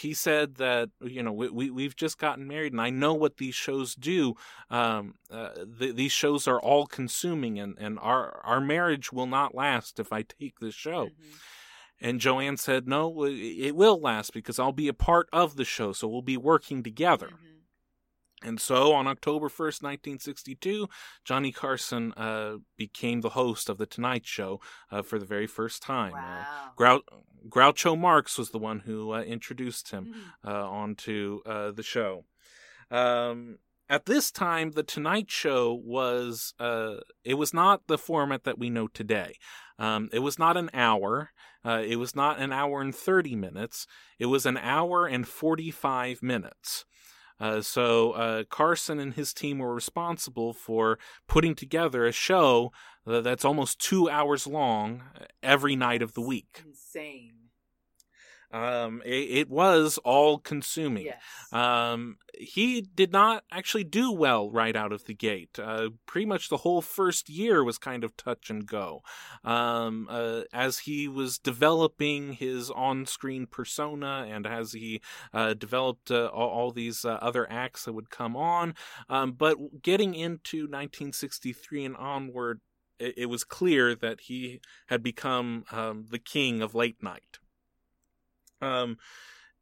he 0.00 0.14
said 0.14 0.56
that 0.56 0.88
you 1.02 1.22
know 1.22 1.32
we, 1.32 1.70
we 1.70 1.84
have 1.84 1.96
just 1.96 2.18
gotten 2.18 2.46
married 2.46 2.72
and 2.72 2.80
I 2.80 2.90
know 2.90 3.12
what 3.14 3.36
these 3.36 3.54
shows 3.54 3.94
do. 3.94 4.34
Um, 4.70 5.14
uh, 5.30 5.50
these 5.66 6.12
shows 6.12 6.48
are 6.48 6.60
all 6.60 6.86
consuming 6.86 7.58
and 7.58 7.76
and 7.78 7.98
our 8.00 8.40
our 8.44 8.60
marriage 8.60 9.12
will 9.12 9.26
not 9.26 9.54
last 9.54 10.00
if 10.00 10.12
I 10.12 10.22
take 10.22 10.60
this 10.60 10.74
show. 10.74 11.06
Mm-hmm. 11.06 11.32
And 12.00 12.20
Joanne 12.20 12.56
said, 12.56 12.88
"No, 12.88 13.24
it 13.24 13.76
will 13.76 14.00
last 14.00 14.32
because 14.32 14.58
I'll 14.58 14.72
be 14.72 14.88
a 14.88 14.94
part 14.94 15.28
of 15.32 15.56
the 15.56 15.64
show, 15.64 15.92
so 15.92 16.08
we'll 16.08 16.22
be 16.22 16.36
working 16.36 16.82
together." 16.82 17.28
Mm-hmm. 17.28 17.53
And 18.44 18.60
so 18.60 18.92
on 18.92 19.06
October 19.06 19.48
1st, 19.48 19.82
1962, 19.82 20.88
Johnny 21.24 21.50
Carson 21.50 22.12
uh, 22.12 22.56
became 22.76 23.22
the 23.22 23.30
host 23.30 23.70
of 23.70 23.78
The 23.78 23.86
Tonight 23.86 24.26
Show 24.26 24.60
uh, 24.92 25.02
for 25.02 25.18
the 25.18 25.24
very 25.24 25.46
first 25.46 25.82
time. 25.82 26.12
Uh, 26.12 26.44
wow. 26.78 26.96
Uh, 26.96 27.16
Groucho 27.48 27.98
Marx 27.98 28.38
was 28.38 28.50
the 28.50 28.58
one 28.58 28.80
who 28.80 29.12
uh, 29.12 29.22
introduced 29.22 29.90
him 29.90 30.06
mm-hmm. 30.06 30.48
Uh, 30.48 30.68
onto 30.68 31.40
uh, 31.46 31.70
the 31.70 31.82
show. 31.82 32.24
Um, 32.90 33.58
at 33.88 34.06
this 34.06 34.30
time, 34.30 34.72
The 34.72 34.82
Tonight 34.82 35.30
Show 35.30 35.72
was 35.74 36.54
it 37.24 37.34
was 37.34 37.54
not 37.54 37.86
the 37.86 37.98
format 37.98 38.44
that 38.44 38.58
we 38.58 38.70
know 38.70 38.88
today. 38.88 39.36
Um, 39.78 40.08
it 40.12 40.20
was 40.20 40.38
not 40.38 40.56
an 40.56 40.70
hour. 40.72 41.30
it 41.64 41.98
was 41.98 42.16
not 42.16 42.38
an 42.38 42.52
hour 42.52 42.80
and 42.80 42.94
30 42.94 43.36
minutes. 43.36 43.86
It 44.18 44.26
was 44.26 44.46
an 44.46 44.56
hour 44.56 45.06
and 45.06 45.28
45 45.28 46.22
minutes. 46.22 46.86
Uh, 47.40 47.60
so 47.60 48.12
uh, 48.12 48.44
Carson 48.48 48.98
and 49.00 49.14
his 49.14 49.32
team 49.32 49.58
were 49.58 49.74
responsible 49.74 50.52
for 50.52 50.98
putting 51.26 51.54
together 51.54 52.06
a 52.06 52.12
show 52.12 52.70
that's 53.04 53.44
almost 53.44 53.78
two 53.78 54.08
hours 54.08 54.46
long 54.46 55.02
every 55.42 55.76
night 55.76 56.00
of 56.00 56.14
the 56.14 56.20
week. 56.22 56.62
Insane. 56.66 57.43
Um, 58.54 59.02
it, 59.04 59.38
it, 59.38 59.50
was 59.50 59.98
all 60.04 60.38
consuming. 60.38 61.06
Yes. 61.06 61.20
Um, 61.52 62.18
he 62.38 62.82
did 62.82 63.10
not 63.10 63.42
actually 63.50 63.82
do 63.82 64.12
well 64.12 64.48
right 64.48 64.76
out 64.76 64.92
of 64.92 65.06
the 65.06 65.14
gate. 65.14 65.58
Uh, 65.58 65.88
pretty 66.06 66.26
much 66.26 66.48
the 66.48 66.58
whole 66.58 66.80
first 66.80 67.28
year 67.28 67.64
was 67.64 67.78
kind 67.78 68.04
of 68.04 68.16
touch 68.16 68.50
and 68.50 68.64
go. 68.64 69.02
Um, 69.42 70.06
uh, 70.08 70.42
as 70.52 70.80
he 70.80 71.08
was 71.08 71.36
developing 71.36 72.34
his 72.34 72.70
on 72.70 73.06
screen 73.06 73.46
persona 73.48 74.24
and 74.30 74.46
as 74.46 74.72
he 74.72 75.00
uh, 75.32 75.54
developed 75.54 76.12
uh, 76.12 76.26
all, 76.26 76.50
all, 76.50 76.70
these 76.70 77.04
uh, 77.04 77.18
other 77.20 77.50
acts 77.50 77.86
that 77.86 77.92
would 77.92 78.08
come 78.08 78.36
on. 78.36 78.76
Um, 79.08 79.32
but 79.32 79.82
getting 79.82 80.14
into 80.14 80.58
1963 80.58 81.84
and 81.86 81.96
onward, 81.96 82.60
it, 83.00 83.14
it, 83.16 83.26
was 83.26 83.42
clear 83.42 83.96
that 83.96 84.22
he 84.22 84.60
had 84.86 85.02
become 85.02 85.64
um, 85.72 86.06
the 86.10 86.20
king 86.20 86.62
of 86.62 86.72
late 86.74 87.02
night. 87.02 87.40
Um, 88.64 88.98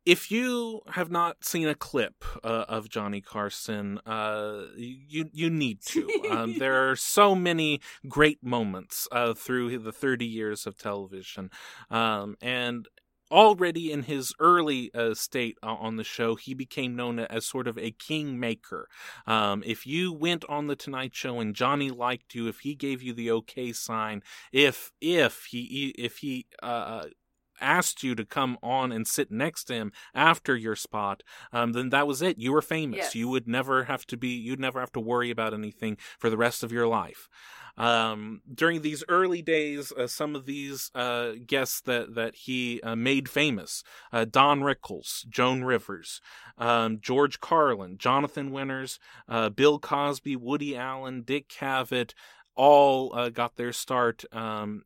if 0.04 0.32
you 0.32 0.80
have 0.88 1.10
not 1.10 1.44
seen 1.44 1.68
a 1.68 1.76
clip 1.76 2.24
uh, 2.42 2.64
of 2.68 2.88
Johnny 2.88 3.20
Carson, 3.20 3.98
uh, 4.04 4.64
you 4.76 5.30
you 5.32 5.50
need 5.50 5.80
to. 5.86 6.08
Um, 6.32 6.58
there 6.58 6.88
are 6.90 6.96
so 6.96 7.34
many 7.34 7.80
great 8.08 8.42
moments 8.42 9.06
uh, 9.12 9.34
through 9.34 9.76
the 9.78 9.92
30 9.92 10.24
years 10.24 10.66
of 10.66 10.78
television, 10.78 11.50
um, 11.90 12.36
and 12.40 12.88
already 13.32 13.90
in 13.90 14.04
his 14.04 14.32
early 14.38 14.90
uh, 14.94 15.14
state 15.14 15.58
uh, 15.62 15.74
on 15.74 15.96
the 15.96 16.04
show, 16.04 16.36
he 16.36 16.54
became 16.54 16.94
known 16.94 17.18
as 17.18 17.46
sort 17.46 17.66
of 17.66 17.78
a 17.78 17.90
kingmaker. 17.90 18.88
Um, 19.26 19.62
if 19.66 19.86
you 19.86 20.12
went 20.12 20.44
on 20.48 20.66
the 20.66 20.76
Tonight 20.76 21.14
Show 21.14 21.40
and 21.40 21.54
Johnny 21.54 21.90
liked 21.90 22.34
you, 22.34 22.46
if 22.46 22.60
he 22.60 22.74
gave 22.74 23.02
you 23.02 23.12
the 23.12 23.30
okay 23.32 23.72
sign, 23.72 24.22
if 24.52 24.92
if 25.00 25.46
he 25.50 25.94
if 25.98 26.18
he 26.18 26.46
uh, 26.62 26.66
uh 26.66 27.04
asked 27.62 28.02
you 28.02 28.14
to 28.14 28.24
come 28.24 28.58
on 28.62 28.92
and 28.92 29.06
sit 29.06 29.30
next 29.30 29.64
to 29.64 29.74
him 29.74 29.92
after 30.14 30.56
your 30.56 30.76
spot, 30.76 31.22
um, 31.52 31.72
then 31.72 31.90
that 31.90 32.06
was 32.06 32.20
it. 32.20 32.38
You 32.38 32.52
were 32.52 32.62
famous. 32.62 32.98
Yes. 32.98 33.14
You 33.14 33.28
would 33.28 33.48
never 33.48 33.84
have 33.84 34.06
to 34.08 34.16
be. 34.16 34.28
You'd 34.28 34.60
never 34.60 34.80
have 34.80 34.92
to 34.92 35.00
worry 35.00 35.30
about 35.30 35.54
anything 35.54 35.96
for 36.18 36.28
the 36.28 36.36
rest 36.36 36.62
of 36.62 36.72
your 36.72 36.86
life. 36.86 37.28
Um, 37.76 38.42
during 38.52 38.82
these 38.82 39.02
early 39.08 39.40
days, 39.40 39.92
uh, 39.92 40.06
some 40.06 40.36
of 40.36 40.44
these 40.44 40.90
uh, 40.94 41.32
guests 41.46 41.80
that 41.82 42.14
that 42.14 42.34
he 42.34 42.80
uh, 42.82 42.96
made 42.96 43.28
famous: 43.28 43.82
uh, 44.12 44.26
Don 44.26 44.60
Rickles, 44.60 45.26
Joan 45.28 45.64
Rivers, 45.64 46.20
um, 46.58 46.98
George 47.00 47.40
Carlin, 47.40 47.96
Jonathan 47.96 48.50
Winters, 48.50 48.98
uh, 49.28 49.48
Bill 49.48 49.78
Cosby, 49.78 50.36
Woody 50.36 50.76
Allen, 50.76 51.22
Dick 51.22 51.48
Cavett. 51.48 52.12
All 52.54 53.14
uh, 53.14 53.30
got 53.30 53.56
their 53.56 53.72
start 53.72 54.24
um, 54.32 54.82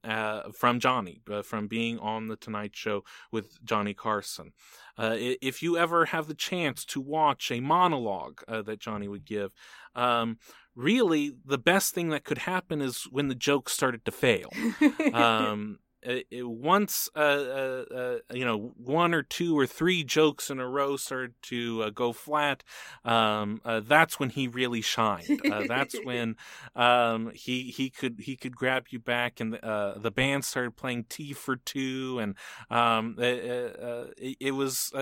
from 0.55 0.81
Johnny, 0.81 1.21
from 1.43 1.67
being 1.67 1.99
on 1.99 2.29
the 2.29 2.37
Tonight 2.37 2.75
Show 2.75 3.05
with 3.33 3.63
Johnny 3.65 3.95
Carson. 3.95 4.53
if 4.99 5.63
you 5.63 5.77
ever 5.77 6.07
have 6.07 6.29
the 6.29 6.35
chance 6.35 6.85
to 6.87 7.01
watch 7.01 7.51
a 7.51 7.61
monologue 7.61 8.41
that 8.47 8.79
Johnny 8.79 9.09
would 9.09 9.25
give, 9.25 9.53
um, 9.95 10.39
really 10.77 11.33
the 11.45 11.59
best 11.59 11.95
thing 11.95 12.11
that 12.11 12.25
could 12.25 12.39
happen 12.39 12.81
is 12.81 13.05
when 13.11 13.29
the 13.29 13.35
jokes 13.35 13.73
started 13.73 14.05
to 14.05 14.13
fail. 14.13 14.51
um, 15.13 15.79
it, 16.07 16.49
once 16.49 17.09
uh, 17.17 17.19
uh, 17.19 17.85
uh, 17.95 18.19
you 18.33 18.45
know 18.45 18.73
one 18.77 19.13
or 19.13 19.23
two 19.23 19.59
or 19.59 19.67
three 19.67 20.05
jokes 20.05 20.51
in 20.51 20.61
a 20.61 20.69
row 20.69 20.97
started 20.97 21.35
to 21.43 21.83
uh, 21.83 21.91
go 21.91 22.13
flat, 22.13 22.63
um, 23.05 23.61
uh, 23.65 23.81
that's 23.81 24.21
when 24.21 24.31
he 24.31 24.47
really 24.49 24.81
shined. 24.81 25.41
Uh, 25.51 25.65
that's 25.67 25.97
when 26.05 26.37
um, 26.75 27.33
he 27.35 27.65
he 27.71 27.91
could 27.91 28.21
he 28.21 28.37
could 28.37 28.57
grab 28.57 28.87
you 28.91 28.99
back, 28.99 29.41
and 29.41 29.55
the, 29.55 29.95
the 29.97 30.11
band 30.11 30.45
started 30.45 30.77
playing 30.77 31.05
Tea 31.09 31.33
for 31.33 31.57
Two, 31.57 32.19
and 32.21 32.35
um, 32.71 33.17
it, 33.19 34.37
it, 34.41 34.53
was 34.53 34.93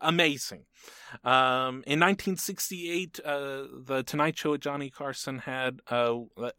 amazing. 0.00 0.64
Um, 1.24 1.82
in 1.86 1.98
1968, 2.00 3.20
the 3.24 4.04
Tonight 4.06 4.38
Show 4.38 4.52
with 4.52 4.60
Johnny 4.60 4.90
Carson 4.90 5.40
had 5.40 5.80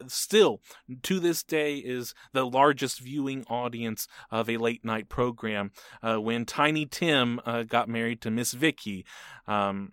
still 0.08 0.60
to 1.02 1.20
this 1.20 1.42
day 1.42 1.76
is 1.76 2.14
the 2.32 2.44
largest 2.44 3.00
viewing 3.00 3.44
audience 3.48 3.91
audience 3.92 4.08
of 4.30 4.48
a 4.48 4.56
late 4.56 4.84
night 4.84 5.08
program. 5.08 5.70
Uh, 6.02 6.20
when 6.20 6.44
Tiny 6.44 6.86
Tim 6.86 7.40
uh, 7.44 7.62
got 7.62 7.88
married 7.88 8.20
to 8.22 8.30
Miss 8.30 8.52
Vicky, 8.52 9.04
um, 9.46 9.92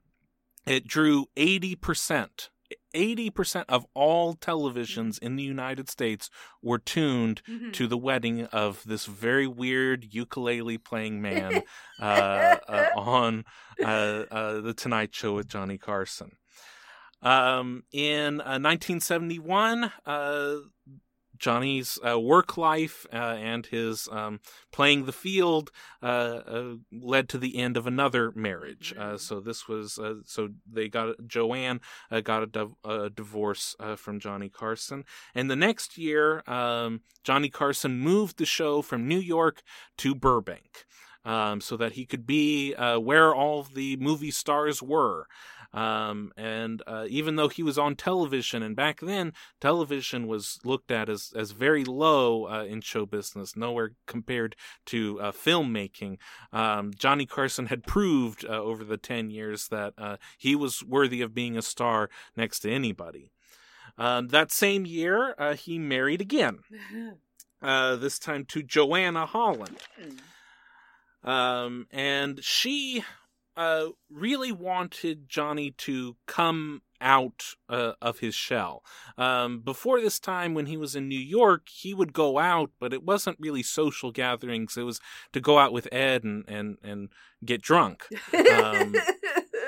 it 0.66 0.88
drew 0.88 1.26
80%. 1.36 2.50
80% 2.94 3.66
of 3.68 3.88
all 3.96 4.36
televisions 4.36 5.18
in 5.20 5.36
the 5.36 5.44
United 5.44 5.90
States 5.90 6.30
were 6.62 6.78
tuned 6.78 7.42
mm-hmm. 7.48 7.72
to 7.72 7.88
the 7.88 7.98
wedding 7.98 8.46
of 8.46 8.84
this 8.86 9.06
very 9.06 9.48
weird 9.48 10.14
ukulele 10.14 10.78
playing 10.78 11.20
man 11.22 11.64
uh, 12.00 12.58
uh, 12.68 12.90
on 12.96 13.44
uh, 13.84 14.26
uh, 14.30 14.62
The 14.62 14.74
Tonight 14.76 15.16
Show 15.16 15.36
with 15.36 15.48
Johnny 15.48 15.80
Carson. 15.80 16.34
Um, 17.22 17.84
in 17.92 18.38
1971, 18.38 19.92
Johnny's 21.40 21.98
uh, 22.08 22.20
work 22.20 22.58
life 22.58 23.08
uh, 23.12 23.16
and 23.16 23.66
his 23.66 24.10
um, 24.12 24.42
playing 24.72 25.06
the 25.06 25.14
field 25.14 25.72
uh, 26.04 26.06
uh 26.06 26.74
led 26.92 27.30
to 27.30 27.38
the 27.38 27.58
end 27.58 27.78
of 27.78 27.88
another 27.88 28.32
marriage. 28.36 28.94
Uh, 28.98 29.18
so 29.18 29.40
this 29.40 29.68
was 29.68 29.98
uh, 29.98 30.16
so 30.26 30.50
they 30.70 30.90
got 30.90 31.16
Joanne 31.26 31.80
got 32.24 32.44
a, 32.44 32.48
div- 32.48 32.76
a 32.84 33.10
divorce 33.10 33.76
from 33.96 34.20
Johnny 34.20 34.50
Carson, 34.50 35.06
and 35.34 35.50
the 35.50 35.56
next 35.56 35.98
year 35.98 36.44
um, 36.48 37.02
Johnny 37.24 37.50
Carson 37.50 38.00
moved 38.00 38.38
the 38.38 38.46
show 38.46 38.82
from 38.82 39.08
New 39.08 39.20
York 39.20 39.64
to 39.98 40.14
Burbank. 40.14 40.86
Um, 41.26 41.60
so 41.60 41.76
that 41.76 41.92
he 41.92 42.06
could 42.06 42.26
be 42.26 42.74
where 42.74 43.36
all 43.36 43.64
the 43.64 43.98
movie 43.98 44.32
stars 44.32 44.82
were. 44.82 45.28
Um, 45.74 46.32
and 46.36 46.82
uh, 46.88 47.06
even 47.10 47.36
though 47.36 47.48
he 47.48 47.62
was 47.62 47.78
on 47.78 47.96
television, 47.96 48.64
and 48.64 48.76
back 48.76 49.00
then 49.02 49.34
television 49.62 50.28
was 50.28 50.60
looked 50.64 50.90
at 50.90 51.10
as 51.10 51.32
as 51.36 51.52
very 51.52 51.86
low 51.86 52.48
uh, 52.48 52.64
in 52.64 52.82
show 52.82 53.06
business, 53.06 53.56
nowhere 53.56 53.92
compared 54.08 54.56
to 54.88 55.20
uh, 55.22 55.32
filmmaking. 55.32 56.18
Um, 56.52 56.92
Johnny 56.98 57.26
Carson 57.26 57.68
had 57.68 57.86
proved 57.86 58.46
uh, 58.46 58.50
over 58.50 58.84
the 58.84 58.98
ten 58.98 59.30
years 59.30 59.68
that 59.68 59.94
uh, 59.98 60.18
he 60.38 60.56
was 60.56 60.84
worthy 60.84 61.22
of 61.22 61.36
being 61.36 61.56
a 61.56 61.62
star 61.62 62.10
next 62.36 62.62
to 62.62 62.72
anybody. 62.72 63.32
Um, 63.98 64.30
that 64.30 64.52
same 64.52 64.86
year, 64.86 65.36
uh, 65.38 65.54
he 65.54 65.78
married 65.78 66.22
again. 66.22 66.60
this 67.62 68.18
time 68.18 68.46
to 68.46 68.64
Joanna 68.64 69.26
Holland. 69.28 69.78
Hmm. 70.02 71.30
Um, 71.30 71.88
and 71.92 72.44
she 72.44 73.04
uh, 73.60 73.90
really 74.10 74.54
wanted 74.54 75.28
Johnny 75.28 75.72
to 75.72 76.16
come 76.26 76.82
out 77.02 77.56
uh, 77.68 77.92
of 78.02 78.20
his 78.20 78.34
shell. 78.34 78.86
Um, 79.18 79.60
before 79.60 80.00
this 80.00 80.18
time, 80.18 80.54
when 80.54 80.68
he 80.68 80.78
was 80.78 80.96
in 80.96 81.10
New 81.10 81.20
York, 81.20 81.68
he 81.68 81.94
would 81.94 82.14
go 82.14 82.40
out, 82.40 82.72
but 82.80 82.94
it 82.94 83.04
wasn't 83.04 83.36
really 83.38 83.62
social 83.62 84.14
gatherings. 84.14 84.78
It 84.78 84.84
was 84.84 85.02
to 85.34 85.42
go 85.42 85.60
out 85.60 85.74
with 85.74 85.90
Ed 85.92 86.24
and 86.24 86.46
and 86.48 86.78
and 86.82 87.10
get 87.44 87.62
drunk. 87.62 88.08
Um, 88.34 88.96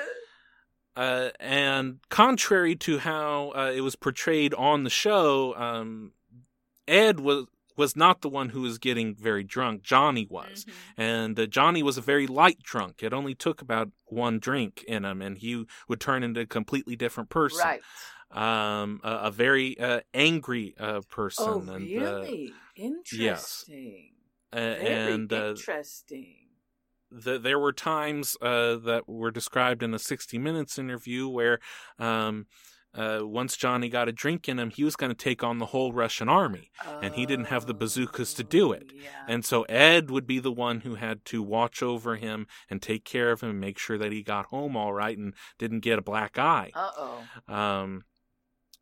uh, 0.96 1.28
and 1.38 1.98
contrary 2.08 2.74
to 2.76 2.98
how 2.98 3.52
uh, 3.54 3.72
it 3.74 3.82
was 3.82 3.94
portrayed 3.94 4.54
on 4.54 4.84
the 4.84 4.90
show, 4.90 5.54
um, 5.56 6.12
Ed 6.88 7.20
was 7.20 7.44
was 7.76 7.96
not 7.96 8.20
the 8.20 8.28
one 8.28 8.50
who 8.50 8.62
was 8.62 8.78
getting 8.78 9.14
very 9.14 9.44
drunk. 9.44 9.82
Johnny 9.82 10.26
was. 10.28 10.64
Mm-hmm. 10.64 11.00
And 11.00 11.40
uh, 11.40 11.46
Johnny 11.46 11.82
was 11.82 11.98
a 11.98 12.02
very 12.02 12.26
light 12.26 12.62
drunk. 12.62 13.02
It 13.02 13.12
only 13.12 13.34
took 13.34 13.62
about 13.62 13.90
one 14.06 14.38
drink 14.38 14.84
in 14.86 15.04
him, 15.04 15.22
and 15.22 15.38
he 15.38 15.64
would 15.88 16.00
turn 16.00 16.22
into 16.22 16.40
a 16.40 16.46
completely 16.46 16.96
different 16.96 17.30
person. 17.30 17.60
Right. 17.64 17.80
Um, 18.30 19.00
a, 19.04 19.12
a 19.24 19.30
very 19.30 19.78
uh, 19.78 20.00
angry 20.14 20.74
uh, 20.78 21.02
person. 21.08 21.44
Oh, 21.46 21.58
and, 21.60 21.70
uh, 21.70 22.00
really? 22.00 22.52
Interesting. 22.76 23.20
Yes. 23.20 23.64
very 24.52 25.12
and, 25.12 25.32
uh, 25.32 25.50
interesting. 25.50 26.36
The, 27.10 27.38
there 27.38 27.58
were 27.58 27.74
times 27.74 28.38
uh, 28.40 28.76
that 28.76 29.02
were 29.06 29.30
described 29.30 29.82
in 29.82 29.92
a 29.92 29.98
60 29.98 30.38
Minutes 30.38 30.78
interview 30.78 31.28
where 31.28 31.58
um, 31.98 32.46
uh, 32.94 33.20
once 33.22 33.56
Johnny 33.56 33.88
got 33.88 34.08
a 34.08 34.12
drink 34.12 34.48
in 34.48 34.58
him, 34.58 34.70
he 34.70 34.84
was 34.84 34.96
going 34.96 35.10
to 35.10 35.16
take 35.16 35.42
on 35.42 35.58
the 35.58 35.66
whole 35.66 35.92
Russian 35.92 36.28
army, 36.28 36.70
oh, 36.86 36.98
and 37.00 37.14
he 37.14 37.26
didn't 37.26 37.46
have 37.46 37.66
the 37.66 37.74
bazookas 37.74 38.34
to 38.34 38.44
do 38.44 38.72
it. 38.72 38.90
Oh, 38.90 38.98
yeah. 39.02 39.08
And 39.28 39.44
so 39.44 39.62
Ed 39.62 40.10
would 40.10 40.26
be 40.26 40.38
the 40.38 40.52
one 40.52 40.80
who 40.80 40.96
had 40.96 41.24
to 41.26 41.42
watch 41.42 41.82
over 41.82 42.16
him 42.16 42.46
and 42.68 42.82
take 42.82 43.04
care 43.04 43.32
of 43.32 43.40
him, 43.40 43.50
and 43.50 43.60
make 43.60 43.78
sure 43.78 43.98
that 43.98 44.12
he 44.12 44.22
got 44.22 44.46
home 44.46 44.76
all 44.76 44.92
right 44.92 45.16
and 45.16 45.34
didn't 45.58 45.80
get 45.80 45.98
a 45.98 46.02
black 46.02 46.38
eye. 46.38 46.70
Uh 46.74 46.90
oh. 46.96 47.54
Um, 47.54 48.04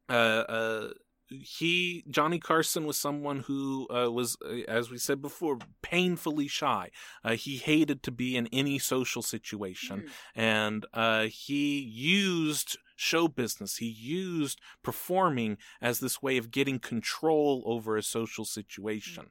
uh, 0.09 0.13
uh, 0.13 0.89
he 1.31 2.05
Johnny 2.11 2.39
Carson 2.41 2.87
was 2.87 2.99
someone 2.99 3.41
who 3.41 3.87
uh, 3.89 4.11
was, 4.11 4.37
uh, 4.45 4.63
as 4.69 4.91
we 4.91 4.99
said 4.99 5.23
before, 5.23 5.59
painfully 5.83 6.49
shy. 6.49 6.91
Uh, 7.25 7.33
he 7.33 7.57
hated 7.57 8.03
to 8.03 8.11
be 8.11 8.37
in 8.37 8.49
any 8.49 8.79
social 8.79 9.23
situation, 9.23 10.01
mm. 10.01 10.11
and 10.35 10.87
uh, 10.93 11.27
he 11.31 11.79
used 11.79 12.77
show 13.01 13.27
business. 13.29 13.79
He 13.79 13.87
used 13.87 14.61
performing 14.83 15.57
as 15.81 16.01
this 16.01 16.23
way 16.23 16.37
of 16.37 16.51
getting 16.51 16.79
control 16.79 17.63
over 17.65 17.97
a 17.97 18.03
social 18.03 18.45
situation. 18.45 19.25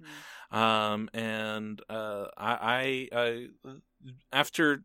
Mm-hmm. 0.52 0.58
Um, 0.58 1.10
and 1.14 1.82
uh, 1.90 2.26
I, 2.36 3.08
I, 3.12 3.48
after 4.32 4.84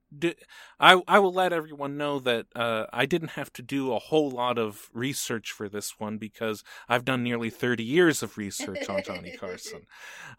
I 0.80 1.00
I 1.06 1.18
will 1.18 1.32
let 1.32 1.52
everyone 1.52 1.96
know 1.96 2.18
that 2.20 2.46
uh, 2.54 2.86
I 2.92 3.06
didn't 3.06 3.30
have 3.30 3.52
to 3.54 3.62
do 3.62 3.92
a 3.92 3.98
whole 3.98 4.30
lot 4.30 4.58
of 4.58 4.88
research 4.92 5.52
for 5.52 5.68
this 5.68 5.98
one 5.98 6.18
because 6.18 6.64
I've 6.88 7.04
done 7.04 7.22
nearly 7.22 7.50
30 7.50 7.84
years 7.84 8.22
of 8.22 8.36
research 8.36 8.88
on 8.88 9.02
Johnny 9.02 9.32
Carson. 9.40 9.86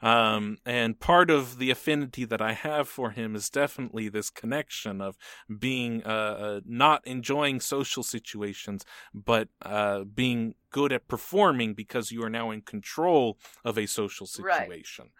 Um, 0.01 0.57
and 0.65 0.99
part 0.99 1.29
of 1.29 1.57
the 1.57 1.71
affinity 1.71 2.25
that 2.25 2.41
I 2.41 2.53
have 2.53 2.87
for 2.87 3.11
him 3.11 3.35
is 3.35 3.49
definitely 3.49 4.09
this 4.09 4.29
connection 4.29 5.01
of 5.01 5.17
being 5.59 6.03
uh, 6.05 6.09
uh, 6.09 6.59
not 6.65 7.05
enjoying 7.05 7.59
social 7.59 8.03
situations, 8.03 8.85
but 9.13 9.49
uh, 9.61 10.03
being 10.03 10.55
good 10.71 10.91
at 10.91 11.07
performing 11.07 11.73
because 11.73 12.11
you 12.11 12.21
are 12.23 12.29
now 12.29 12.51
in 12.51 12.61
control 12.61 13.37
of 13.63 13.77
a 13.77 13.85
social 13.85 14.25
situation. 14.25 15.05
Right 15.05 15.11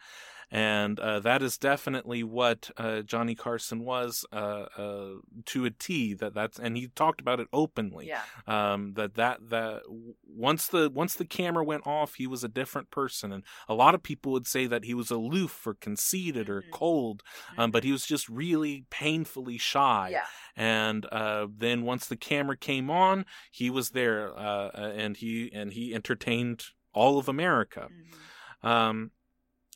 and 0.52 1.00
uh, 1.00 1.20
that 1.22 1.42
is 1.42 1.58
definitely 1.58 2.24
what 2.24 2.70
uh, 2.78 3.02
Johnny 3.02 3.36
Carson 3.36 3.84
was 3.84 4.26
uh, 4.32 4.66
uh, 4.78 5.10
to 5.46 5.66
a 5.66 5.72
T. 5.72 6.14
That 6.14 6.34
that's 6.34 6.60
and 6.60 6.78
he 6.78 6.88
talked 6.88 7.22
about 7.22 7.40
it 7.40 7.48
openly. 7.52 8.08
Yeah. 8.08 8.22
Um, 8.48 8.94
that 8.94 9.16
that 9.16 9.50
that 9.50 9.84
once 10.24 10.68
the 10.68 10.90
once 10.90 11.16
the 11.16 11.26
camera 11.26 11.64
went 11.64 11.88
off, 11.88 12.16
he 12.16 12.28
was 12.28 12.44
a 12.44 12.50
different 12.50 12.92
person, 12.92 13.32
and 13.32 13.44
a 13.68 13.74
lot 13.74 13.96
of 13.96 14.04
people 14.04 14.32
would 14.32 14.48
say 14.48 14.68
that 14.68 14.86
he 14.86 14.94
was 14.94 15.12
aloof 15.12 15.66
or 15.66 15.74
conceited 15.74 16.50
or 16.50 16.62
mm-hmm. 16.62 16.72
cold, 16.72 17.24
um, 17.52 17.66
mm-hmm. 17.66 17.72
but 17.72 17.84
he 17.84 17.92
was 17.92 18.06
just 18.06 18.30
really 18.30 18.86
painfully 18.90 19.58
shy. 19.58 20.10
Yeah. 20.12 20.26
And 20.56 21.06
uh, 21.12 21.48
then 21.56 21.84
once 21.84 22.06
the 22.06 22.16
camera 22.16 22.56
came 22.56 22.90
on, 22.90 23.26
he 23.52 23.70
was 23.70 23.90
there, 23.90 24.38
uh, 24.38 24.70
and 24.70 25.18
he 25.18 25.52
and 25.54 25.74
he 25.74 25.94
entertained 25.94 26.66
all 26.94 27.18
of 27.18 27.28
America. 27.28 27.90
Mm-hmm. 27.92 28.68
Um, 28.68 29.12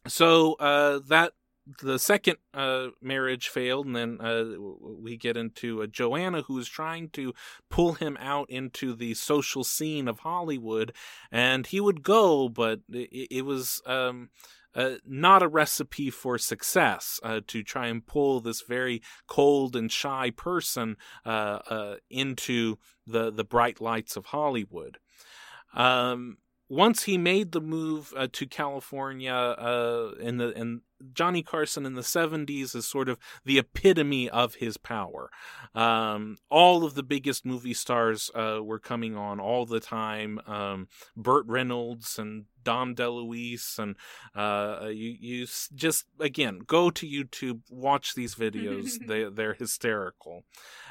so 0.10 0.54
uh, 0.54 1.00
that 1.08 1.34
the 1.82 2.00
second 2.00 2.38
uh, 2.54 2.88
marriage 3.02 3.48
failed, 3.48 3.86
and 3.86 3.96
then 3.96 4.18
uh, 4.22 4.44
we 4.60 5.18
get 5.18 5.38
into 5.38 5.84
uh, 5.84 5.88
Joanna, 5.88 6.44
who 6.44 6.58
is 6.58 6.68
trying 6.68 7.10
to 7.10 7.34
pull 7.70 7.94
him 7.94 8.18
out 8.20 8.50
into 8.50 8.96
the 8.96 9.14
social 9.14 9.64
scene 9.64 10.08
of 10.08 10.20
Hollywood, 10.20 10.94
and 11.32 11.68
he 11.68 11.80
would 11.80 12.04
go, 12.04 12.50
but 12.50 12.82
it, 12.90 13.28
it 13.32 13.46
was. 13.46 13.82
Um, 13.86 14.30
uh, 14.76 14.98
not 15.04 15.42
a 15.42 15.48
recipe 15.48 16.12
for 16.12 16.38
success 16.38 17.20
uh, 17.24 17.42
to 17.48 17.64
try 17.64 17.88
and 17.88 18.06
pull 18.06 18.40
this 18.40 18.62
very 18.62 19.02
cold 19.26 19.76
and 19.76 19.92
shy 19.92 20.30
person 20.30 20.96
uh, 21.26 21.96
into 22.12 22.78
the 23.08 23.32
the 23.32 23.44
bright 23.44 23.82
lights 23.82 24.16
of 24.16 24.28
Hollywood. 24.28 25.00
Um, 25.74 26.38
once 26.70 27.04
he 27.04 27.18
made 27.18 27.52
the 27.52 27.62
move 27.62 28.14
uh, 28.16 28.28
to 28.32 28.46
California 28.46 29.34
uh, 29.34 30.14
in 30.20 30.38
the 30.38 30.52
in 30.52 30.82
Johnny 31.14 31.44
Carson 31.44 31.86
in 31.86 31.94
the 31.94 32.02
70s 32.02 32.76
is 32.76 32.86
sort 32.86 33.10
of 33.10 33.18
the 33.46 33.60
epitome 33.60 34.30
of 34.30 34.56
his 34.56 34.78
power. 34.78 35.30
Um, 35.74 36.38
all 36.50 36.84
of 36.84 36.96
the 36.96 37.04
biggest 37.04 37.46
movie 37.46 37.74
stars 37.74 38.30
uh, 38.36 38.60
were 38.64 38.80
coming 38.80 39.16
on 39.16 39.40
all 39.40 39.66
the 39.66 39.80
time. 39.80 40.40
Um, 40.46 40.88
Burt 41.16 41.46
Reynolds 41.48 42.18
and 42.18 42.46
Dom 42.64 42.96
DeLuise, 42.96 43.80
and 43.80 43.96
uh, 44.36 44.88
you 44.88 45.16
you 45.20 45.48
just 45.74 46.06
again 46.20 46.60
go 46.66 46.90
to 46.90 47.08
YouTube, 47.08 47.62
watch 47.70 48.16
these 48.16 48.36
videos. 48.36 48.98
they 49.08 49.24
they're 49.24 49.54
hysterical. 49.54 50.44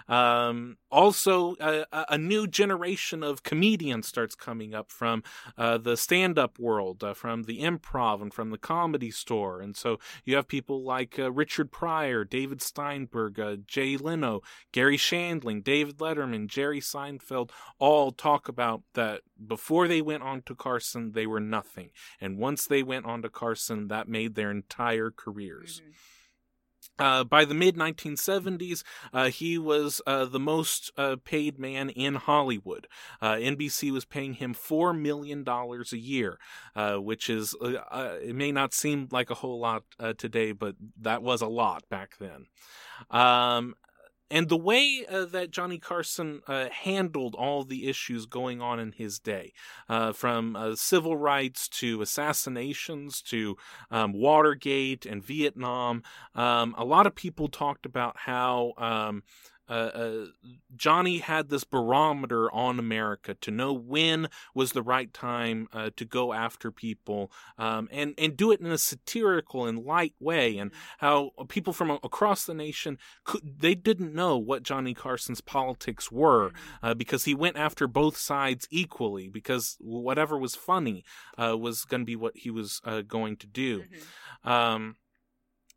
Um, 0.08 0.78
also, 0.90 1.54
a, 1.60 1.84
a, 1.92 2.16
new 2.16 2.46
generation 2.46 3.22
of 3.22 3.42
comedians 3.42 4.08
starts 4.08 4.34
coming 4.34 4.74
up 4.74 4.90
from 4.90 5.22
uh, 5.58 5.76
the 5.76 5.98
stand-up 5.98 6.58
world, 6.58 7.04
uh, 7.04 7.12
from 7.12 7.42
the 7.42 7.60
improv, 7.60 8.22
and 8.22 8.32
from 8.32 8.48
the 8.48 8.56
comedy 8.56 9.10
store, 9.10 9.60
and 9.60 9.76
so 9.76 9.97
you 10.24 10.36
have 10.36 10.48
people 10.48 10.82
like 10.82 11.18
uh, 11.18 11.30
Richard 11.30 11.70
Pryor, 11.70 12.24
David 12.24 12.62
Steinberg, 12.62 13.38
uh, 13.38 13.56
Jay 13.66 13.96
Leno, 13.96 14.40
Garry 14.72 14.96
Shandling, 14.96 15.62
David 15.62 15.98
Letterman, 15.98 16.46
Jerry 16.46 16.80
Seinfeld, 16.80 17.50
all 17.78 18.12
talk 18.12 18.48
about 18.48 18.82
that 18.94 19.22
before 19.44 19.88
they 19.88 20.02
went 20.02 20.22
on 20.22 20.42
to 20.42 20.54
Carson, 20.54 21.12
they 21.12 21.26
were 21.26 21.40
nothing. 21.40 21.90
And 22.20 22.38
once 22.38 22.66
they 22.66 22.82
went 22.82 23.06
on 23.06 23.22
to 23.22 23.28
Carson, 23.28 23.88
that 23.88 24.08
made 24.08 24.34
their 24.34 24.50
entire 24.50 25.10
careers. 25.10 25.80
Mm-hmm. 25.80 25.90
Uh, 26.98 27.24
by 27.24 27.44
the 27.44 27.54
mid 27.54 27.76
1970s, 27.76 28.82
uh, 29.12 29.30
he 29.30 29.58
was 29.58 30.00
uh, 30.06 30.24
the 30.24 30.40
most 30.40 30.90
uh, 30.96 31.16
paid 31.24 31.58
man 31.58 31.90
in 31.90 32.16
Hollywood. 32.16 32.86
Uh, 33.20 33.34
NBC 33.34 33.92
was 33.92 34.04
paying 34.04 34.34
him 34.34 34.54
$4 34.54 34.98
million 34.98 35.44
a 35.46 35.96
year, 35.96 36.38
uh, 36.74 36.96
which 36.96 37.30
is, 37.30 37.54
it 37.60 38.34
may 38.34 38.52
not 38.52 38.74
seem 38.74 39.08
like 39.10 39.30
a 39.30 39.34
whole 39.34 39.60
lot 39.60 39.84
today, 40.16 40.52
but 40.52 40.74
that 41.00 41.22
was 41.22 41.40
a 41.40 41.46
lot 41.46 41.88
back 41.88 42.16
then. 42.18 42.46
Um, 43.10 43.74
and 44.30 44.48
the 44.48 44.56
way 44.56 45.04
uh, 45.08 45.24
that 45.26 45.50
Johnny 45.50 45.78
Carson 45.78 46.42
uh, 46.46 46.68
handled 46.70 47.34
all 47.34 47.64
the 47.64 47.88
issues 47.88 48.26
going 48.26 48.60
on 48.60 48.78
in 48.78 48.92
his 48.92 49.18
day, 49.18 49.52
uh, 49.88 50.12
from 50.12 50.54
uh, 50.56 50.74
civil 50.76 51.16
rights 51.16 51.68
to 51.68 52.02
assassinations 52.02 53.22
to 53.22 53.56
um, 53.90 54.12
Watergate 54.12 55.06
and 55.06 55.24
Vietnam, 55.24 56.02
um, 56.34 56.74
a 56.76 56.84
lot 56.84 57.06
of 57.06 57.14
people 57.14 57.48
talked 57.48 57.86
about 57.86 58.16
how. 58.16 58.72
Um, 58.76 59.22
uh, 59.68 59.72
uh, 59.72 60.24
Johnny 60.76 61.18
had 61.18 61.48
this 61.48 61.64
barometer 61.64 62.50
on 62.52 62.78
America 62.78 63.34
to 63.34 63.50
know 63.50 63.72
when 63.72 64.28
was 64.54 64.72
the 64.72 64.82
right 64.82 65.12
time 65.12 65.68
uh, 65.72 65.90
to 65.96 66.04
go 66.04 66.32
after 66.32 66.70
people, 66.70 67.30
um, 67.58 67.88
and 67.92 68.14
and 68.18 68.36
do 68.36 68.50
it 68.50 68.60
in 68.60 68.66
a 68.66 68.78
satirical 68.78 69.66
and 69.66 69.84
light 69.84 70.14
way, 70.20 70.56
and 70.56 70.72
how 70.98 71.30
people 71.48 71.72
from 71.72 71.90
across 71.90 72.44
the 72.44 72.54
nation 72.54 72.98
could 73.24 73.60
they 73.60 73.74
didn't 73.74 74.14
know 74.14 74.36
what 74.36 74.62
Johnny 74.62 74.94
Carson's 74.94 75.40
politics 75.40 76.10
were 76.10 76.50
uh, 76.82 76.94
because 76.94 77.24
he 77.24 77.34
went 77.34 77.56
after 77.56 77.86
both 77.86 78.16
sides 78.16 78.66
equally 78.70 79.28
because 79.28 79.76
whatever 79.80 80.38
was 80.38 80.54
funny 80.54 81.04
uh, 81.36 81.56
was 81.56 81.84
going 81.84 82.02
to 82.02 82.06
be 82.06 82.16
what 82.16 82.36
he 82.36 82.50
was 82.50 82.80
uh, 82.84 83.02
going 83.02 83.36
to 83.36 83.46
do. 83.46 83.80
Mm-hmm. 83.80 84.48
Um, 84.48 84.96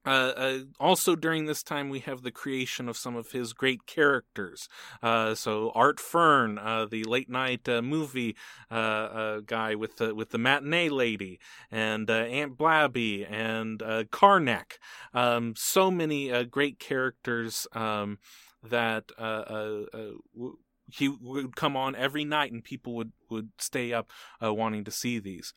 uh, 0.05 0.09
uh, 0.09 0.59
also 0.79 1.15
during 1.15 1.45
this 1.45 1.61
time 1.61 1.89
we 1.89 1.99
have 1.99 2.23
the 2.23 2.31
creation 2.31 2.89
of 2.89 2.97
some 2.97 3.15
of 3.15 3.31
his 3.31 3.53
great 3.53 3.85
characters. 3.85 4.67
Uh, 5.03 5.35
so 5.35 5.71
art 5.75 5.99
fern 5.99 6.57
uh, 6.57 6.85
the 6.85 7.03
late 7.03 7.29
night 7.29 7.69
uh, 7.69 7.81
movie 7.81 8.35
uh, 8.71 9.41
guy 9.45 9.75
with 9.75 9.97
the 9.97 10.15
with 10.15 10.31
the 10.31 10.37
matinee 10.37 10.89
lady 10.89 11.39
and 11.69 12.09
aunt 12.09 12.57
blabby 12.57 13.25
and 13.25 13.79
Karnak. 14.11 14.79
Um, 15.13 15.53
so 15.55 15.91
many 15.91 16.45
great 16.45 16.79
characters 16.79 17.67
um, 17.73 18.17
that 18.63 19.11
w- 19.17 20.57
he 20.93 21.07
would 21.07 21.55
come 21.55 21.77
on 21.77 21.95
every 21.95 22.25
night 22.25 22.51
and 22.51 22.63
people 22.63 22.95
would 22.95 23.11
would 23.29 23.49
stay 23.59 23.93
up 23.93 24.09
wanting 24.41 24.83
to 24.83 24.91
see 24.91 25.19
these. 25.19 25.53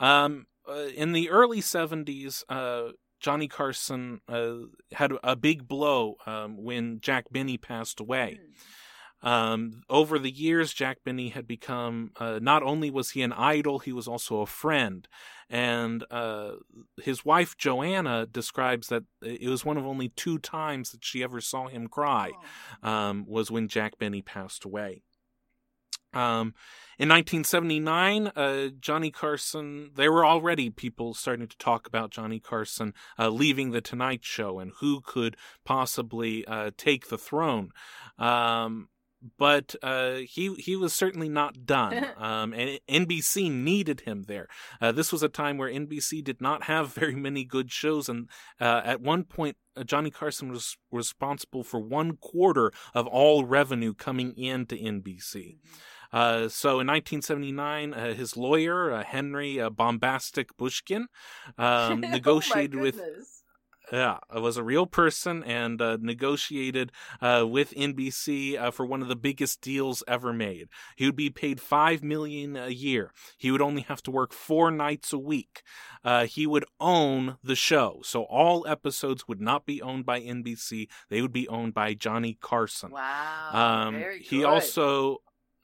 Um, 0.00 0.46
in 0.96 1.12
the 1.12 1.30
early 1.30 1.60
70s 1.60 2.42
Johnny 3.24 3.48
Carson 3.48 4.20
uh, 4.28 4.56
had 4.92 5.12
a 5.24 5.34
big 5.34 5.66
blow 5.66 6.16
um, 6.26 6.62
when 6.62 7.00
Jack 7.00 7.24
Benny 7.30 7.56
passed 7.56 7.98
away. 7.98 8.38
Hmm. 9.22 9.26
Um, 9.26 9.82
over 9.88 10.18
the 10.18 10.30
years, 10.30 10.74
Jack 10.74 10.98
Benny 11.06 11.30
had 11.30 11.46
become 11.46 12.10
uh, 12.20 12.38
not 12.42 12.62
only 12.62 12.90
was 12.90 13.12
he 13.12 13.22
an 13.22 13.32
idol, 13.32 13.78
he 13.78 13.94
was 13.94 14.06
also 14.06 14.42
a 14.42 14.46
friend. 14.46 15.08
And 15.48 16.04
uh, 16.10 16.56
his 17.02 17.24
wife 17.24 17.56
Joanna 17.56 18.26
describes 18.26 18.88
that 18.88 19.04
it 19.22 19.48
was 19.48 19.64
one 19.64 19.78
of 19.78 19.86
only 19.86 20.10
two 20.10 20.36
times 20.38 20.90
that 20.90 21.02
she 21.02 21.22
ever 21.22 21.40
saw 21.40 21.68
him 21.68 21.86
cry. 21.86 22.30
Oh. 22.82 22.90
Um, 22.90 23.24
was 23.26 23.50
when 23.50 23.68
Jack 23.68 23.98
Benny 23.98 24.20
passed 24.20 24.66
away. 24.66 25.02
Um, 26.14 26.54
in 26.96 27.08
1979, 27.08 28.28
uh, 28.28 28.68
Johnny 28.78 29.10
Carson, 29.10 29.90
there 29.96 30.12
were 30.12 30.24
already 30.24 30.70
people 30.70 31.12
starting 31.12 31.48
to 31.48 31.58
talk 31.58 31.88
about 31.88 32.10
Johnny 32.10 32.38
Carson 32.38 32.94
uh, 33.18 33.30
leaving 33.30 33.72
The 33.72 33.80
Tonight 33.80 34.24
Show 34.24 34.60
and 34.60 34.72
who 34.78 35.00
could 35.00 35.36
possibly 35.64 36.46
uh, 36.46 36.70
take 36.76 37.08
the 37.08 37.18
throne. 37.18 37.70
Um, 38.16 38.88
but 39.38 39.74
uh, 39.82 40.16
he 40.28 40.54
he 40.56 40.76
was 40.76 40.92
certainly 40.92 41.28
not 41.28 41.64
done, 41.64 42.06
um, 42.18 42.52
and 42.52 42.78
NBC 42.88 43.50
needed 43.50 44.02
him 44.02 44.24
there. 44.24 44.48
Uh, 44.80 44.92
this 44.92 45.12
was 45.12 45.22
a 45.22 45.28
time 45.28 45.56
where 45.56 45.70
NBC 45.70 46.22
did 46.22 46.40
not 46.40 46.64
have 46.64 46.92
very 46.94 47.14
many 47.14 47.44
good 47.44 47.72
shows, 47.72 48.08
and 48.08 48.28
uh, 48.60 48.82
at 48.84 49.00
one 49.00 49.24
point, 49.24 49.56
uh, 49.76 49.84
Johnny 49.84 50.10
Carson 50.10 50.50
was 50.50 50.76
responsible 50.92 51.64
for 51.64 51.80
one 51.80 52.16
quarter 52.16 52.72
of 52.94 53.06
all 53.06 53.44
revenue 53.44 53.94
coming 53.94 54.36
into 54.36 54.76
NBC. 54.76 55.56
Mm-hmm. 55.56 55.70
Uh, 56.14 56.48
so 56.48 56.78
in 56.78 56.86
1979, 56.86 57.92
uh, 57.92 58.14
his 58.14 58.36
lawyer, 58.36 58.92
uh, 58.92 59.02
Henry 59.02 59.60
uh, 59.60 59.68
Bombastic 59.68 60.56
Bushkin, 60.56 61.08
um, 61.58 61.58
oh 61.58 61.94
negotiated 61.94 62.78
oh 62.78 62.82
with. 62.82 63.00
yeah, 63.92 64.18
was 64.32 64.56
a 64.56 64.62
real 64.62 64.86
person 64.86 65.42
and 65.42 65.82
uh, 65.82 65.98
negotiated 66.00 66.92
uh, 67.20 67.44
with 67.48 67.74
NBC 67.74 68.56
uh, 68.56 68.70
for 68.70 68.86
one 68.86 69.02
of 69.02 69.08
the 69.08 69.16
biggest 69.16 69.60
deals 69.60 70.04
ever 70.06 70.32
made. 70.32 70.68
He 70.94 71.04
would 71.04 71.16
be 71.16 71.30
paid 71.30 71.60
five 71.60 72.04
million 72.04 72.54
a 72.56 72.68
year. 72.68 73.10
He 73.36 73.50
would 73.50 73.60
only 73.60 73.82
have 73.82 74.02
to 74.04 74.12
work 74.12 74.32
four 74.32 74.70
nights 74.70 75.12
a 75.12 75.18
week. 75.18 75.62
Uh, 76.04 76.26
he 76.26 76.46
would 76.46 76.64
own 76.78 77.38
the 77.42 77.56
show, 77.56 78.02
so 78.04 78.22
all 78.22 78.64
episodes 78.68 79.26
would 79.26 79.40
not 79.40 79.66
be 79.66 79.82
owned 79.82 80.06
by 80.06 80.20
NBC. 80.20 80.86
They 81.10 81.20
would 81.22 81.32
be 81.32 81.48
owned 81.48 81.74
by 81.74 81.94
Johnny 81.94 82.38
Carson. 82.40 82.92
Wow. 82.92 83.50
Um, 83.52 84.04
he 84.22 84.44
also 84.44 85.18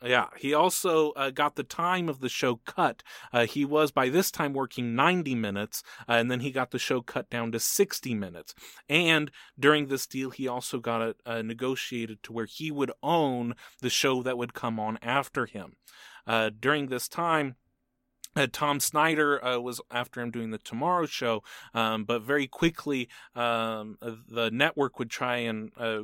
yeah, 0.05 0.28
he 0.36 0.55
also 0.55 1.11
uh, 1.12 1.30
got 1.30 1.57
the 1.57 1.62
time 1.62 2.09
of 2.09 2.20
the 2.20 2.28
show 2.28 2.57
cut. 2.64 3.03
Uh, 3.32 3.46
he 3.46 3.64
was 3.64 3.90
by 3.90 4.09
this 4.09 4.30
time 4.30 4.53
working 4.53 4.94
90 4.94 5.34
minutes, 5.34 5.82
uh, 6.09 6.12
and 6.12 6.30
then 6.30 6.40
he 6.40 6.51
got 6.51 6.70
the 6.70 6.78
show 6.78 7.03
cut 7.03 7.28
down 7.28 7.53
to 7.53 7.61
60 7.61 8.14
minutes. 8.14 8.55
And 8.88 9.30
during 9.59 9.86
this 9.86 10.07
deal, 10.07 10.30
he 10.30 10.48
also 10.48 10.78
got 10.78 11.03
it 11.03 11.16
uh, 11.26 11.42
negotiated 11.42 12.22
to 12.24 12.32
where 12.32 12.46
he 12.46 12.70
would 12.70 12.92
own 13.03 13.55
the 13.80 13.90
show 13.90 14.22
that 14.22 14.38
would 14.38 14.55
come 14.55 14.80
on 14.80 14.98
after 15.03 15.46
him. 15.46 15.76
Uh, 16.26 16.51
during 16.59 16.86
this 16.86 17.09
time, 17.09 17.57
uh, 18.36 18.46
Tom 18.51 18.78
Snyder 18.78 19.44
uh, 19.44 19.59
was 19.59 19.80
after 19.90 20.20
him 20.20 20.30
doing 20.30 20.51
the 20.51 20.59
Tomorrow 20.59 21.07
Show, 21.07 21.42
um, 21.74 22.05
but 22.05 22.22
very 22.22 22.46
quickly 22.46 23.09
um, 23.34 23.98
the 24.01 24.51
network 24.53 24.98
would 24.98 25.11
try 25.11 25.38
and 25.38 25.72
uh, 25.76 26.03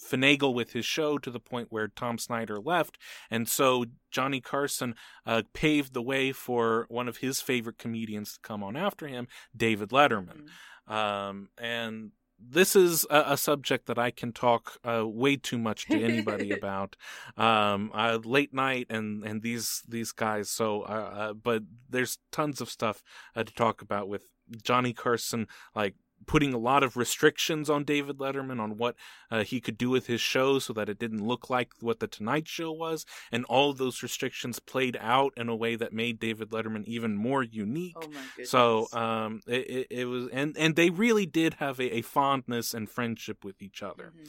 finagle 0.00 0.54
with 0.54 0.72
his 0.72 0.86
show 0.86 1.18
to 1.18 1.30
the 1.30 1.40
point 1.40 1.68
where 1.70 1.88
Tom 1.88 2.18
Snyder 2.18 2.58
left, 2.60 2.98
and 3.30 3.48
so 3.48 3.84
Johnny 4.10 4.40
Carson 4.40 4.94
uh, 5.26 5.42
paved 5.52 5.94
the 5.94 6.02
way 6.02 6.32
for 6.32 6.86
one 6.88 7.08
of 7.08 7.18
his 7.18 7.40
favorite 7.40 7.78
comedians 7.78 8.34
to 8.34 8.40
come 8.40 8.62
on 8.62 8.76
after 8.76 9.06
him, 9.06 9.28
David 9.56 9.90
Letterman. 9.90 10.48
Mhm. 10.88 10.92
Um, 10.92 11.48
and 11.58 12.12
this 12.42 12.74
is 12.74 13.04
a, 13.10 13.32
a 13.32 13.36
subject 13.36 13.86
that 13.86 13.98
I 13.98 14.10
can 14.10 14.32
talk 14.32 14.78
uh, 14.84 15.06
way 15.06 15.36
too 15.36 15.58
much 15.58 15.86
to 15.88 16.02
anybody 16.02 16.50
about. 16.58 16.96
Um, 17.36 17.90
uh, 17.94 18.18
late 18.24 18.54
night 18.54 18.86
and 18.90 19.24
and 19.24 19.42
these 19.42 19.82
these 19.86 20.12
guys. 20.12 20.48
So, 20.50 20.82
uh, 20.82 21.10
uh, 21.14 21.32
but 21.34 21.62
there's 21.88 22.18
tons 22.32 22.60
of 22.60 22.70
stuff 22.70 23.02
uh, 23.36 23.44
to 23.44 23.52
talk 23.52 23.82
about 23.82 24.08
with 24.08 24.24
Johnny 24.62 24.92
Carson, 24.92 25.46
like 25.74 25.94
putting 26.26 26.52
a 26.52 26.58
lot 26.58 26.82
of 26.82 26.96
restrictions 26.96 27.68
on 27.70 27.84
David 27.84 28.18
Letterman 28.18 28.60
on 28.60 28.76
what 28.76 28.94
uh, 29.30 29.42
he 29.42 29.60
could 29.60 29.78
do 29.78 29.90
with 29.90 30.06
his 30.06 30.20
show 30.20 30.58
so 30.58 30.72
that 30.72 30.88
it 30.88 30.98
didn't 30.98 31.26
look 31.26 31.50
like 31.50 31.70
what 31.80 32.00
the 32.00 32.06
Tonight 32.06 32.46
Show 32.46 32.70
was, 32.72 33.06
and 33.32 33.44
all 33.46 33.72
those 33.72 34.02
restrictions 34.02 34.58
played 34.58 34.96
out 35.00 35.32
in 35.36 35.48
a 35.48 35.56
way 35.56 35.76
that 35.76 35.92
made 35.92 36.20
David 36.20 36.50
Letterman 36.50 36.84
even 36.84 37.16
more 37.16 37.42
unique. 37.42 37.96
Oh. 37.96 38.44
So 38.44 38.88
um, 38.92 39.40
it, 39.46 39.70
it, 39.70 39.86
it 39.90 40.04
was, 40.06 40.28
and 40.32 40.56
and 40.58 40.76
they 40.76 40.90
really 40.90 41.26
did 41.26 41.54
have 41.54 41.80
a, 41.80 41.96
a 41.96 42.02
fondness 42.02 42.74
and 42.74 42.88
friendship 42.88 43.44
with 43.44 43.62
each 43.62 43.82
other. 43.82 44.12
Mhm. 44.16 44.28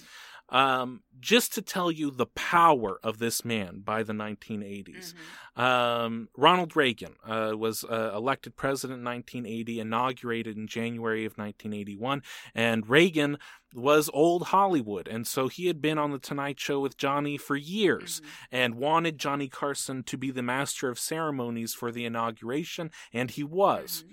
Um, 0.51 1.01
just 1.19 1.53
to 1.53 1.61
tell 1.61 1.91
you 1.91 2.11
the 2.11 2.25
power 2.25 2.99
of 3.03 3.19
this 3.19 3.45
man 3.45 3.79
by 3.81 4.03
the 4.03 4.13
1980s. 4.13 5.13
Mhm. 5.55 5.61
Um, 5.61 6.29
Ronald 6.35 6.75
Reagan 6.75 7.15
uh, 7.25 7.53
was 7.55 7.83
uh, 7.83 8.11
elected 8.15 8.55
president 8.57 8.99
in 8.99 9.05
1980, 9.05 9.79
inaugurated 9.79 10.57
in 10.57 10.67
January 10.67 11.25
of 11.25 11.37
1981, 11.37 12.23
and 12.55 12.89
Reagan 12.89 13.37
was 13.73 14.09
old 14.13 14.47
Hollywood, 14.47 15.07
and 15.07 15.25
so 15.25 15.47
he 15.47 15.67
had 15.67 15.81
been 15.81 15.97
on 15.97 16.11
the 16.11 16.19
Tonight 16.19 16.59
Show 16.59 16.79
with 16.81 16.97
Johnny 16.97 17.37
for 17.37 17.55
years 17.55 18.19
Mhm. 18.19 18.25
and 18.51 18.75
wanted 18.75 19.17
Johnny 19.17 19.47
Carson 19.47 20.03
to 20.03 20.17
be 20.17 20.31
the 20.31 20.41
master 20.43 20.89
of 20.89 20.99
ceremonies 20.99 21.73
for 21.73 21.91
the 21.91 22.03
inauguration, 22.03 22.91
and 23.13 23.31
he 23.31 23.43
was. 23.43 24.03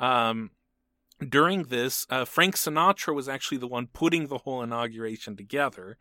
Mhm. 0.00 0.04
Um, 0.04 0.50
during 1.28 1.64
this, 1.64 2.06
uh, 2.10 2.24
Frank 2.24 2.56
Sinatra 2.56 3.14
was 3.14 3.28
actually 3.28 3.58
the 3.58 3.68
one 3.68 3.86
putting 3.86 4.26
the 4.26 4.38
whole 4.38 4.62
inauguration 4.62 5.36
together. 5.36 5.96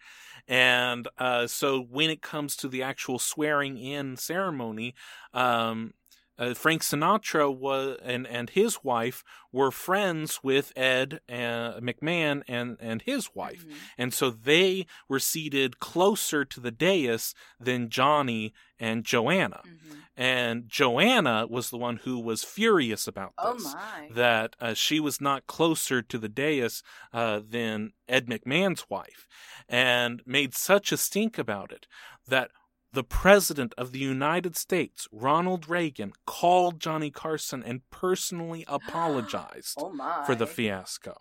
And 0.48 1.08
uh, 1.18 1.48
so 1.48 1.82
when 1.82 2.10
it 2.10 2.22
comes 2.22 2.56
to 2.58 2.68
the 2.68 2.84
actual 2.84 3.20
swearing 3.20 3.78
in 3.78 4.18
ceremony, 4.18 4.96
um, 5.34 5.94
uh, 6.40 6.54
Frank 6.54 6.82
Sinatra 6.82 7.56
was 7.56 7.98
and 8.04 8.26
and 8.28 8.50
his 8.50 8.84
wife 8.84 9.24
were 9.52 9.72
friends 9.72 10.40
with 10.44 10.72
Ed 10.76 11.20
uh, 11.30 11.80
McMahon 11.80 12.42
and 12.48 12.78
and 12.80 13.02
his 13.02 13.30
wife, 13.36 13.66
Mhm. 13.66 13.76
and 13.98 14.14
so 14.14 14.30
they 14.32 14.86
were 15.10 15.20
seated 15.20 15.80
closer 15.80 16.46
to 16.46 16.60
the 16.60 16.72
dais 16.72 17.34
than 17.60 17.90
Johnny 17.90 18.54
and 18.80 19.04
Joanna. 19.06 19.62
Mhm. 19.66 19.98
And 20.18 20.68
Joanna 20.68 21.48
was 21.48 21.70
the 21.70 21.78
one 21.78 21.98
who 21.98 22.20
was 22.20 22.44
furious 22.44 23.08
about 23.08 23.34
Oh 23.38 23.54
this 23.54 23.74
my. 23.74 24.10
that 24.12 24.56
uh, 24.60 24.74
she 24.74 25.00
was 25.00 25.22
not 25.22 25.48
closer 25.48 26.02
to 26.02 26.18
the 26.18 26.30
dais 26.30 26.84
uh, 27.14 27.42
than 27.48 27.94
Ed 28.08 28.28
McMahon's 28.28 28.90
wife, 28.90 29.28
and 29.70 30.22
made 30.26 30.54
such 30.54 30.92
a 30.92 30.98
stink 30.98 31.38
about 31.38 31.72
it 31.72 31.88
that 32.28 32.52
the 32.94 33.04
President 33.04 33.74
of 33.78 33.92
the 33.92 34.00
United 34.00 34.56
States, 34.56 35.08
Ronald 35.12 35.70
Reagan, 35.70 36.14
called 36.26 36.80
Johnny 36.80 37.10
Carson 37.10 37.64
and 37.64 37.82
personally 37.90 38.66
apologized 38.68 39.78
oh 39.78 40.24
for 40.26 40.36
the 40.36 40.48
fiasco. 40.48 41.16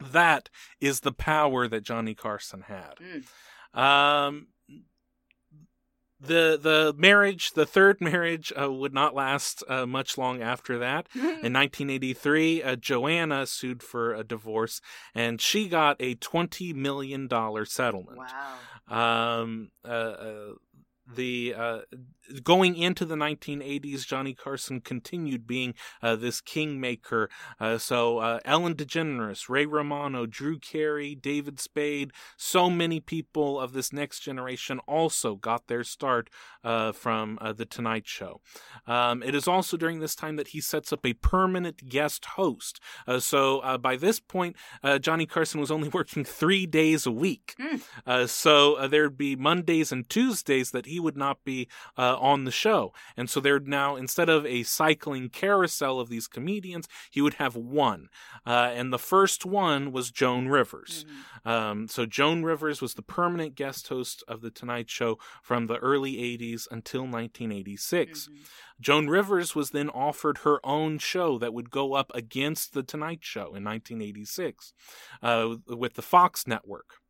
That 0.00 0.48
is 0.80 1.00
the 1.00 1.12
power 1.12 1.66
that 1.68 1.82
Johnny 1.82 2.14
Carson 2.14 2.62
had. 2.62 2.94
Mm. 3.74 3.78
Um, 3.78 4.48
the 6.20 6.58
the 6.60 6.94
marriage, 6.96 7.52
the 7.52 7.66
third 7.66 8.00
marriage, 8.00 8.52
uh, 8.60 8.70
would 8.70 8.92
not 8.94 9.14
last 9.14 9.62
uh, 9.68 9.86
much 9.86 10.18
long 10.18 10.42
after 10.42 10.78
that. 10.78 11.08
In 11.14 11.52
1983, 11.52 12.62
uh, 12.62 12.76
Joanna 12.76 13.46
sued 13.46 13.82
for 13.82 14.14
a 14.14 14.24
divorce, 14.24 14.80
and 15.14 15.40
she 15.40 15.68
got 15.68 15.96
a 16.00 16.14
twenty 16.14 16.72
million 16.72 17.26
dollar 17.28 17.64
settlement. 17.64 18.18
wow. 18.18 18.54
Um, 19.40 19.70
uh, 19.84 19.88
uh, 19.88 20.52
the 21.14 21.54
uh, 21.56 21.78
going 22.42 22.76
into 22.76 23.04
the 23.04 23.14
1980s, 23.14 24.06
Johnny 24.06 24.34
Carson 24.34 24.80
continued 24.80 25.46
being 25.46 25.74
uh, 26.02 26.16
this 26.16 26.40
kingmaker. 26.40 27.28
Uh, 27.60 27.78
so 27.78 28.18
uh, 28.18 28.40
Ellen 28.44 28.74
DeGeneres, 28.74 29.48
Ray 29.48 29.66
Romano, 29.66 30.26
Drew 30.26 30.58
Carey, 30.58 31.14
David 31.14 31.60
Spade, 31.60 32.12
so 32.36 32.70
many 32.70 33.00
people 33.00 33.58
of 33.58 33.72
this 33.72 33.92
next 33.92 34.20
generation 34.20 34.78
also 34.80 35.36
got 35.36 35.66
their 35.66 35.84
start 35.84 36.30
uh, 36.64 36.92
from 36.92 37.38
uh, 37.40 37.52
the 37.52 37.64
Tonight 37.64 38.06
Show. 38.06 38.40
Um, 38.86 39.22
it 39.22 39.34
is 39.34 39.48
also 39.48 39.76
during 39.76 40.00
this 40.00 40.14
time 40.14 40.36
that 40.36 40.48
he 40.48 40.60
sets 40.60 40.92
up 40.92 41.04
a 41.04 41.14
permanent 41.14 41.88
guest 41.88 42.24
host. 42.24 42.80
Uh, 43.06 43.20
so 43.20 43.60
uh, 43.60 43.78
by 43.78 43.96
this 43.96 44.20
point, 44.20 44.56
uh, 44.82 44.98
Johnny 44.98 45.26
Carson 45.26 45.60
was 45.60 45.70
only 45.70 45.88
working 45.92 46.24
three 46.24 46.66
days 46.66 47.06
a 47.06 47.12
week. 47.12 47.54
Mm. 47.60 47.82
Uh, 48.06 48.26
so 48.26 48.74
uh, 48.74 48.86
there'd 48.86 49.18
be 49.18 49.36
Mondays 49.36 49.92
and 49.92 50.08
Tuesdays 50.08 50.70
that 50.70 50.86
he 50.86 51.00
would 51.00 51.16
not 51.16 51.44
be 51.44 51.68
uh, 51.96 52.16
on 52.18 52.44
the 52.44 52.50
show. 52.50 52.92
And 53.16 53.28
so 53.30 53.40
there'd 53.40 53.68
now, 53.68 53.96
instead 53.96 54.28
of 54.28 54.44
a 54.44 54.62
cycling 54.62 55.28
carousel 55.30 56.00
of 56.00 56.08
these 56.08 56.26
comedians, 56.26 56.88
he 57.10 57.20
would 57.20 57.34
have 57.34 57.56
one. 57.56 58.08
Uh, 58.46 58.70
and 58.74 58.92
the 58.92 58.98
first 58.98 59.46
one 59.46 59.92
was 59.92 60.10
Joan 60.10 60.48
Rivers. 60.48 61.04
Mhm. 61.44 61.50
Um, 61.50 61.88
so 61.88 62.06
Joan 62.06 62.42
Rivers 62.42 62.80
was 62.80 62.94
the 62.94 63.02
permanent 63.02 63.54
guest 63.54 63.88
host 63.88 64.22
of 64.28 64.40
The 64.40 64.50
Tonight 64.50 64.90
Show 64.90 65.18
from 65.42 65.66
the 65.66 65.78
early 65.78 66.18
80s 66.18 66.68
until 66.70 67.06
1986. 67.06 68.28
Mhm. 68.28 68.46
Joan 68.80 69.08
Rivers 69.08 69.54
was 69.54 69.70
then 69.70 69.90
offered 69.90 70.38
her 70.38 70.64
own 70.64 70.98
show 70.98 71.38
that 71.38 71.52
would 71.52 71.70
go 71.70 71.94
up 71.94 72.10
against 72.14 72.72
The 72.74 72.82
Tonight 72.82 73.20
Show 73.22 73.54
in 73.54 73.64
1986 73.64 74.72
uh, 75.22 75.56
with 75.66 75.94
the 75.94 76.02
Fox 76.02 76.46
network. 76.46 77.00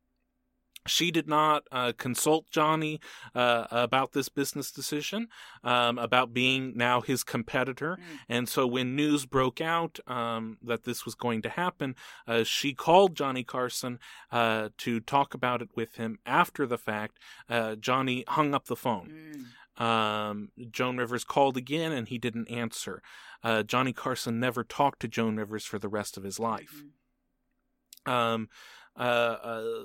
She 0.89 1.11
did 1.11 1.29
not 1.29 1.65
uh, 1.71 1.93
consult 1.97 2.51
Johnny 2.51 3.01
uh, 3.35 3.67
about 3.71 4.13
this 4.13 4.29
business 4.29 4.73
decision, 4.73 5.29
um, 5.63 5.99
about 5.99 6.35
being 6.35 6.73
now 6.77 7.01
his 7.01 7.23
competitor. 7.23 7.97
Mm. 7.97 8.19
And 8.29 8.49
so 8.49 8.67
when 8.67 8.97
news 8.97 9.27
broke 9.27 9.61
out 9.61 10.01
um, 10.07 10.59
that 10.63 10.85
this 10.85 11.05
was 11.05 11.15
going 11.15 11.43
to 11.43 11.49
happen, 11.49 11.95
uh, 12.27 12.45
she 12.45 12.75
called 12.75 13.15
Johnny 13.15 13.45
Carson 13.45 13.99
uh, 14.33 14.71
to 14.79 15.01
talk 15.01 15.35
about 15.35 15.63
it 15.63 15.69
with 15.75 15.95
him 15.97 16.19
after 16.27 16.67
the 16.67 16.79
fact. 16.79 17.19
Uh, 17.49 17.77
Johnny 17.77 18.25
hung 18.27 18.55
up 18.55 18.67
the 18.67 18.77
phone. 18.77 19.13
Mm. 19.35 19.45
Um, 19.79 20.51
Joan 20.71 20.97
Rivers 20.97 21.23
called 21.23 21.57
again 21.57 21.93
and 21.93 22.09
he 22.09 22.19
didn't 22.19 22.51
answer. 22.51 23.01
Uh, 23.45 23.63
Johnny 23.63 23.93
Carson 23.93 24.41
never 24.41 24.65
talked 24.65 25.01
to 25.01 25.09
Joan 25.09 25.37
Rivers 25.37 25.65
for 25.65 25.79
the 25.79 25.89
rest 25.89 26.17
of 26.17 26.25
his 26.25 26.41
life. 26.41 26.83
Mhm. 28.07 28.11
Um, 28.11 28.49
uh, 28.97 29.37
uh, 29.43 29.83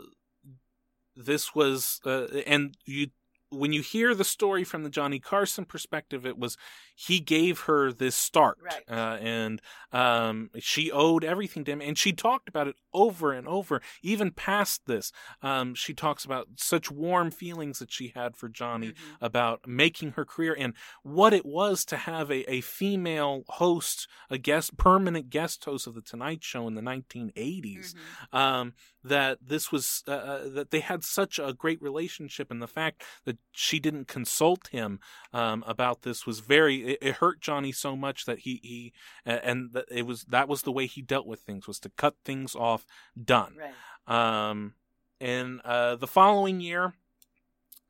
this 1.16 1.54
was, 1.56 2.00
uh, 2.06 2.28
and 2.48 2.76
you 2.86 3.08
when 3.54 3.74
you 3.74 3.82
hear 3.82 4.14
the 4.16 4.24
story 4.24 4.64
from 4.64 4.84
the 4.84 4.90
Johnny 4.90 5.20
Carson 5.20 5.66
perspective, 5.66 6.26
it 6.26 6.38
was 6.38 6.58
he 6.96 7.20
gave 7.20 7.62
her 7.62 7.92
this 7.92 8.16
start, 8.16 8.58
Right. 8.62 8.84
uh, 8.90 9.18
and 9.20 9.62
um, 9.92 10.50
she 10.60 10.92
owed 10.92 11.24
everything 11.24 11.64
to 11.66 11.72
him. 11.72 11.82
And 11.82 11.98
she 11.98 12.14
talked 12.14 12.48
about 12.50 12.68
it 12.68 12.76
over 12.94 13.32
and 13.34 13.48
over, 13.48 13.82
even 14.04 14.32
past 14.32 14.82
this. 14.86 15.12
Um, 15.42 15.74
she 15.76 15.94
talks 15.94 16.24
about 16.26 16.48
such 16.58 16.92
warm 16.92 17.32
feelings 17.32 17.80
that 17.80 17.92
she 17.92 18.12
had 18.16 18.36
for 18.36 18.48
Johnny 18.50 18.90
Mhm. 18.92 19.18
about 19.22 19.68
making 19.68 20.12
her 20.12 20.26
career 20.26 20.56
and 20.58 20.74
what 21.02 21.34
it 21.34 21.46
was 21.46 21.84
to 21.86 21.98
have 21.98 22.30
a, 22.32 22.50
a 22.52 22.62
female 22.62 23.44
host, 23.48 24.08
a 24.30 24.38
guest, 24.38 24.78
permanent 24.78 25.30
guest 25.30 25.66
host 25.66 25.88
of 25.88 25.96
the 25.96 26.02
Tonight 26.02 26.44
Show 26.44 26.68
in 26.68 26.76
the 26.76 26.82
1980s 26.82 27.94
Mhm. 27.94 28.38
um, 28.38 28.74
that 29.04 29.38
this 29.42 29.72
was 29.72 30.04
uh, 30.08 30.12
uh, 30.12 30.50
that 30.50 30.72
they 30.72 30.80
had 30.80 31.04
such 31.04 31.40
a 31.40 31.54
great 31.54 31.82
relationship, 31.82 32.50
and 32.52 32.62
the 32.62 32.68
fact 32.68 33.04
that 33.26 33.38
she 33.52 33.80
didn't 33.80 34.08
consult 34.08 34.68
him 34.70 35.00
um, 35.32 35.64
about 35.68 36.02
this 36.02 36.26
was 36.26 36.40
very 36.40 36.94
it, 36.94 37.00
it 37.02 37.16
hurt 37.16 37.40
Johnny 37.40 37.72
so 37.72 37.96
much 37.96 38.26
that 38.26 38.40
he 38.40 38.60
he 38.64 38.94
and 39.26 39.72
that 39.74 39.86
it 39.92 40.06
was 40.06 40.24
that 40.26 40.48
was 40.48 40.64
the 40.64 40.72
way 40.72 40.88
he 40.88 41.02
dealt 41.02 41.28
with 41.28 41.42
things 41.42 41.68
was 41.68 41.80
to 41.80 41.90
cut 41.90 42.16
things 42.26 42.56
off, 42.56 42.86
done. 43.22 43.56
Right. 43.58 44.50
Um, 44.50 44.74
and 45.22 45.62
uh, 45.62 45.96
the 45.96 46.08
following 46.08 46.60
year. 46.60 46.94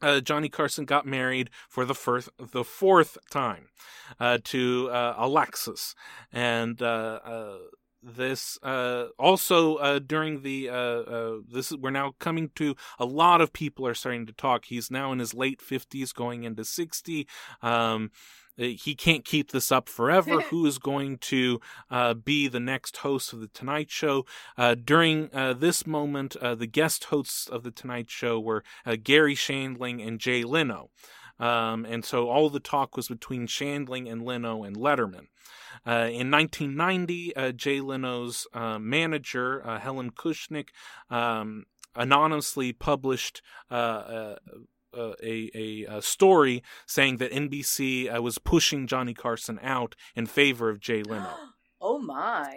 Uh, 0.01 0.19
Johnny 0.19 0.49
Carson 0.49 0.83
got 0.83 1.05
married 1.05 1.49
for 1.69 1.85
the 1.85 1.95
first, 1.95 2.27
the 2.37 2.65
fourth 2.65 3.17
time, 3.31 3.69
uh, 4.19 4.37
to 4.43 4.89
uh, 4.91 5.15
Alexis, 5.17 5.95
and 6.29 6.81
uh, 6.81 7.21
uh, 7.23 7.57
this 8.03 8.59
uh, 8.63 9.07
also 9.17 9.75
uh, 9.75 9.99
during 9.99 10.41
the 10.41 10.69
uh, 10.69 10.73
uh, 10.73 11.37
this 11.49 11.71
we're 11.71 11.89
now 11.89 12.13
coming 12.19 12.51
to 12.55 12.75
a 12.99 13.05
lot 13.05 13.41
of 13.41 13.53
people 13.53 13.87
are 13.87 13.93
starting 13.93 14.25
to 14.25 14.33
talk. 14.33 14.65
He's 14.65 14.91
now 14.91 15.11
in 15.11 15.19
his 15.19 15.33
late 15.33 15.61
fifties, 15.61 16.11
going 16.11 16.43
into 16.43 16.65
sixty. 16.65 17.27
Um, 17.61 18.11
he 18.55 18.93
can't 18.95 19.25
keep 19.25 19.51
this 19.51 19.71
up 19.71 19.89
forever. 19.89 20.41
Who 20.51 20.65
is 20.65 20.77
going 20.77 21.17
to 21.19 21.59
uh, 21.89 22.13
be 22.13 22.47
the 22.47 22.59
next 22.59 22.97
host 22.97 23.33
of 23.33 23.39
the 23.39 23.47
Tonight 23.47 23.89
Show? 23.89 24.25
Uh, 24.57 24.75
during 24.75 25.29
uh, 25.33 25.53
this 25.53 25.87
moment, 25.87 26.35
uh, 26.35 26.55
the 26.55 26.67
guest 26.67 27.05
hosts 27.05 27.47
of 27.47 27.63
the 27.63 27.71
Tonight 27.71 28.09
Show 28.09 28.39
were 28.39 28.63
uh, 28.85 28.95
Garry 29.01 29.35
Shandling 29.35 30.05
and 30.05 30.19
Jay 30.19 30.43
Leno. 30.43 30.89
Um, 31.43 31.85
and 31.85 32.05
so 32.05 32.29
all 32.29 32.49
the 32.49 32.59
talk 32.59 32.95
was 32.95 33.07
between 33.07 33.47
Shandling 33.47 34.09
and 34.11 34.23
Leno 34.23 34.63
and 34.63 34.77
Letterman. 34.77 35.27
Uh, 35.85 36.07
in 36.11 36.31
1990, 36.31 37.35
uh, 37.35 37.51
Jay 37.51 37.81
Leno's 37.81 38.47
uh, 38.53 38.79
manager, 38.79 39.65
uh, 39.67 39.79
Helen 39.79 40.11
Kushnick, 40.11 40.69
um, 41.09 41.65
anonymously 41.95 42.71
published 42.71 43.41
uh, 43.69 43.73
uh, 43.73 44.35
a, 45.23 45.49
a, 45.53 45.85
a 45.97 46.01
story 46.01 46.63
saying 46.85 47.17
that 47.17 47.31
NBC 47.31 48.15
uh, 48.15 48.21
was 48.21 48.37
pushing 48.37 48.87
Johnny 48.87 49.13
Carson 49.13 49.59
out 49.61 49.95
in 50.15 50.25
favor 50.27 50.69
of 50.69 50.79
Jay 50.79 51.03
Leno. 51.03 51.33
oh 51.81 51.99
my. 51.99 52.55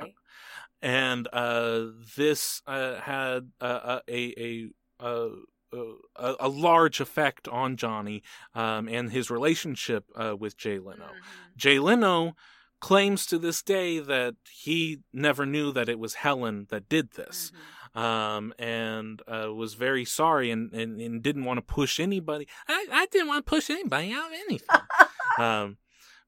and 0.81 1.27
uh, 1.33 1.87
this 2.17 2.63
uh, 2.67 3.01
had 3.01 3.51
uh, 3.61 4.01
a 4.09 4.35
a 4.39 4.69
a, 5.01 5.31
a 5.73 6.35
a 6.41 6.49
large 6.49 7.01
effect 7.01 7.49
on 7.49 7.77
Johnny 7.77 8.23
um, 8.55 8.89
and 8.89 9.11
his 9.11 9.31
relationship 9.31 10.05
uh, 10.15 10.37
with 10.37 10.57
Jay 10.57 10.79
Leno. 10.79 11.07
Mhm. 11.07 11.57
Jay 11.57 11.79
Leno 11.79 12.35
claims 12.81 13.27
to 13.27 13.39
this 13.39 13.63
day 13.63 13.99
that 13.99 14.35
he 14.51 15.01
never 15.13 15.47
knew 15.47 15.73
that 15.73 15.89
it 15.89 15.99
was 15.99 16.15
Helen 16.15 16.67
that 16.71 16.89
did 16.89 17.13
this. 17.13 17.51
Mhm. 17.95 18.01
Um, 18.01 18.53
and 18.59 19.23
uh, 19.27 19.55
was 19.55 19.73
very 19.73 20.05
sorry 20.05 20.51
and, 20.51 20.71
and, 20.75 21.01
and 21.01 21.23
didn't 21.23 21.45
want 21.45 21.57
to 21.57 21.63
push 21.63 21.99
anybody. 21.99 22.47
I, 22.69 22.87
I 22.93 23.07
didn't 23.07 23.29
want 23.29 23.47
to 23.47 23.49
push 23.49 23.71
anybody 23.71 24.13
out 24.13 24.27
of 24.27 24.33
anything. 24.35 24.69
um, 25.39 25.79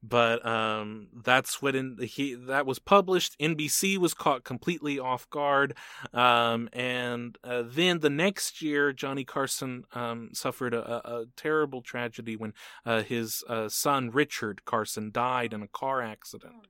but 0.03 0.45
um, 0.47 1.09
that's 1.25 1.61
what 1.61 1.75
in, 1.75 1.99
he 2.03 2.35
that 2.35 2.67
was 2.67 2.79
published. 2.79 3.39
NBC 3.41 3.99
was 3.99 4.15
caught 4.15 4.45
completely 4.45 4.99
off 4.99 5.29
guard, 5.31 5.75
um, 6.13 6.69
and 6.73 7.37
uh, 7.43 7.63
then 7.67 8.01
the 8.01 8.11
next 8.11 8.63
year, 8.63 8.93
Johnny 8.93 9.25
Carson 9.25 9.85
um, 9.93 10.31
suffered 10.33 10.75
a, 10.75 11.09
a, 11.09 11.25
terrible 11.37 11.83
tragedy 11.83 12.37
when 12.37 12.53
uh, 12.87 13.03
his 13.03 13.43
uh, 13.49 13.69
son 13.69 14.11
Richard 14.11 14.65
Carson 14.65 15.11
died 15.11 15.53
in 15.53 15.63
a 15.63 15.69
car 15.69 16.01
accident. 16.01 16.69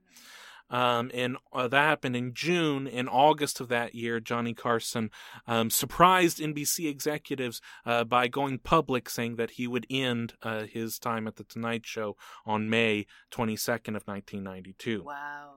Um, 0.70 1.10
and 1.14 1.36
uh, 1.52 1.68
that 1.68 1.82
happened 1.82 2.16
in 2.16 2.34
June. 2.34 2.86
In 2.86 3.08
August 3.08 3.60
of 3.60 3.68
that 3.68 3.94
year, 3.94 4.20
Johnny 4.20 4.54
Carson 4.54 5.10
um, 5.46 5.70
surprised 5.70 6.38
NBC 6.38 6.88
executives 6.88 7.60
uh, 7.86 8.04
by 8.04 8.28
going 8.28 8.58
public, 8.58 9.08
saying 9.08 9.36
that 9.36 9.52
he 9.52 9.66
would 9.66 9.86
end 9.90 10.34
uh, 10.42 10.64
his 10.64 10.98
time 10.98 11.26
at 11.26 11.36
the 11.36 11.44
Tonight 11.44 11.86
Show 11.86 12.16
on 12.44 12.68
May 12.68 13.06
22nd 13.32 13.96
of 13.96 14.06
1992. 14.06 15.04
Wow. 15.04 15.54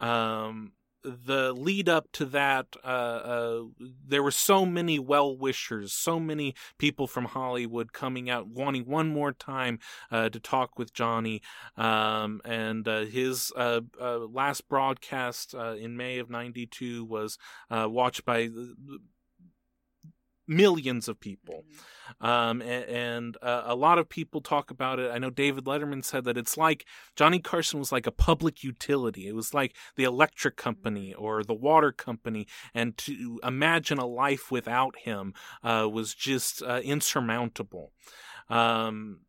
Um, 0.00 0.72
the 1.02 1.52
lead 1.52 1.88
up 1.88 2.10
to 2.12 2.24
that, 2.26 2.66
uh, 2.84 2.86
uh, 2.86 3.62
there 4.06 4.22
were 4.22 4.30
so 4.30 4.66
many 4.66 4.98
well 4.98 5.36
wishers, 5.36 5.92
so 5.92 6.20
many 6.20 6.54
people 6.78 7.06
from 7.06 7.26
Hollywood 7.26 7.92
coming 7.92 8.28
out 8.28 8.48
wanting 8.48 8.84
one 8.84 9.08
more 9.08 9.32
time 9.32 9.78
uh, 10.10 10.28
to 10.28 10.40
talk 10.40 10.78
with 10.78 10.92
Johnny. 10.92 11.42
Um, 11.76 12.40
and 12.44 12.86
uh, 12.86 13.04
his 13.04 13.52
uh, 13.56 13.80
uh, 14.00 14.18
last 14.18 14.68
broadcast 14.68 15.54
in 15.54 15.96
May 15.96 16.18
of 16.18 16.30
'92 16.30 17.04
was 17.04 17.38
watched 17.70 18.24
by 18.24 18.50
millions 20.50 21.08
of 21.08 21.20
people. 21.20 21.64
Mhm. 21.64 22.26
Um, 22.26 22.60
and, 22.60 22.84
and 22.84 23.36
uh, 23.40 23.62
a 23.66 23.74
lot 23.76 23.98
of 23.98 24.08
people 24.08 24.40
talk 24.40 24.70
about 24.70 24.98
it. 24.98 25.10
I 25.10 25.18
know 25.18 25.30
David 25.30 25.64
Letterman 25.64 26.04
said 26.04 26.24
that 26.24 26.36
it's 26.36 26.56
like 26.58 26.84
Johnny 27.14 27.38
Carson 27.38 27.78
was 27.78 27.92
like 27.92 28.06
a 28.06 28.12
public 28.12 28.64
utility. 28.64 29.28
It 29.28 29.34
was 29.34 29.54
like 29.54 29.76
the 29.96 30.04
electric 30.04 30.56
company 30.56 31.14
or 31.14 31.44
the 31.44 31.54
water 31.54 31.92
company, 31.92 32.48
and 32.74 32.96
to 32.98 33.38
imagine 33.44 33.98
a 33.98 34.06
life 34.06 34.50
without 34.50 34.98
him 34.98 35.34
uh, 35.62 35.88
was 35.90 36.14
just 36.14 36.62
uh, 36.62 36.80
insurmountable. 36.82 37.92
Um, 38.48 39.20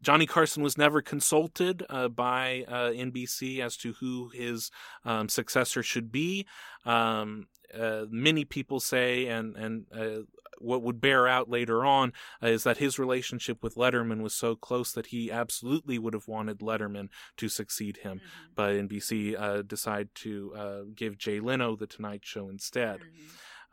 Johnny 0.00 0.26
Carson 0.26 0.62
was 0.64 0.76
never 0.76 1.00
consulted 1.00 1.84
uh, 1.88 2.08
by 2.08 2.64
uh, 2.66 2.90
NBC 2.90 3.60
as 3.60 3.76
to 3.78 3.92
who 4.00 4.30
his 4.34 4.70
um, 5.04 5.28
successor 5.28 5.82
should 5.82 6.10
be. 6.10 6.46
Um, 6.84 7.46
uh, 7.78 8.06
many 8.10 8.44
people 8.44 8.80
say, 8.80 9.26
and 9.26 9.56
and 9.56 9.86
uh, 9.96 10.22
what 10.62 10.82
would 10.82 11.00
bear 11.00 11.26
out 11.28 11.48
later 11.50 11.84
on 11.84 12.12
uh, 12.42 12.46
is 12.48 12.62
that 12.64 12.78
his 12.78 12.98
relationship 12.98 13.62
with 13.62 13.74
Letterman 13.74 14.22
was 14.22 14.34
so 14.34 14.54
close 14.54 14.92
that 14.92 15.06
he 15.06 15.30
absolutely 15.30 15.98
would 15.98 16.14
have 16.14 16.28
wanted 16.28 16.60
Letterman 16.60 17.08
to 17.36 17.48
succeed 17.48 17.98
him, 17.98 18.20
Mhm. 18.20 18.54
but 18.54 18.74
NBC 18.76 19.36
uh, 19.36 19.62
decided 19.62 20.14
to 20.16 20.54
uh, 20.54 20.82
give 20.94 21.18
Jay 21.18 21.40
Leno 21.40 21.76
the 21.76 21.86
Tonight 21.86 22.22
Show 22.24 22.48
instead. 22.48 23.00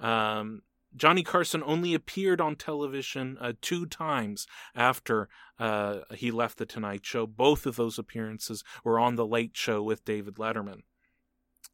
Mhm. 0.01 0.05
Um, 0.05 0.61
Johnny 0.95 1.21
Carson 1.21 1.61
only 1.63 1.93
appeared 1.93 2.41
on 2.41 2.55
television 2.55 3.37
uh, 3.39 3.53
two 3.61 3.85
times 3.85 4.47
after 4.73 5.29
uh, 5.59 5.99
he 6.15 6.31
left 6.31 6.57
The 6.57 6.65
Tonight 6.65 7.05
Show. 7.05 7.27
Both 7.27 7.65
of 7.67 7.75
those 7.75 7.99
appearances 7.99 8.63
were 8.83 8.97
on 8.99 9.15
The 9.15 9.25
Late 9.27 9.55
Show 9.55 9.83
with 9.83 10.03
David 10.03 10.35
Letterman. 10.35 10.81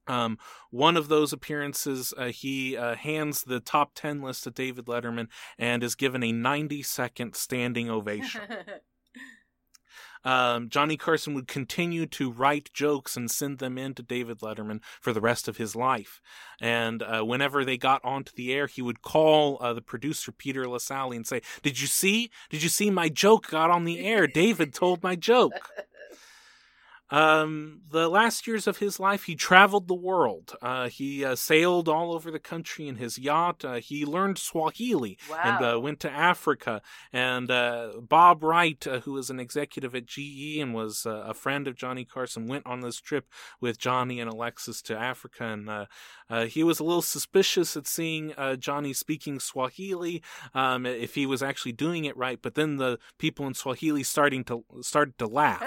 Um, 0.08 0.38
one 0.70 0.98
of 0.98 1.08
those 1.08 1.34
appearances, 1.34 2.14
uh, 2.18 2.26
he 2.26 2.78
uh, 2.78 2.96
hands 2.96 3.44
the 3.44 3.60
top 3.60 3.92
10 3.96 4.22
list 4.22 4.44
to 4.44 4.52
David 4.52 4.86
Letterman 4.86 5.28
and 5.58 5.84
is 5.84 5.96
given 5.96 6.24
a 6.24 6.32
90 6.32 6.84
second 6.84 7.36
standing 7.36 7.90
ovation. 7.90 8.42
um, 10.24 10.70
Johnny 10.70 10.98
Carson 10.98 11.34
would 11.34 11.48
continue 11.48 12.06
to 12.08 12.32
write 12.32 12.72
jokes 12.74 13.16
and 13.18 13.30
send 13.32 13.60
them 13.60 13.78
in 13.78 13.94
to 13.96 14.04
David 14.04 14.40
Letterman 14.40 14.82
for 15.02 15.14
the 15.14 15.22
rest 15.22 15.48
of 15.48 15.58
his 15.58 15.76
life. 15.76 16.22
And 16.62 17.02
uh, 17.02 17.24
whenever 17.24 17.64
they 17.64 17.78
got 17.78 18.04
onto 18.04 18.32
the 18.36 18.54
air, 18.54 18.68
he 18.68 18.82
would 18.82 19.02
call 19.02 19.58
uh, 19.62 19.74
the 19.74 19.82
producer 19.82 20.32
Peter 20.32 20.68
Lassally 20.68 21.16
and 21.16 21.28
say, 21.28 21.42
"Did 21.64 21.80
you 21.80 21.88
see? 21.88 22.32
Did 22.50 22.64
you 22.64 22.70
see 22.70 22.90
my 22.90 23.10
joke 23.10 23.50
got 23.50 23.70
on 23.70 23.86
the 23.86 24.00
air? 24.00 24.28
David 24.28 24.74
told 24.74 25.04
my 25.04 25.16
joke." 25.16 25.54
Um, 27.12 27.82
the 27.92 28.10
last 28.10 28.48
years 28.48 28.66
of 28.66 28.78
his 28.80 29.00
life, 29.00 29.24
he 29.26 29.36
traveled 29.36 29.88
the 29.88 29.94
world. 29.94 30.56
Uh, 30.62 30.90
he 30.90 31.24
uh, 31.24 31.36
sailed 31.36 31.88
all 31.88 32.14
over 32.14 32.32
the 32.32 32.40
country 32.40 32.88
in 32.88 32.96
his 32.96 33.20
yacht. 33.20 33.64
Uh, 33.64 33.76
he 33.76 34.06
learned 34.06 34.38
Swahili 34.40 35.18
and 35.44 35.60
Wow. 35.62 35.76
uh, 35.76 35.80
went 35.80 36.00
to 36.00 36.10
Africa. 36.12 36.82
And 37.14 37.52
uh, 37.52 37.92
Bob 38.02 38.44
Wright, 38.44 38.86
uh, 38.88 39.02
who 39.02 39.14
was 39.14 39.30
an 39.30 39.40
executive 39.40 39.94
at 39.94 40.08
GE 40.08 40.58
and 40.60 40.74
was 40.74 41.06
uh, 41.06 41.24
a 41.28 41.34
friend 41.36 41.68
of 41.68 41.76
Johnny 41.76 42.06
Carson, 42.06 42.48
went 42.48 42.66
on 42.66 42.80
this 42.82 43.00
trip 43.00 43.28
with 43.62 43.78
Johnny 43.78 44.20
and 44.20 44.30
Alexis 44.30 44.82
to 44.84 44.98
Africa. 44.98 45.44
And 45.46 45.70
uh, 45.70 45.86
uh, 46.28 46.46
he 46.46 46.64
was 46.64 46.80
a 46.80 46.84
little 46.84 47.04
suspicious 47.04 47.78
at 47.78 47.86
seeing 47.86 48.34
uh, 48.36 48.56
Johnny 48.56 48.94
speaking 48.94 49.40
Swahili, 49.40 50.24
um, 50.56 50.86
if 50.88 51.14
he 51.14 51.28
was 51.28 51.44
actually 51.44 51.74
doing 51.74 52.06
it 52.06 52.18
right. 52.18 52.40
But 52.42 52.56
then 52.56 52.78
the 52.78 52.98
people 53.20 53.46
in 53.46 53.54
Swahili 53.54 54.02
starting 54.04 54.44
to 54.46 54.64
started 54.82 55.18
to 55.20 55.28
laugh 55.28 55.62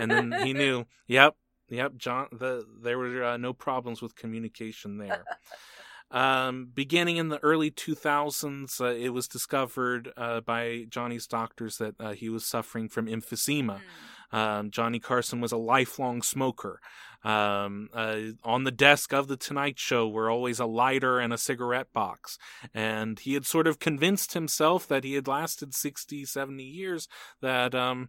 and 0.00 0.10
then 0.10 0.32
he 0.46 0.52
knew, 0.58 0.77
yep, 1.06 1.36
yep, 1.68 1.96
John. 1.96 2.28
The 2.32 2.64
there 2.82 2.98
were 2.98 3.24
uh, 3.24 3.36
no 3.36 3.52
problems 3.52 4.02
with 4.02 4.16
communication 4.16 4.98
there. 4.98 5.24
um, 6.10 6.70
beginning 6.72 7.16
in 7.16 7.28
the 7.28 7.38
early 7.40 7.70
2000s, 7.70 8.80
uh, 8.80 8.86
it 8.86 9.10
was 9.10 9.28
discovered 9.28 10.12
uh, 10.16 10.40
by 10.40 10.86
Johnny's 10.88 11.26
doctors 11.26 11.78
that 11.78 11.94
uh, 12.00 12.12
he 12.12 12.28
was 12.28 12.44
suffering 12.44 12.88
from 12.88 13.06
emphysema. 13.06 13.80
Mm. 13.80 13.82
Um, 14.30 14.70
Johnny 14.70 14.98
Carson 14.98 15.40
was 15.40 15.52
a 15.52 15.56
lifelong 15.56 16.22
smoker. 16.22 16.80
Um, 17.24 17.88
uh, 17.92 18.18
on 18.44 18.64
the 18.64 18.70
desk 18.70 19.12
of 19.12 19.26
the 19.26 19.36
Tonight 19.36 19.78
Show 19.78 20.06
were 20.06 20.30
always 20.30 20.60
a 20.60 20.66
lighter 20.66 21.18
and 21.18 21.32
a 21.32 21.38
cigarette 21.38 21.92
box. 21.92 22.38
And 22.72 23.18
he 23.18 23.34
had 23.34 23.44
sort 23.44 23.66
of 23.66 23.78
convinced 23.78 24.34
himself 24.34 24.86
that 24.88 25.04
he 25.04 25.14
had 25.14 25.26
lasted 25.26 25.74
60, 25.74 26.24
70 26.24 26.62
years, 26.62 27.08
that 27.40 27.74
um, 27.74 28.08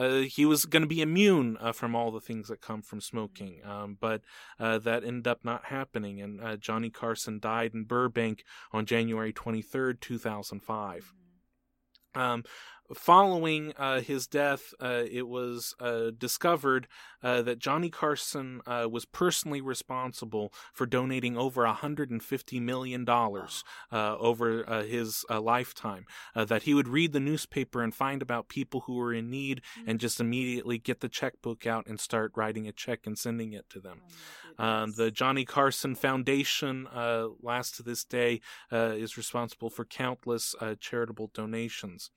uh, 0.00 0.20
he 0.20 0.46
was 0.46 0.64
going 0.64 0.82
to 0.82 0.88
be 0.88 1.02
immune 1.02 1.58
uh, 1.60 1.72
from 1.72 1.94
all 1.94 2.10
the 2.10 2.20
things 2.20 2.48
that 2.48 2.62
come 2.62 2.80
from 2.80 3.02
smoking. 3.02 3.60
Um, 3.64 3.98
but 4.00 4.22
uh, 4.58 4.78
that 4.78 5.04
ended 5.04 5.28
up 5.28 5.44
not 5.44 5.66
happening. 5.66 6.22
And 6.22 6.40
uh, 6.40 6.56
Johnny 6.56 6.88
Carson 6.88 7.38
died 7.38 7.72
in 7.74 7.84
Burbank 7.84 8.42
on 8.72 8.86
January 8.86 9.32
23rd, 9.32 10.00
2005. 10.00 11.12
Um, 12.14 12.44
following 12.94 13.72
uh, 13.76 14.00
his 14.00 14.26
death, 14.26 14.74
uh, 14.80 15.02
it 15.10 15.28
was 15.28 15.74
uh, 15.80 16.10
discovered 16.16 16.88
uh, 17.22 17.42
that 17.42 17.58
Johnny 17.58 17.90
Carson 17.90 18.60
uh, 18.66 18.88
was 18.90 19.04
personally 19.04 19.60
responsible 19.60 20.52
for 20.72 20.86
donating 20.86 21.36
over 21.36 21.64
$150 21.64 22.60
million 22.60 23.08
uh, 23.08 24.16
over 24.16 24.84
his 24.84 25.24
lifetime. 25.30 26.06
that 26.34 26.64
he 26.64 26.74
would 26.74 26.88
read 26.88 27.12
the 27.12 27.20
newspaper 27.20 27.82
and 27.82 27.94
find 27.94 28.22
about 28.22 28.48
people 28.48 28.80
who 28.86 28.94
were 28.94 29.12
in 29.12 29.30
need 29.30 29.62
mm-hmm. 29.78 29.90
and 29.90 30.00
just 30.00 30.20
immediately 30.20 30.78
get 30.78 31.00
the 31.00 31.08
checkbook 31.08 31.66
out 31.66 31.86
and 31.86 32.00
start 32.00 32.32
writing 32.34 32.66
a 32.66 32.72
check 32.72 33.06
and 33.06 33.18
sending 33.18 33.52
it 33.52 33.68
to 33.70 33.80
them. 33.80 34.00
Oh 34.58 34.86
the 34.86 35.10
Johnny 35.10 35.44
Carson 35.44 35.94
Foundation, 35.94 36.88
last 37.42 37.76
to 37.76 37.82
this 37.82 38.04
day, 38.04 38.40
is 38.72 39.16
responsible 39.16 39.70
for 39.70 39.84
countless 39.84 40.54
charitable 40.80 41.30
donations. 41.32 42.10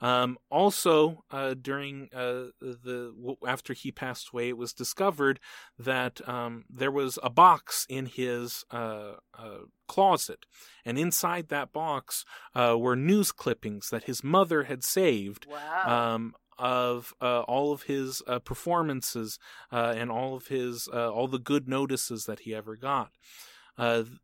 Um, 0.00 0.38
also, 0.50 1.24
uh, 1.30 1.54
during 1.60 2.08
uh, 2.14 2.50
the 2.60 3.36
after 3.46 3.72
he 3.72 3.90
passed 3.90 4.30
away, 4.32 4.48
it 4.48 4.56
was 4.56 4.72
discovered 4.72 5.40
that 5.78 6.26
um, 6.28 6.64
there 6.70 6.90
was 6.90 7.18
a 7.22 7.30
box 7.30 7.86
in 7.88 8.06
his 8.06 8.64
uh, 8.70 9.14
uh 9.36 9.58
closet, 9.88 10.46
and 10.84 10.98
inside 10.98 11.48
that 11.48 11.72
box 11.72 12.24
uh, 12.54 12.76
were 12.78 12.96
news 12.96 13.32
clippings 13.32 13.88
that 13.90 14.04
his 14.04 14.22
mother 14.22 14.64
had 14.64 14.84
saved. 14.84 15.46
Wow. 15.46 16.14
Um, 16.14 16.34
of 16.58 17.14
uh, 17.20 17.42
all 17.42 17.72
of 17.72 17.82
his 17.82 18.20
uh, 18.26 18.40
performances 18.40 19.38
uh, 19.70 19.94
and 19.96 20.10
all 20.10 20.34
of 20.34 20.48
his 20.48 20.88
uh, 20.92 21.08
all 21.08 21.28
the 21.28 21.38
good 21.38 21.68
notices 21.68 22.24
that 22.24 22.40
he 22.40 22.54
ever 22.54 22.76
got. 22.76 23.12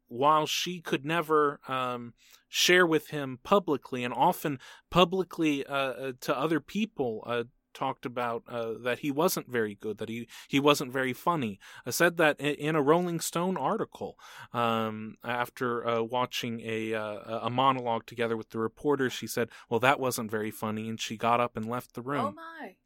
While 0.08 0.46
she 0.46 0.80
could 0.80 1.04
never 1.04 1.60
um, 1.68 2.14
share 2.48 2.86
with 2.86 3.08
him 3.08 3.38
publicly 3.42 4.04
and 4.04 4.14
often 4.14 4.58
publicly 4.90 5.66
uh, 5.66 5.74
uh, 5.74 6.12
to 6.20 6.38
other 6.38 6.60
people 6.60 7.22
uh, 7.26 7.44
talked 7.74 8.06
about 8.06 8.44
uh, 8.48 8.74
that 8.82 9.00
he 9.00 9.10
wasn't 9.10 9.50
very 9.50 9.74
good, 9.74 9.98
that 9.98 10.08
he, 10.08 10.28
he 10.48 10.60
wasn't 10.60 10.92
very 10.92 11.12
funny. 11.12 11.58
I 11.84 11.90
said 11.90 12.16
that 12.18 12.40
in 12.40 12.76
a 12.76 12.82
Rolling 12.82 13.20
Stone 13.20 13.56
article 13.56 14.16
um, 14.52 15.16
after 15.24 15.86
uh, 15.86 16.02
watching 16.02 16.60
a 16.64 16.94
uh, 16.94 17.40
a 17.42 17.50
monologue 17.50 18.06
together 18.06 18.36
with 18.36 18.50
the 18.50 18.58
reporter. 18.58 19.10
She 19.10 19.26
said, 19.26 19.48
"Well, 19.68 19.80
that 19.80 20.00
wasn't 20.00 20.30
very 20.30 20.50
funny," 20.50 20.88
and 20.88 21.00
she 21.00 21.16
got 21.16 21.40
up 21.40 21.56
and 21.56 21.68
left 21.68 21.94
the 21.94 22.02
room. 22.02 22.26
Oh 22.26 22.32
my! 22.32 22.76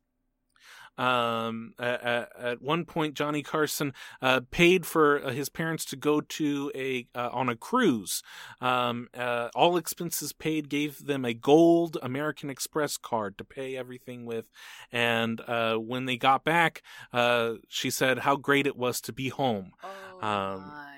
Um, 0.99 1.75
at, 1.79 2.29
at, 2.37 2.63
one 2.63 2.85
point, 2.85 3.15
Johnny 3.15 3.43
Carson 3.43 3.95
uh, 4.21 4.41
paid 4.51 4.85
for 4.85 5.25
uh, 5.25 5.31
his 5.31 5.49
parents 5.49 5.85
to 5.87 5.97
go 5.97 6.21
to 6.21 6.73
a 6.75 7.07
uh, 7.15 7.31
on 7.33 7.49
a 7.49 7.57
cruise. 7.57 8.23
Um, 8.61 9.09
uh, 9.17 9.49
all 9.55 9.77
expenses 9.77 10.33
paid. 10.33 10.69
Gave 10.69 11.07
them 11.07 11.25
a 11.25 11.33
gold 11.35 11.97
American 12.03 12.51
Express 12.51 12.97
card 12.97 13.39
to 13.39 13.45
pay 13.45 13.77
everything 13.77 14.27
with. 14.27 14.51
And 14.91 15.41
uh, 15.43 15.77
when 15.77 16.07
they 16.07 16.17
got 16.17 16.45
back, 16.45 16.83
uh, 17.13 17.55
she 17.69 17.91
said 17.91 18.21
how 18.21 18.37
great 18.37 18.67
it 18.67 18.77
was 18.77 19.01
to 19.03 19.13
be 19.13 19.29
home. 19.29 19.73
Oh 19.83 20.27
um, 20.27 20.61
my 20.63 20.98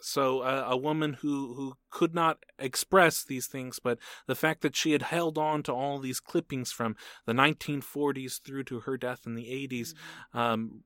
so 0.00 0.40
uh, 0.40 0.66
a 0.68 0.76
woman 0.76 1.14
who 1.14 1.54
who 1.54 1.74
could 1.90 2.14
not 2.14 2.38
express 2.58 3.24
these 3.24 3.46
things 3.46 3.78
but 3.78 3.98
the 4.26 4.34
fact 4.34 4.62
that 4.62 4.76
she 4.76 4.92
had 4.92 5.02
held 5.02 5.38
on 5.38 5.62
to 5.62 5.72
all 5.72 5.98
these 5.98 6.20
clippings 6.20 6.70
from 6.72 6.96
the 7.26 7.32
1940s 7.32 8.40
through 8.42 8.64
to 8.64 8.80
her 8.80 8.96
death 8.96 9.22
in 9.26 9.34
the 9.34 9.46
80s 9.46 9.94
mm-hmm. 10.34 10.38
um, 10.38 10.82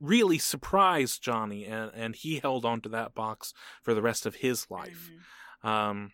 really 0.00 0.38
surprised 0.38 1.22
johnny 1.22 1.64
and, 1.64 1.90
and 1.94 2.16
he 2.16 2.38
held 2.38 2.64
on 2.64 2.80
to 2.80 2.88
that 2.88 3.14
box 3.14 3.52
for 3.82 3.94
the 3.94 4.02
rest 4.02 4.26
of 4.26 4.36
his 4.36 4.66
life 4.70 5.10
mm-hmm. 5.62 5.68
um, 5.68 6.12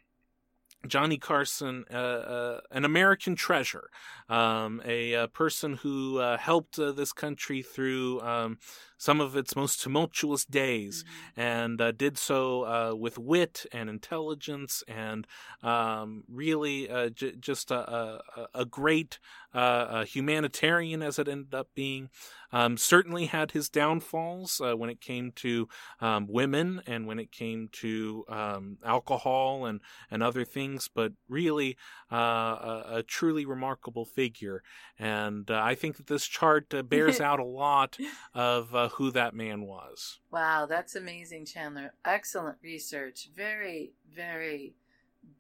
Johnny 0.86 1.18
Carson, 1.18 1.84
uh, 1.92 1.96
uh, 1.96 2.60
an 2.70 2.84
American 2.84 3.34
treasure, 3.36 3.90
um, 4.28 4.82
a, 4.84 5.12
a, 5.12 5.28
person 5.28 5.74
who 5.74 6.18
uh, 6.18 6.36
helped 6.38 6.78
uh, 6.78 6.92
this 6.92 7.12
country 7.12 7.62
through 7.62 8.20
um, 8.22 8.58
some 8.96 9.20
of 9.20 9.36
its 9.36 9.54
most 9.54 9.80
tumultuous 9.80 10.44
days, 10.44 11.04
mm-hmm. 11.04 11.40
and 11.40 11.80
uh, 11.80 11.92
did 11.92 12.18
so 12.18 12.64
uh, 12.64 12.94
with 12.94 13.18
wit 13.18 13.66
and 13.72 13.88
intelligence, 13.88 14.82
and 14.88 15.26
um, 15.62 16.24
really 16.28 16.88
uh, 16.88 17.10
j- 17.10 17.36
just 17.38 17.70
a, 17.70 17.78
a, 17.78 18.20
a 18.54 18.64
great 18.64 19.18
uh, 19.54 20.04
humanitarian 20.04 21.02
as 21.02 21.18
it 21.18 21.28
ended 21.28 21.54
up 21.54 21.68
being. 21.74 22.10
Um, 22.52 22.76
certainly 22.76 23.26
had 23.26 23.50
his 23.50 23.68
downfalls 23.68 24.60
uh, 24.60 24.76
when 24.76 24.90
it 24.90 25.00
came 25.00 25.32
to 25.36 25.68
um, 26.00 26.26
women 26.28 26.80
and 26.86 27.06
when 27.06 27.18
it 27.18 27.32
came 27.32 27.68
to 27.72 28.24
um, 28.28 28.78
alcohol 28.84 29.66
and, 29.66 29.80
and 30.10 30.22
other 30.22 30.44
things, 30.44 30.75
but 30.88 31.12
really 31.28 31.76
uh, 32.10 32.16
a, 32.16 32.84
a, 32.94 33.02
truly 33.02 33.44
remarkable 33.44 34.04
figure. 34.04 34.62
And 34.98 35.50
I 35.50 35.74
think 35.74 35.96
that 35.96 36.06
this 36.06 36.26
chart 36.26 36.72
bears 36.88 37.20
out 37.28 37.40
a 37.40 37.44
lot 37.44 37.96
of 38.34 38.92
who 38.92 39.10
that 39.12 39.34
man 39.34 39.62
was. 39.62 40.20
Wow, 40.30 40.66
that's 40.66 40.94
amazing, 40.94 41.46
Chandler. 41.46 41.94
Excellent 42.04 42.58
research. 42.62 43.30
Very, 43.34 43.92
very 44.14 44.74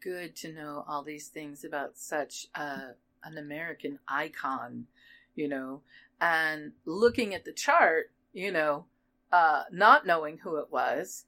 good 0.02 0.36
to 0.36 0.52
know 0.52 0.84
all 0.88 1.02
these 1.02 1.28
things 1.28 1.64
about 1.64 1.96
such 1.96 2.46
uh, 2.54 2.92
an 3.24 3.38
American 3.38 3.98
icon, 4.08 4.86
you 5.34 5.48
know. 5.48 5.82
And 6.20 6.72
looking 6.84 7.34
at 7.34 7.44
the 7.44 7.52
chart, 7.52 8.10
you 8.32 8.50
know, 8.50 8.86
uh, 9.32 9.64
not 9.70 10.06
knowing 10.06 10.38
who 10.38 10.56
it 10.56 10.70
was, 10.70 11.24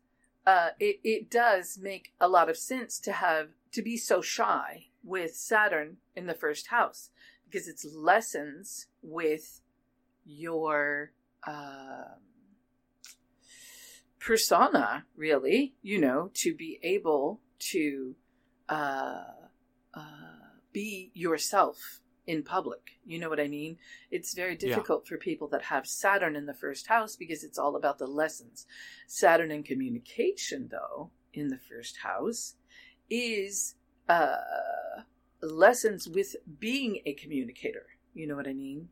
uh, 0.47 0.71
it, 0.81 1.01
it 1.05 1.31
does 1.31 1.79
make 1.81 2.13
a 2.21 2.29
lot 2.29 2.49
of 2.49 2.57
sense 2.57 2.99
to 3.01 3.13
have 3.13 3.49
to 3.73 3.83
be 3.83 3.97
so 3.97 4.21
shy 4.21 4.87
with 5.05 5.35
Saturn 5.35 5.99
in 6.17 6.27
the 6.27 6.35
first 6.35 6.69
house 6.69 7.11
because 7.45 7.69
it's 7.69 7.87
lessons 7.95 8.87
with 9.03 9.61
your 10.25 11.13
uh, 11.47 12.17
persona, 14.21 15.05
really, 15.17 15.75
you 15.83 15.99
know, 15.99 16.31
to 16.35 16.55
be 16.55 16.79
able 16.83 17.41
to 17.59 18.15
uh, 18.69 19.25
uh, 19.95 20.03
be 20.73 21.11
yourself 21.15 22.01
in 22.27 22.43
public. 22.43 22.99
You 23.07 23.19
know 23.19 23.31
what 23.31 23.41
I 23.41 23.49
mean? 23.49 23.79
It's 24.11 24.35
very 24.35 24.55
difficult 24.55 25.05
yeah. 25.05 25.09
for 25.09 25.17
people 25.17 25.49
that 25.49 25.63
have 25.63 25.87
Saturn 25.87 26.37
in 26.37 26.45
the 26.45 26.55
first 26.55 26.87
house 26.87 27.17
because 27.17 27.43
it's 27.43 27.59
all 27.59 27.75
about 27.75 27.99
the 27.99 28.07
lessons. 28.07 28.67
Saturn 29.07 29.51
in 29.51 29.63
communication, 29.63 30.69
though, 30.71 31.11
in 31.33 31.49
the 31.49 31.59
first 31.59 31.99
house, 31.99 32.55
is 33.11 33.75
uh, 34.09 34.37
lessons 35.43 36.09
with 36.09 36.37
being 36.59 37.01
a 37.07 37.15
communicator. 37.15 37.87
You 38.15 38.27
know 38.27 38.37
what 38.37 38.49
I 38.49 38.53
mean? 38.53 38.89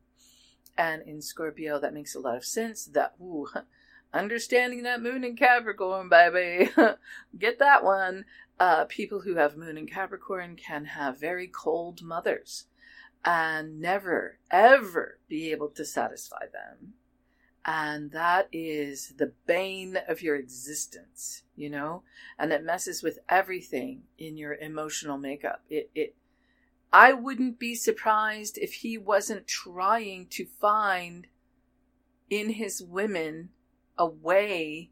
And 0.78 1.02
in 1.02 1.22
Scorpio, 1.22 1.80
that 1.80 1.94
makes 1.94 2.14
a 2.14 2.20
lot 2.20 2.36
of 2.36 2.44
sense. 2.44 2.84
That 2.84 3.14
ooh, 3.20 3.48
understanding 4.12 4.82
that 4.82 5.02
moon 5.02 5.24
in 5.24 5.36
Capricorn, 5.36 6.08
baby. 6.08 6.70
Get 7.38 7.58
that 7.58 7.84
one. 7.84 8.24
Uh, 8.58 8.84
people 8.86 9.20
who 9.20 9.36
have 9.36 9.56
moon 9.56 9.76
in 9.76 9.86
Capricorn 9.86 10.56
can 10.56 10.86
have 10.86 11.20
very 11.20 11.46
cold 11.46 12.02
mothers 12.02 12.66
and 13.24 13.80
never, 13.80 14.38
ever 14.50 15.18
be 15.28 15.50
able 15.50 15.68
to 15.68 15.84
satisfy 15.84 16.46
them. 16.52 16.94
And 17.64 18.12
that 18.12 18.48
is 18.52 19.14
the 19.18 19.32
bane 19.46 19.98
of 20.08 20.22
your 20.22 20.36
existence, 20.36 21.42
you 21.56 21.70
know? 21.70 22.02
And 22.38 22.52
it 22.52 22.64
messes 22.64 23.02
with 23.02 23.18
everything 23.28 24.02
in 24.18 24.36
your 24.36 24.54
emotional 24.54 25.18
makeup. 25.18 25.62
It, 25.68 25.90
it, 25.94 26.14
I 26.92 27.12
wouldn't 27.12 27.58
be 27.58 27.74
surprised 27.74 28.58
if 28.58 28.74
he 28.74 28.96
wasn't 28.96 29.46
trying 29.46 30.26
to 30.30 30.44
find 30.44 31.26
in 32.30 32.50
his 32.50 32.82
women 32.82 33.50
a 33.98 34.06
way 34.06 34.90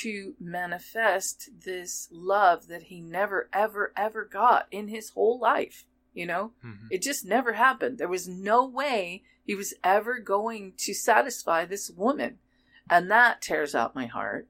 to 0.00 0.34
manifest 0.40 1.50
this 1.64 2.08
love 2.10 2.66
that 2.68 2.84
he 2.84 3.00
never, 3.00 3.50
ever, 3.52 3.92
ever 3.96 4.24
got 4.24 4.66
in 4.70 4.88
his 4.88 5.10
whole 5.10 5.38
life. 5.38 5.84
You 6.14 6.26
know, 6.26 6.52
mm-hmm. 6.64 6.86
it 6.90 7.02
just 7.02 7.24
never 7.24 7.54
happened. 7.54 7.98
There 7.98 8.08
was 8.08 8.28
no 8.28 8.66
way 8.66 9.22
he 9.44 9.54
was 9.54 9.74
ever 9.82 10.18
going 10.18 10.74
to 10.78 10.94
satisfy 10.94 11.64
this 11.64 11.90
woman. 11.90 12.38
And 12.90 13.10
that 13.10 13.40
tears 13.40 13.74
out 13.74 13.94
my 13.94 14.06
heart. 14.06 14.48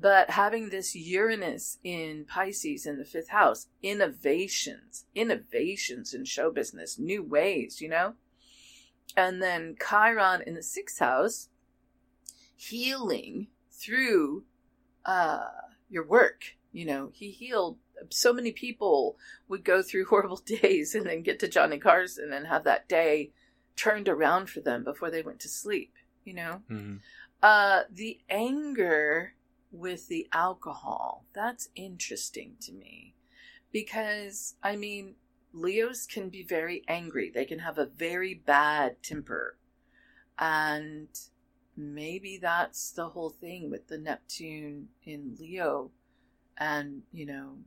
But 0.00 0.30
having 0.30 0.70
this 0.70 0.94
Uranus 0.94 1.78
in 1.84 2.24
Pisces 2.24 2.86
in 2.86 2.98
the 2.98 3.04
fifth 3.04 3.28
house, 3.28 3.66
innovations, 3.82 5.04
innovations 5.14 6.14
in 6.14 6.24
show 6.24 6.50
business, 6.50 6.98
new 6.98 7.22
ways, 7.22 7.82
you 7.82 7.88
know? 7.88 8.14
And 9.14 9.42
then 9.42 9.76
Chiron 9.78 10.42
in 10.46 10.54
the 10.54 10.62
sixth 10.62 11.00
house, 11.00 11.48
healing 12.56 13.48
through 13.70 14.44
uh, 15.04 15.48
your 15.90 16.06
work. 16.06 16.56
You 16.72 16.86
know, 16.86 17.10
he 17.12 17.30
healed 17.30 17.76
so 18.08 18.32
many 18.32 18.52
people 18.52 19.18
would 19.48 19.64
go 19.64 19.82
through 19.82 20.04
horrible 20.08 20.40
days 20.46 20.94
and 20.94 21.04
then 21.04 21.22
get 21.22 21.38
to 21.40 21.48
Johnny 21.48 21.78
Carson 21.78 22.32
and 22.32 22.46
have 22.46 22.64
that 22.64 22.88
day 22.88 23.32
turned 23.76 24.08
around 24.08 24.48
for 24.48 24.60
them 24.60 24.82
before 24.82 25.10
they 25.10 25.22
went 25.22 25.40
to 25.40 25.48
sleep, 25.48 25.92
you 26.24 26.32
know? 26.32 26.62
Mm-hmm. 26.70 26.96
Uh, 27.42 27.82
the 27.90 28.20
anger 28.30 29.34
with 29.70 30.08
the 30.08 30.28
alcohol, 30.32 31.24
that's 31.34 31.68
interesting 31.74 32.56
to 32.62 32.72
me 32.72 33.14
because, 33.72 34.54
I 34.62 34.76
mean, 34.76 35.14
Leos 35.52 36.06
can 36.06 36.28
be 36.28 36.42
very 36.42 36.82
angry. 36.88 37.30
They 37.30 37.44
can 37.44 37.60
have 37.60 37.78
a 37.78 37.86
very 37.86 38.34
bad 38.34 39.02
temper. 39.02 39.56
And 40.38 41.08
maybe 41.76 42.38
that's 42.38 42.92
the 42.92 43.08
whole 43.08 43.30
thing 43.30 43.70
with 43.70 43.88
the 43.88 43.98
Neptune 43.98 44.88
in 45.04 45.36
Leo 45.38 45.90
and, 46.56 47.02
you 47.12 47.26
know, 47.26 47.58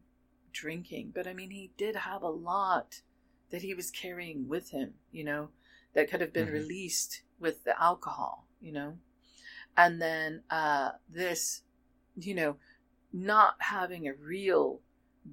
drinking. 0.51 1.11
But 1.13 1.27
I 1.27 1.33
mean, 1.33 1.51
he 1.51 1.71
did 1.77 1.95
have 1.95 2.21
a 2.21 2.29
lot 2.29 3.01
that 3.49 3.61
he 3.61 3.73
was 3.73 3.91
carrying 3.91 4.47
with 4.47 4.69
him, 4.71 4.93
you 5.11 5.23
know, 5.23 5.49
that 5.93 6.09
could 6.09 6.21
have 6.21 6.33
been 6.33 6.45
mm-hmm. 6.45 6.53
released 6.53 7.21
with 7.39 7.63
the 7.63 7.79
alcohol, 7.81 8.47
you 8.61 8.71
know. 8.71 8.97
And 9.75 10.01
then 10.01 10.43
uh, 10.49 10.91
this, 11.09 11.63
you 12.15 12.33
know, 12.33 12.57
not 13.11 13.55
having 13.59 14.07
a 14.07 14.13
real 14.13 14.81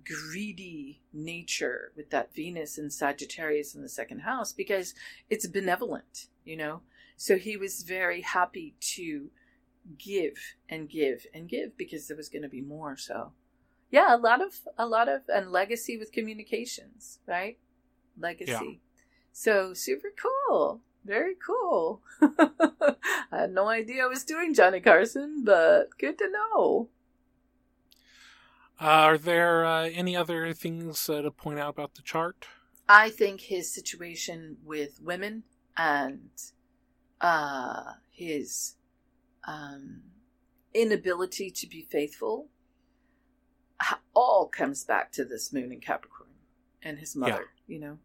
greedy 0.05 1.01
nature 1.13 1.93
with 1.97 2.11
that 2.11 2.35
Venus 2.35 2.79
and 2.79 2.93
Sagittarius 2.93 3.75
in 3.75 3.83
the 3.83 3.89
second 3.89 4.21
house 4.21 4.53
because 4.53 4.95
it's 5.29 5.47
benevolent, 5.47 6.29
you 6.45 6.57
know. 6.57 6.83
So 7.17 7.37
he 7.37 7.57
was 7.57 7.83
very 7.83 8.23
happy 8.23 8.75
to 8.95 9.31
give 9.99 10.57
and 10.69 10.89
give 10.89 11.27
and 11.35 11.49
give 11.49 11.77
because 11.77 12.09
there 12.09 12.17
was 12.17 12.29
going 12.29 12.43
to 12.43 12.49
be 12.49 12.61
more. 12.61 12.97
So, 12.97 13.33
yeah, 13.91 14.15
a 14.15 14.19
lot 14.19 14.41
of 14.41 14.61
a 14.79 14.87
lot 14.87 15.09
of 15.09 15.23
and 15.29 15.51
legacy 15.51 15.99
with 15.99 16.13
communications, 16.13 17.19
right? 17.27 17.59
Legacy. 18.19 18.53
Yeah. 18.53 19.03
So 19.33 19.75
super 19.75 20.13
cool. 20.21 20.81
Very 21.05 21.35
cool. 21.35 22.03
I 22.23 22.95
had 23.31 23.53
no 23.53 23.69
idea 23.69 24.05
I 24.05 24.07
was 24.07 24.25
doing 24.25 24.55
Johnny 24.55 24.81
Carson, 24.81 25.43
but 25.45 25.99
good 25.99 26.19
to 26.19 26.31
know. 26.31 26.89
Uh, 28.81 28.85
are 28.85 29.19
there 29.19 29.65
uh, 29.65 29.85
any 29.85 30.17
other 30.17 30.53
things 30.53 31.09
uh, 31.09 31.23
to 31.23 31.31
point 31.31 31.59
out 31.59 31.71
about 31.71 31.95
the 31.95 32.03
chart? 32.03 32.47
I 32.89 33.11
think 33.11 33.43
his 33.43 33.73
situation 33.73 34.57
with 34.65 35.01
women 35.03 35.45
and 35.77 36.31
uh, 37.21 37.93
his 38.11 38.77
um, 39.47 40.03
inability 40.75 41.51
to 41.51 41.67
be 41.67 41.87
faithful 41.91 42.49
all 44.15 44.49
comes 44.49 44.85
back 44.85 45.13
to 45.13 45.25
this 45.25 45.53
moon 45.53 45.73
in 45.73 45.81
Capricorn 45.81 46.31
and 46.83 46.99
his 46.99 47.17
mother, 47.17 47.47
yeah. 47.67 47.75
you 47.75 47.81
know? 47.81 47.99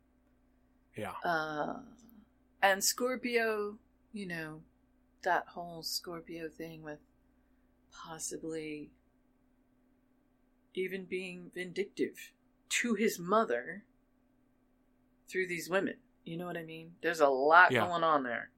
Yeah. 0.96 1.14
And 2.66 2.84
Scorpio, 2.84 3.78
you 4.12 4.26
know, 4.26 4.62
that 5.24 5.50
whole 5.50 5.84
Scorpio 5.84 6.50
thing 6.50 6.82
with 6.82 6.98
possibly 7.94 8.90
even 10.74 11.06
being 11.06 11.52
vindictive 11.54 12.32
to 12.70 12.96
his 12.96 13.20
mother 13.20 13.84
through 15.30 15.48
these 15.48 15.70
women. 15.70 15.98
You 16.24 16.38
know 16.38 16.48
what 16.48 16.58
I 16.58 16.64
mean? 16.64 16.94
There's 17.04 17.20
a 17.20 17.28
lot 17.28 17.72
yeah. 17.72 17.86
going 17.86 18.04
on 18.04 18.24
there. 18.24 18.50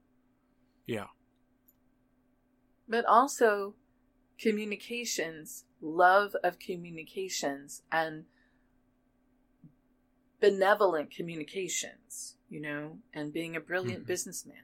Yeah. 0.86 1.08
But 2.88 3.04
also 3.04 3.74
communications, 4.40 5.66
love 5.82 6.34
of 6.42 6.58
communications, 6.58 7.82
and 7.92 8.24
benevolent 10.40 11.10
communications, 11.10 12.37
you 12.48 12.60
know, 12.60 12.98
and 13.12 13.32
being 13.32 13.56
a 13.56 13.60
brilliant 13.60 14.00
mm-hmm. 14.00 14.08
businessman. 14.08 14.56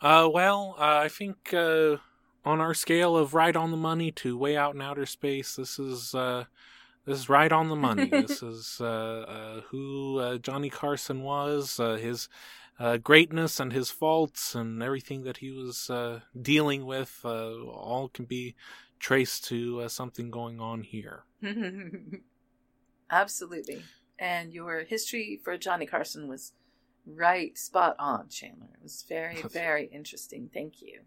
Uh, 0.00 0.28
well, 0.32 0.76
uh, 0.78 1.00
I 1.04 1.08
think 1.08 1.52
uh, 1.52 1.96
on 2.44 2.60
our 2.60 2.72
scale 2.72 3.16
of 3.16 3.34
right 3.34 3.54
on 3.54 3.70
the 3.70 3.76
money 3.76 4.10
to 4.12 4.36
way 4.36 4.56
out 4.56 4.74
in 4.74 4.80
outer 4.80 5.04
space, 5.04 5.56
this 5.56 5.78
is 5.78 6.14
uh, 6.14 6.44
this 7.04 7.18
is 7.18 7.28
right 7.28 7.50
on 7.50 7.68
the 7.68 7.76
money. 7.76 8.06
this 8.10 8.42
is 8.42 8.78
uh, 8.80 8.84
uh, 8.84 9.60
who 9.70 10.18
uh, 10.18 10.38
Johnny 10.38 10.70
Carson 10.70 11.22
was, 11.22 11.80
uh, 11.80 11.96
his 11.96 12.28
uh, 12.78 12.96
greatness 12.98 13.60
and 13.60 13.72
his 13.72 13.90
faults 13.90 14.54
and 14.54 14.82
everything 14.82 15.24
that 15.24 15.38
he 15.38 15.50
was 15.50 15.90
dealing 16.40 16.86
with. 16.86 17.20
all 17.24 18.10
can 18.12 18.24
be 18.24 18.54
traced 18.98 19.44
to 19.46 19.88
something 19.88 20.30
going 20.30 20.60
on 20.60 20.82
here. 20.82 21.24
Absolutely, 23.10 23.82
and 24.18 24.52
your 24.52 24.84
history 24.84 25.40
for 25.42 25.56
Johnny 25.58 25.86
Carson 25.86 26.28
was 26.28 26.52
right, 27.06 27.56
spot 27.56 27.96
on, 27.98 28.28
Chandler. 28.28 28.68
It 28.74 28.82
was 28.82 29.04
very, 29.08 29.42
very 29.50 29.86
interesting. 29.86 30.50
Thank 30.52 30.82
you. 30.82 31.00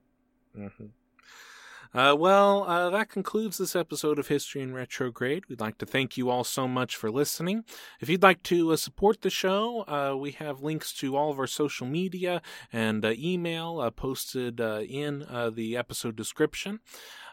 Mm-hmm. 0.57 0.85
Uh, 1.93 2.15
well, 2.15 2.63
uh, 2.63 2.89
that 2.89 3.07
concludes 3.07 3.59
this 3.59 3.75
episode 3.75 4.17
of 4.17 4.27
History 4.27 4.61
in 4.61 4.73
Retrograde. 4.73 5.43
We'd 5.47 5.61
like 5.61 5.77
to 5.77 5.85
thank 5.85 6.17
you 6.17 6.31
all 6.31 6.43
so 6.43 6.67
much 6.67 6.95
for 6.95 7.11
listening. 7.11 7.65
If 7.99 8.09
you'd 8.09 8.23
like 8.23 8.41
to 8.43 8.71
uh, 8.71 8.77
support 8.77 9.21
the 9.21 9.29
show, 9.29 9.83
uh, 9.87 10.17
we 10.17 10.31
have 10.31 10.63
links 10.63 10.91
to 10.93 11.15
all 11.15 11.29
of 11.29 11.37
our 11.37 11.45
social 11.45 11.85
media 11.85 12.41
and 12.71 13.05
uh, 13.05 13.13
email 13.15 13.79
uh, 13.79 13.91
posted 13.91 14.59
in 14.59 15.23
the 15.53 15.77
episode 15.77 16.15
description. 16.15 16.79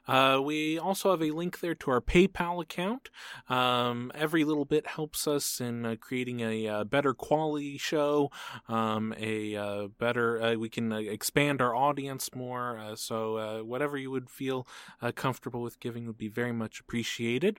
Uh, 0.07 0.41
we 0.43 0.79
also 0.79 1.11
have 1.11 1.23
a 1.23 1.31
link 1.31 1.61
there 1.61 1.75
to 1.75 1.91
our 1.91 2.01
PayPal 2.01 2.63
account. 2.63 3.11
Um, 3.49 4.11
every 4.15 4.45
little 4.45 4.65
bit 4.65 4.87
helps 4.87 5.27
us 5.27 5.61
in 5.61 5.87
uh, 5.87 5.97
creating 6.01 6.41
a, 6.41 6.67
uh, 6.67 6.85
better 6.85 7.15
quality 7.15 7.79
show, 7.79 8.31
um, 8.69 9.15
a 9.19 9.57
uh, 9.57 9.87
better, 9.99 10.41
uh, 10.43 10.55
we 10.55 10.69
can 10.69 10.93
expand 10.93 11.61
our 11.61 11.75
audience 11.75 12.35
more. 12.35 12.81
so, 12.97 13.65
whatever 13.65 13.97
you 13.97 14.11
would 14.11 14.31
feel 14.31 14.67
comfortable 15.15 15.63
with 15.63 15.81
giving 15.81 16.07
would 16.07 16.19
be 16.19 16.29
very 16.29 16.53
much 16.53 16.81
appreciated. 16.81 17.59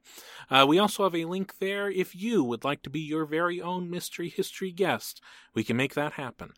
we 0.67 0.79
also 0.79 1.03
have 1.03 1.15
a 1.15 1.25
link 1.25 1.57
there 1.59 1.89
if 1.89 2.15
you 2.15 2.43
would 2.43 2.63
like 2.63 2.81
to 2.83 2.89
be 2.89 2.99
your 2.99 3.25
very 3.25 3.61
own 3.61 3.89
mystery 3.89 4.29
history 4.29 4.71
guest. 4.71 5.21
We 5.53 5.63
can 5.63 5.77
make 5.77 5.93
that 5.95 6.13
happen. 6.13 6.51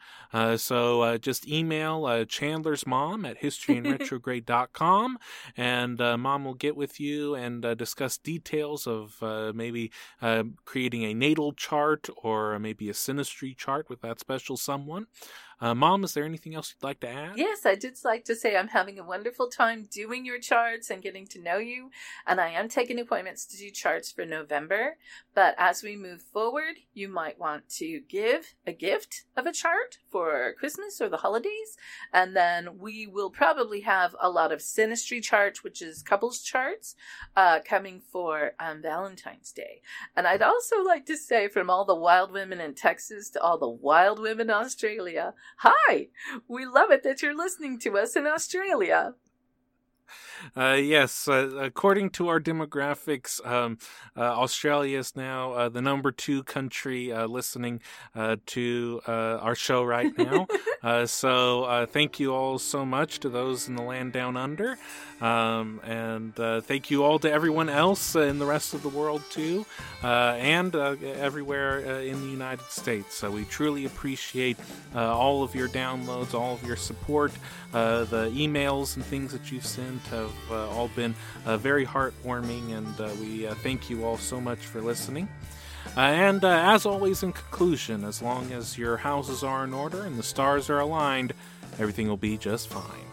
so, 0.57 1.17
just 1.17 1.47
email 1.47 2.25
Chandler's 2.25 2.85
mom 2.85 3.25
at 3.25 3.41
historyinretrograde.com 3.41 5.17
and 5.57 5.83
and 5.83 6.01
uh, 6.01 6.17
mom 6.17 6.45
will 6.45 6.53
get 6.53 6.75
with 6.75 6.99
you 6.99 7.35
and 7.35 7.65
uh, 7.65 7.75
discuss 7.75 8.17
details 8.17 8.87
of 8.87 9.21
uh, 9.21 9.51
maybe 9.53 9.91
uh, 10.21 10.43
creating 10.65 11.03
a 11.03 11.13
natal 11.13 11.51
chart 11.53 12.09
or 12.17 12.57
maybe 12.57 12.89
a 12.89 12.93
synastry 12.93 13.55
chart 13.55 13.89
with 13.89 14.01
that 14.01 14.19
special 14.19 14.55
someone. 14.55 15.07
Uh, 15.61 15.73
Mom, 15.73 16.03
is 16.03 16.13
there 16.13 16.25
anything 16.25 16.55
else 16.55 16.73
you'd 16.73 16.85
like 16.85 16.99
to 16.99 17.09
add? 17.09 17.37
Yes, 17.37 17.65
I'd 17.65 17.81
just 17.81 18.03
like 18.03 18.25
to 18.25 18.35
say 18.35 18.57
I'm 18.57 18.69
having 18.69 18.99
a 18.99 19.03
wonderful 19.03 19.47
time 19.47 19.87
doing 19.89 20.25
your 20.25 20.39
charts 20.39 20.89
and 20.89 21.01
getting 21.01 21.25
to 21.27 21.41
know 21.41 21.57
you. 21.57 21.89
And 22.27 22.41
I 22.41 22.49
am 22.49 22.67
taking 22.67 22.99
appointments 22.99 23.45
to 23.47 23.57
do 23.57 23.69
charts 23.69 24.11
for 24.11 24.25
November. 24.25 24.97
But 25.33 25.55
as 25.57 25.83
we 25.83 25.95
move 25.95 26.21
forward, 26.21 26.75
you 26.93 27.07
might 27.07 27.39
want 27.39 27.69
to 27.77 28.01
give 28.09 28.55
a 28.67 28.73
gift 28.73 29.23
of 29.37 29.45
a 29.45 29.53
chart 29.53 29.99
for 30.09 30.53
Christmas 30.59 30.99
or 30.99 31.09
the 31.09 31.17
holidays. 31.17 31.77
And 32.11 32.35
then 32.35 32.77
we 32.79 33.07
will 33.07 33.29
probably 33.29 33.81
have 33.81 34.15
a 34.21 34.29
lot 34.29 34.51
of 34.51 34.59
synastry 34.59 35.21
charts, 35.21 35.63
which 35.63 35.81
is 35.81 36.03
couples 36.03 36.41
charts, 36.41 36.95
uh, 37.35 37.59
coming 37.67 38.01
for 38.11 38.51
um, 38.59 38.81
Valentine's 38.81 39.51
Day. 39.51 39.81
And 40.15 40.27
I'd 40.27 40.41
also 40.41 40.83
like 40.83 41.05
to 41.05 41.17
say 41.17 41.47
from 41.47 41.69
all 41.69 41.85
the 41.85 41.95
wild 41.95 42.31
women 42.31 42.59
in 42.59 42.73
Texas 42.73 43.29
to 43.31 43.41
all 43.41 43.57
the 43.57 43.69
wild 43.69 44.19
women 44.19 44.49
in 44.49 44.55
Australia, 44.55 45.33
Hi! 45.57 46.09
We 46.47 46.65
love 46.65 46.91
it 46.91 47.03
that 47.03 47.21
you're 47.21 47.35
listening 47.35 47.79
to 47.79 47.97
us 47.97 48.15
in 48.15 48.25
Australia. 48.27 49.15
Uh, 50.55 50.77
yes, 50.79 51.27
uh, 51.27 51.49
according 51.59 52.09
to 52.11 52.27
our 52.27 52.39
demographics, 52.39 53.45
um, 53.45 53.77
uh, 54.15 54.21
Australia 54.21 54.99
is 54.99 55.15
now 55.15 55.53
uh, 55.53 55.69
the 55.69 55.81
number 55.81 56.11
two 56.11 56.43
country 56.43 57.11
uh, 57.11 57.25
listening 57.25 57.79
uh, 58.15 58.35
to 58.45 59.01
our 59.07 59.55
show 59.55 59.83
right 59.83 60.15
now. 60.83 61.05
so 61.05 61.87
thank 61.89 62.19
you 62.19 62.33
all 62.33 62.59
so 62.59 62.85
much 62.85 63.19
to 63.19 63.29
those 63.29 63.67
in 63.67 63.75
the 63.75 63.81
land 63.81 64.13
down 64.13 64.37
under. 64.37 64.77
Um, 65.21 65.79
and 65.83 66.35
thank 66.65 66.91
you 66.91 67.03
all 67.03 67.19
to 67.19 67.31
everyone 67.31 67.69
else 67.69 68.15
in 68.15 68.39
the 68.39 68.45
rest 68.45 68.73
of 68.73 68.83
the 68.83 68.89
world, 68.89 69.21
too, 69.29 69.65
and 70.03 70.75
everywhere 70.75 71.79
in 72.01 72.21
the 72.21 72.27
United 72.27 72.69
States. 72.69 73.15
So 73.15 73.31
we 73.31 73.45
truly 73.45 73.85
appreciate 73.85 74.57
all 74.93 75.43
of 75.43 75.55
your 75.55 75.69
downloads, 75.69 76.33
all 76.33 76.55
of 76.55 76.63
your 76.65 76.75
support, 76.75 77.31
the 77.71 78.31
emails 78.35 78.95
and 78.95 79.05
things 79.05 79.31
that 79.31 79.51
you've 79.51 79.65
sent 79.65 80.01
have 80.49 80.51
uh, 80.51 80.69
all 80.75 80.89
been 80.89 81.15
uh, 81.45 81.57
very 81.57 81.85
heartwarming, 81.85 82.75
and 82.77 82.99
uh, 82.99 83.09
we 83.19 83.45
thank 83.63 83.89
you 83.89 84.05
all 84.05 84.17
so 84.17 84.39
much 84.39 84.59
for 84.59 84.81
listening. 84.81 85.27
and 85.95 86.43
as 86.43 86.85
always, 86.85 87.23
in 87.23 87.33
conclusion, 87.33 88.03
as 88.03 88.21
long 88.21 88.51
as 88.51 88.77
your 88.77 88.97
houses 88.97 89.43
are 89.43 89.63
in 89.63 89.73
order 89.73 90.03
and 90.03 90.17
the 90.17 90.23
stars 90.23 90.69
are 90.69 90.79
aligned, 90.79 91.33
everything 91.79 92.07
will 92.07 92.17
be 92.17 92.37
just 92.37 92.69
fine. 92.69 93.07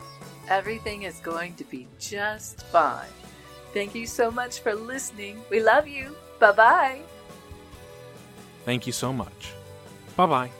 Everything 0.49 1.03
is 1.03 1.21
going 1.21 1.55
to 1.55 1.65
be 1.65 1.87
just 1.99 2.63
fine. 2.67 3.07
Thank 3.73 3.95
you 3.95 4.07
so 4.07 4.31
much 4.31 4.61
for 4.61 4.75
listening. 4.75 5.41
We 5.49 5.61
love 5.61 5.87
you. 5.87 6.17
Bye 6.41 6.53
bye. 6.53 7.01
Thank 8.65 8.87
you 8.87 8.93
so 8.93 9.13
much. 9.13 9.53
Bye 10.17 10.27
bye. 10.27 10.60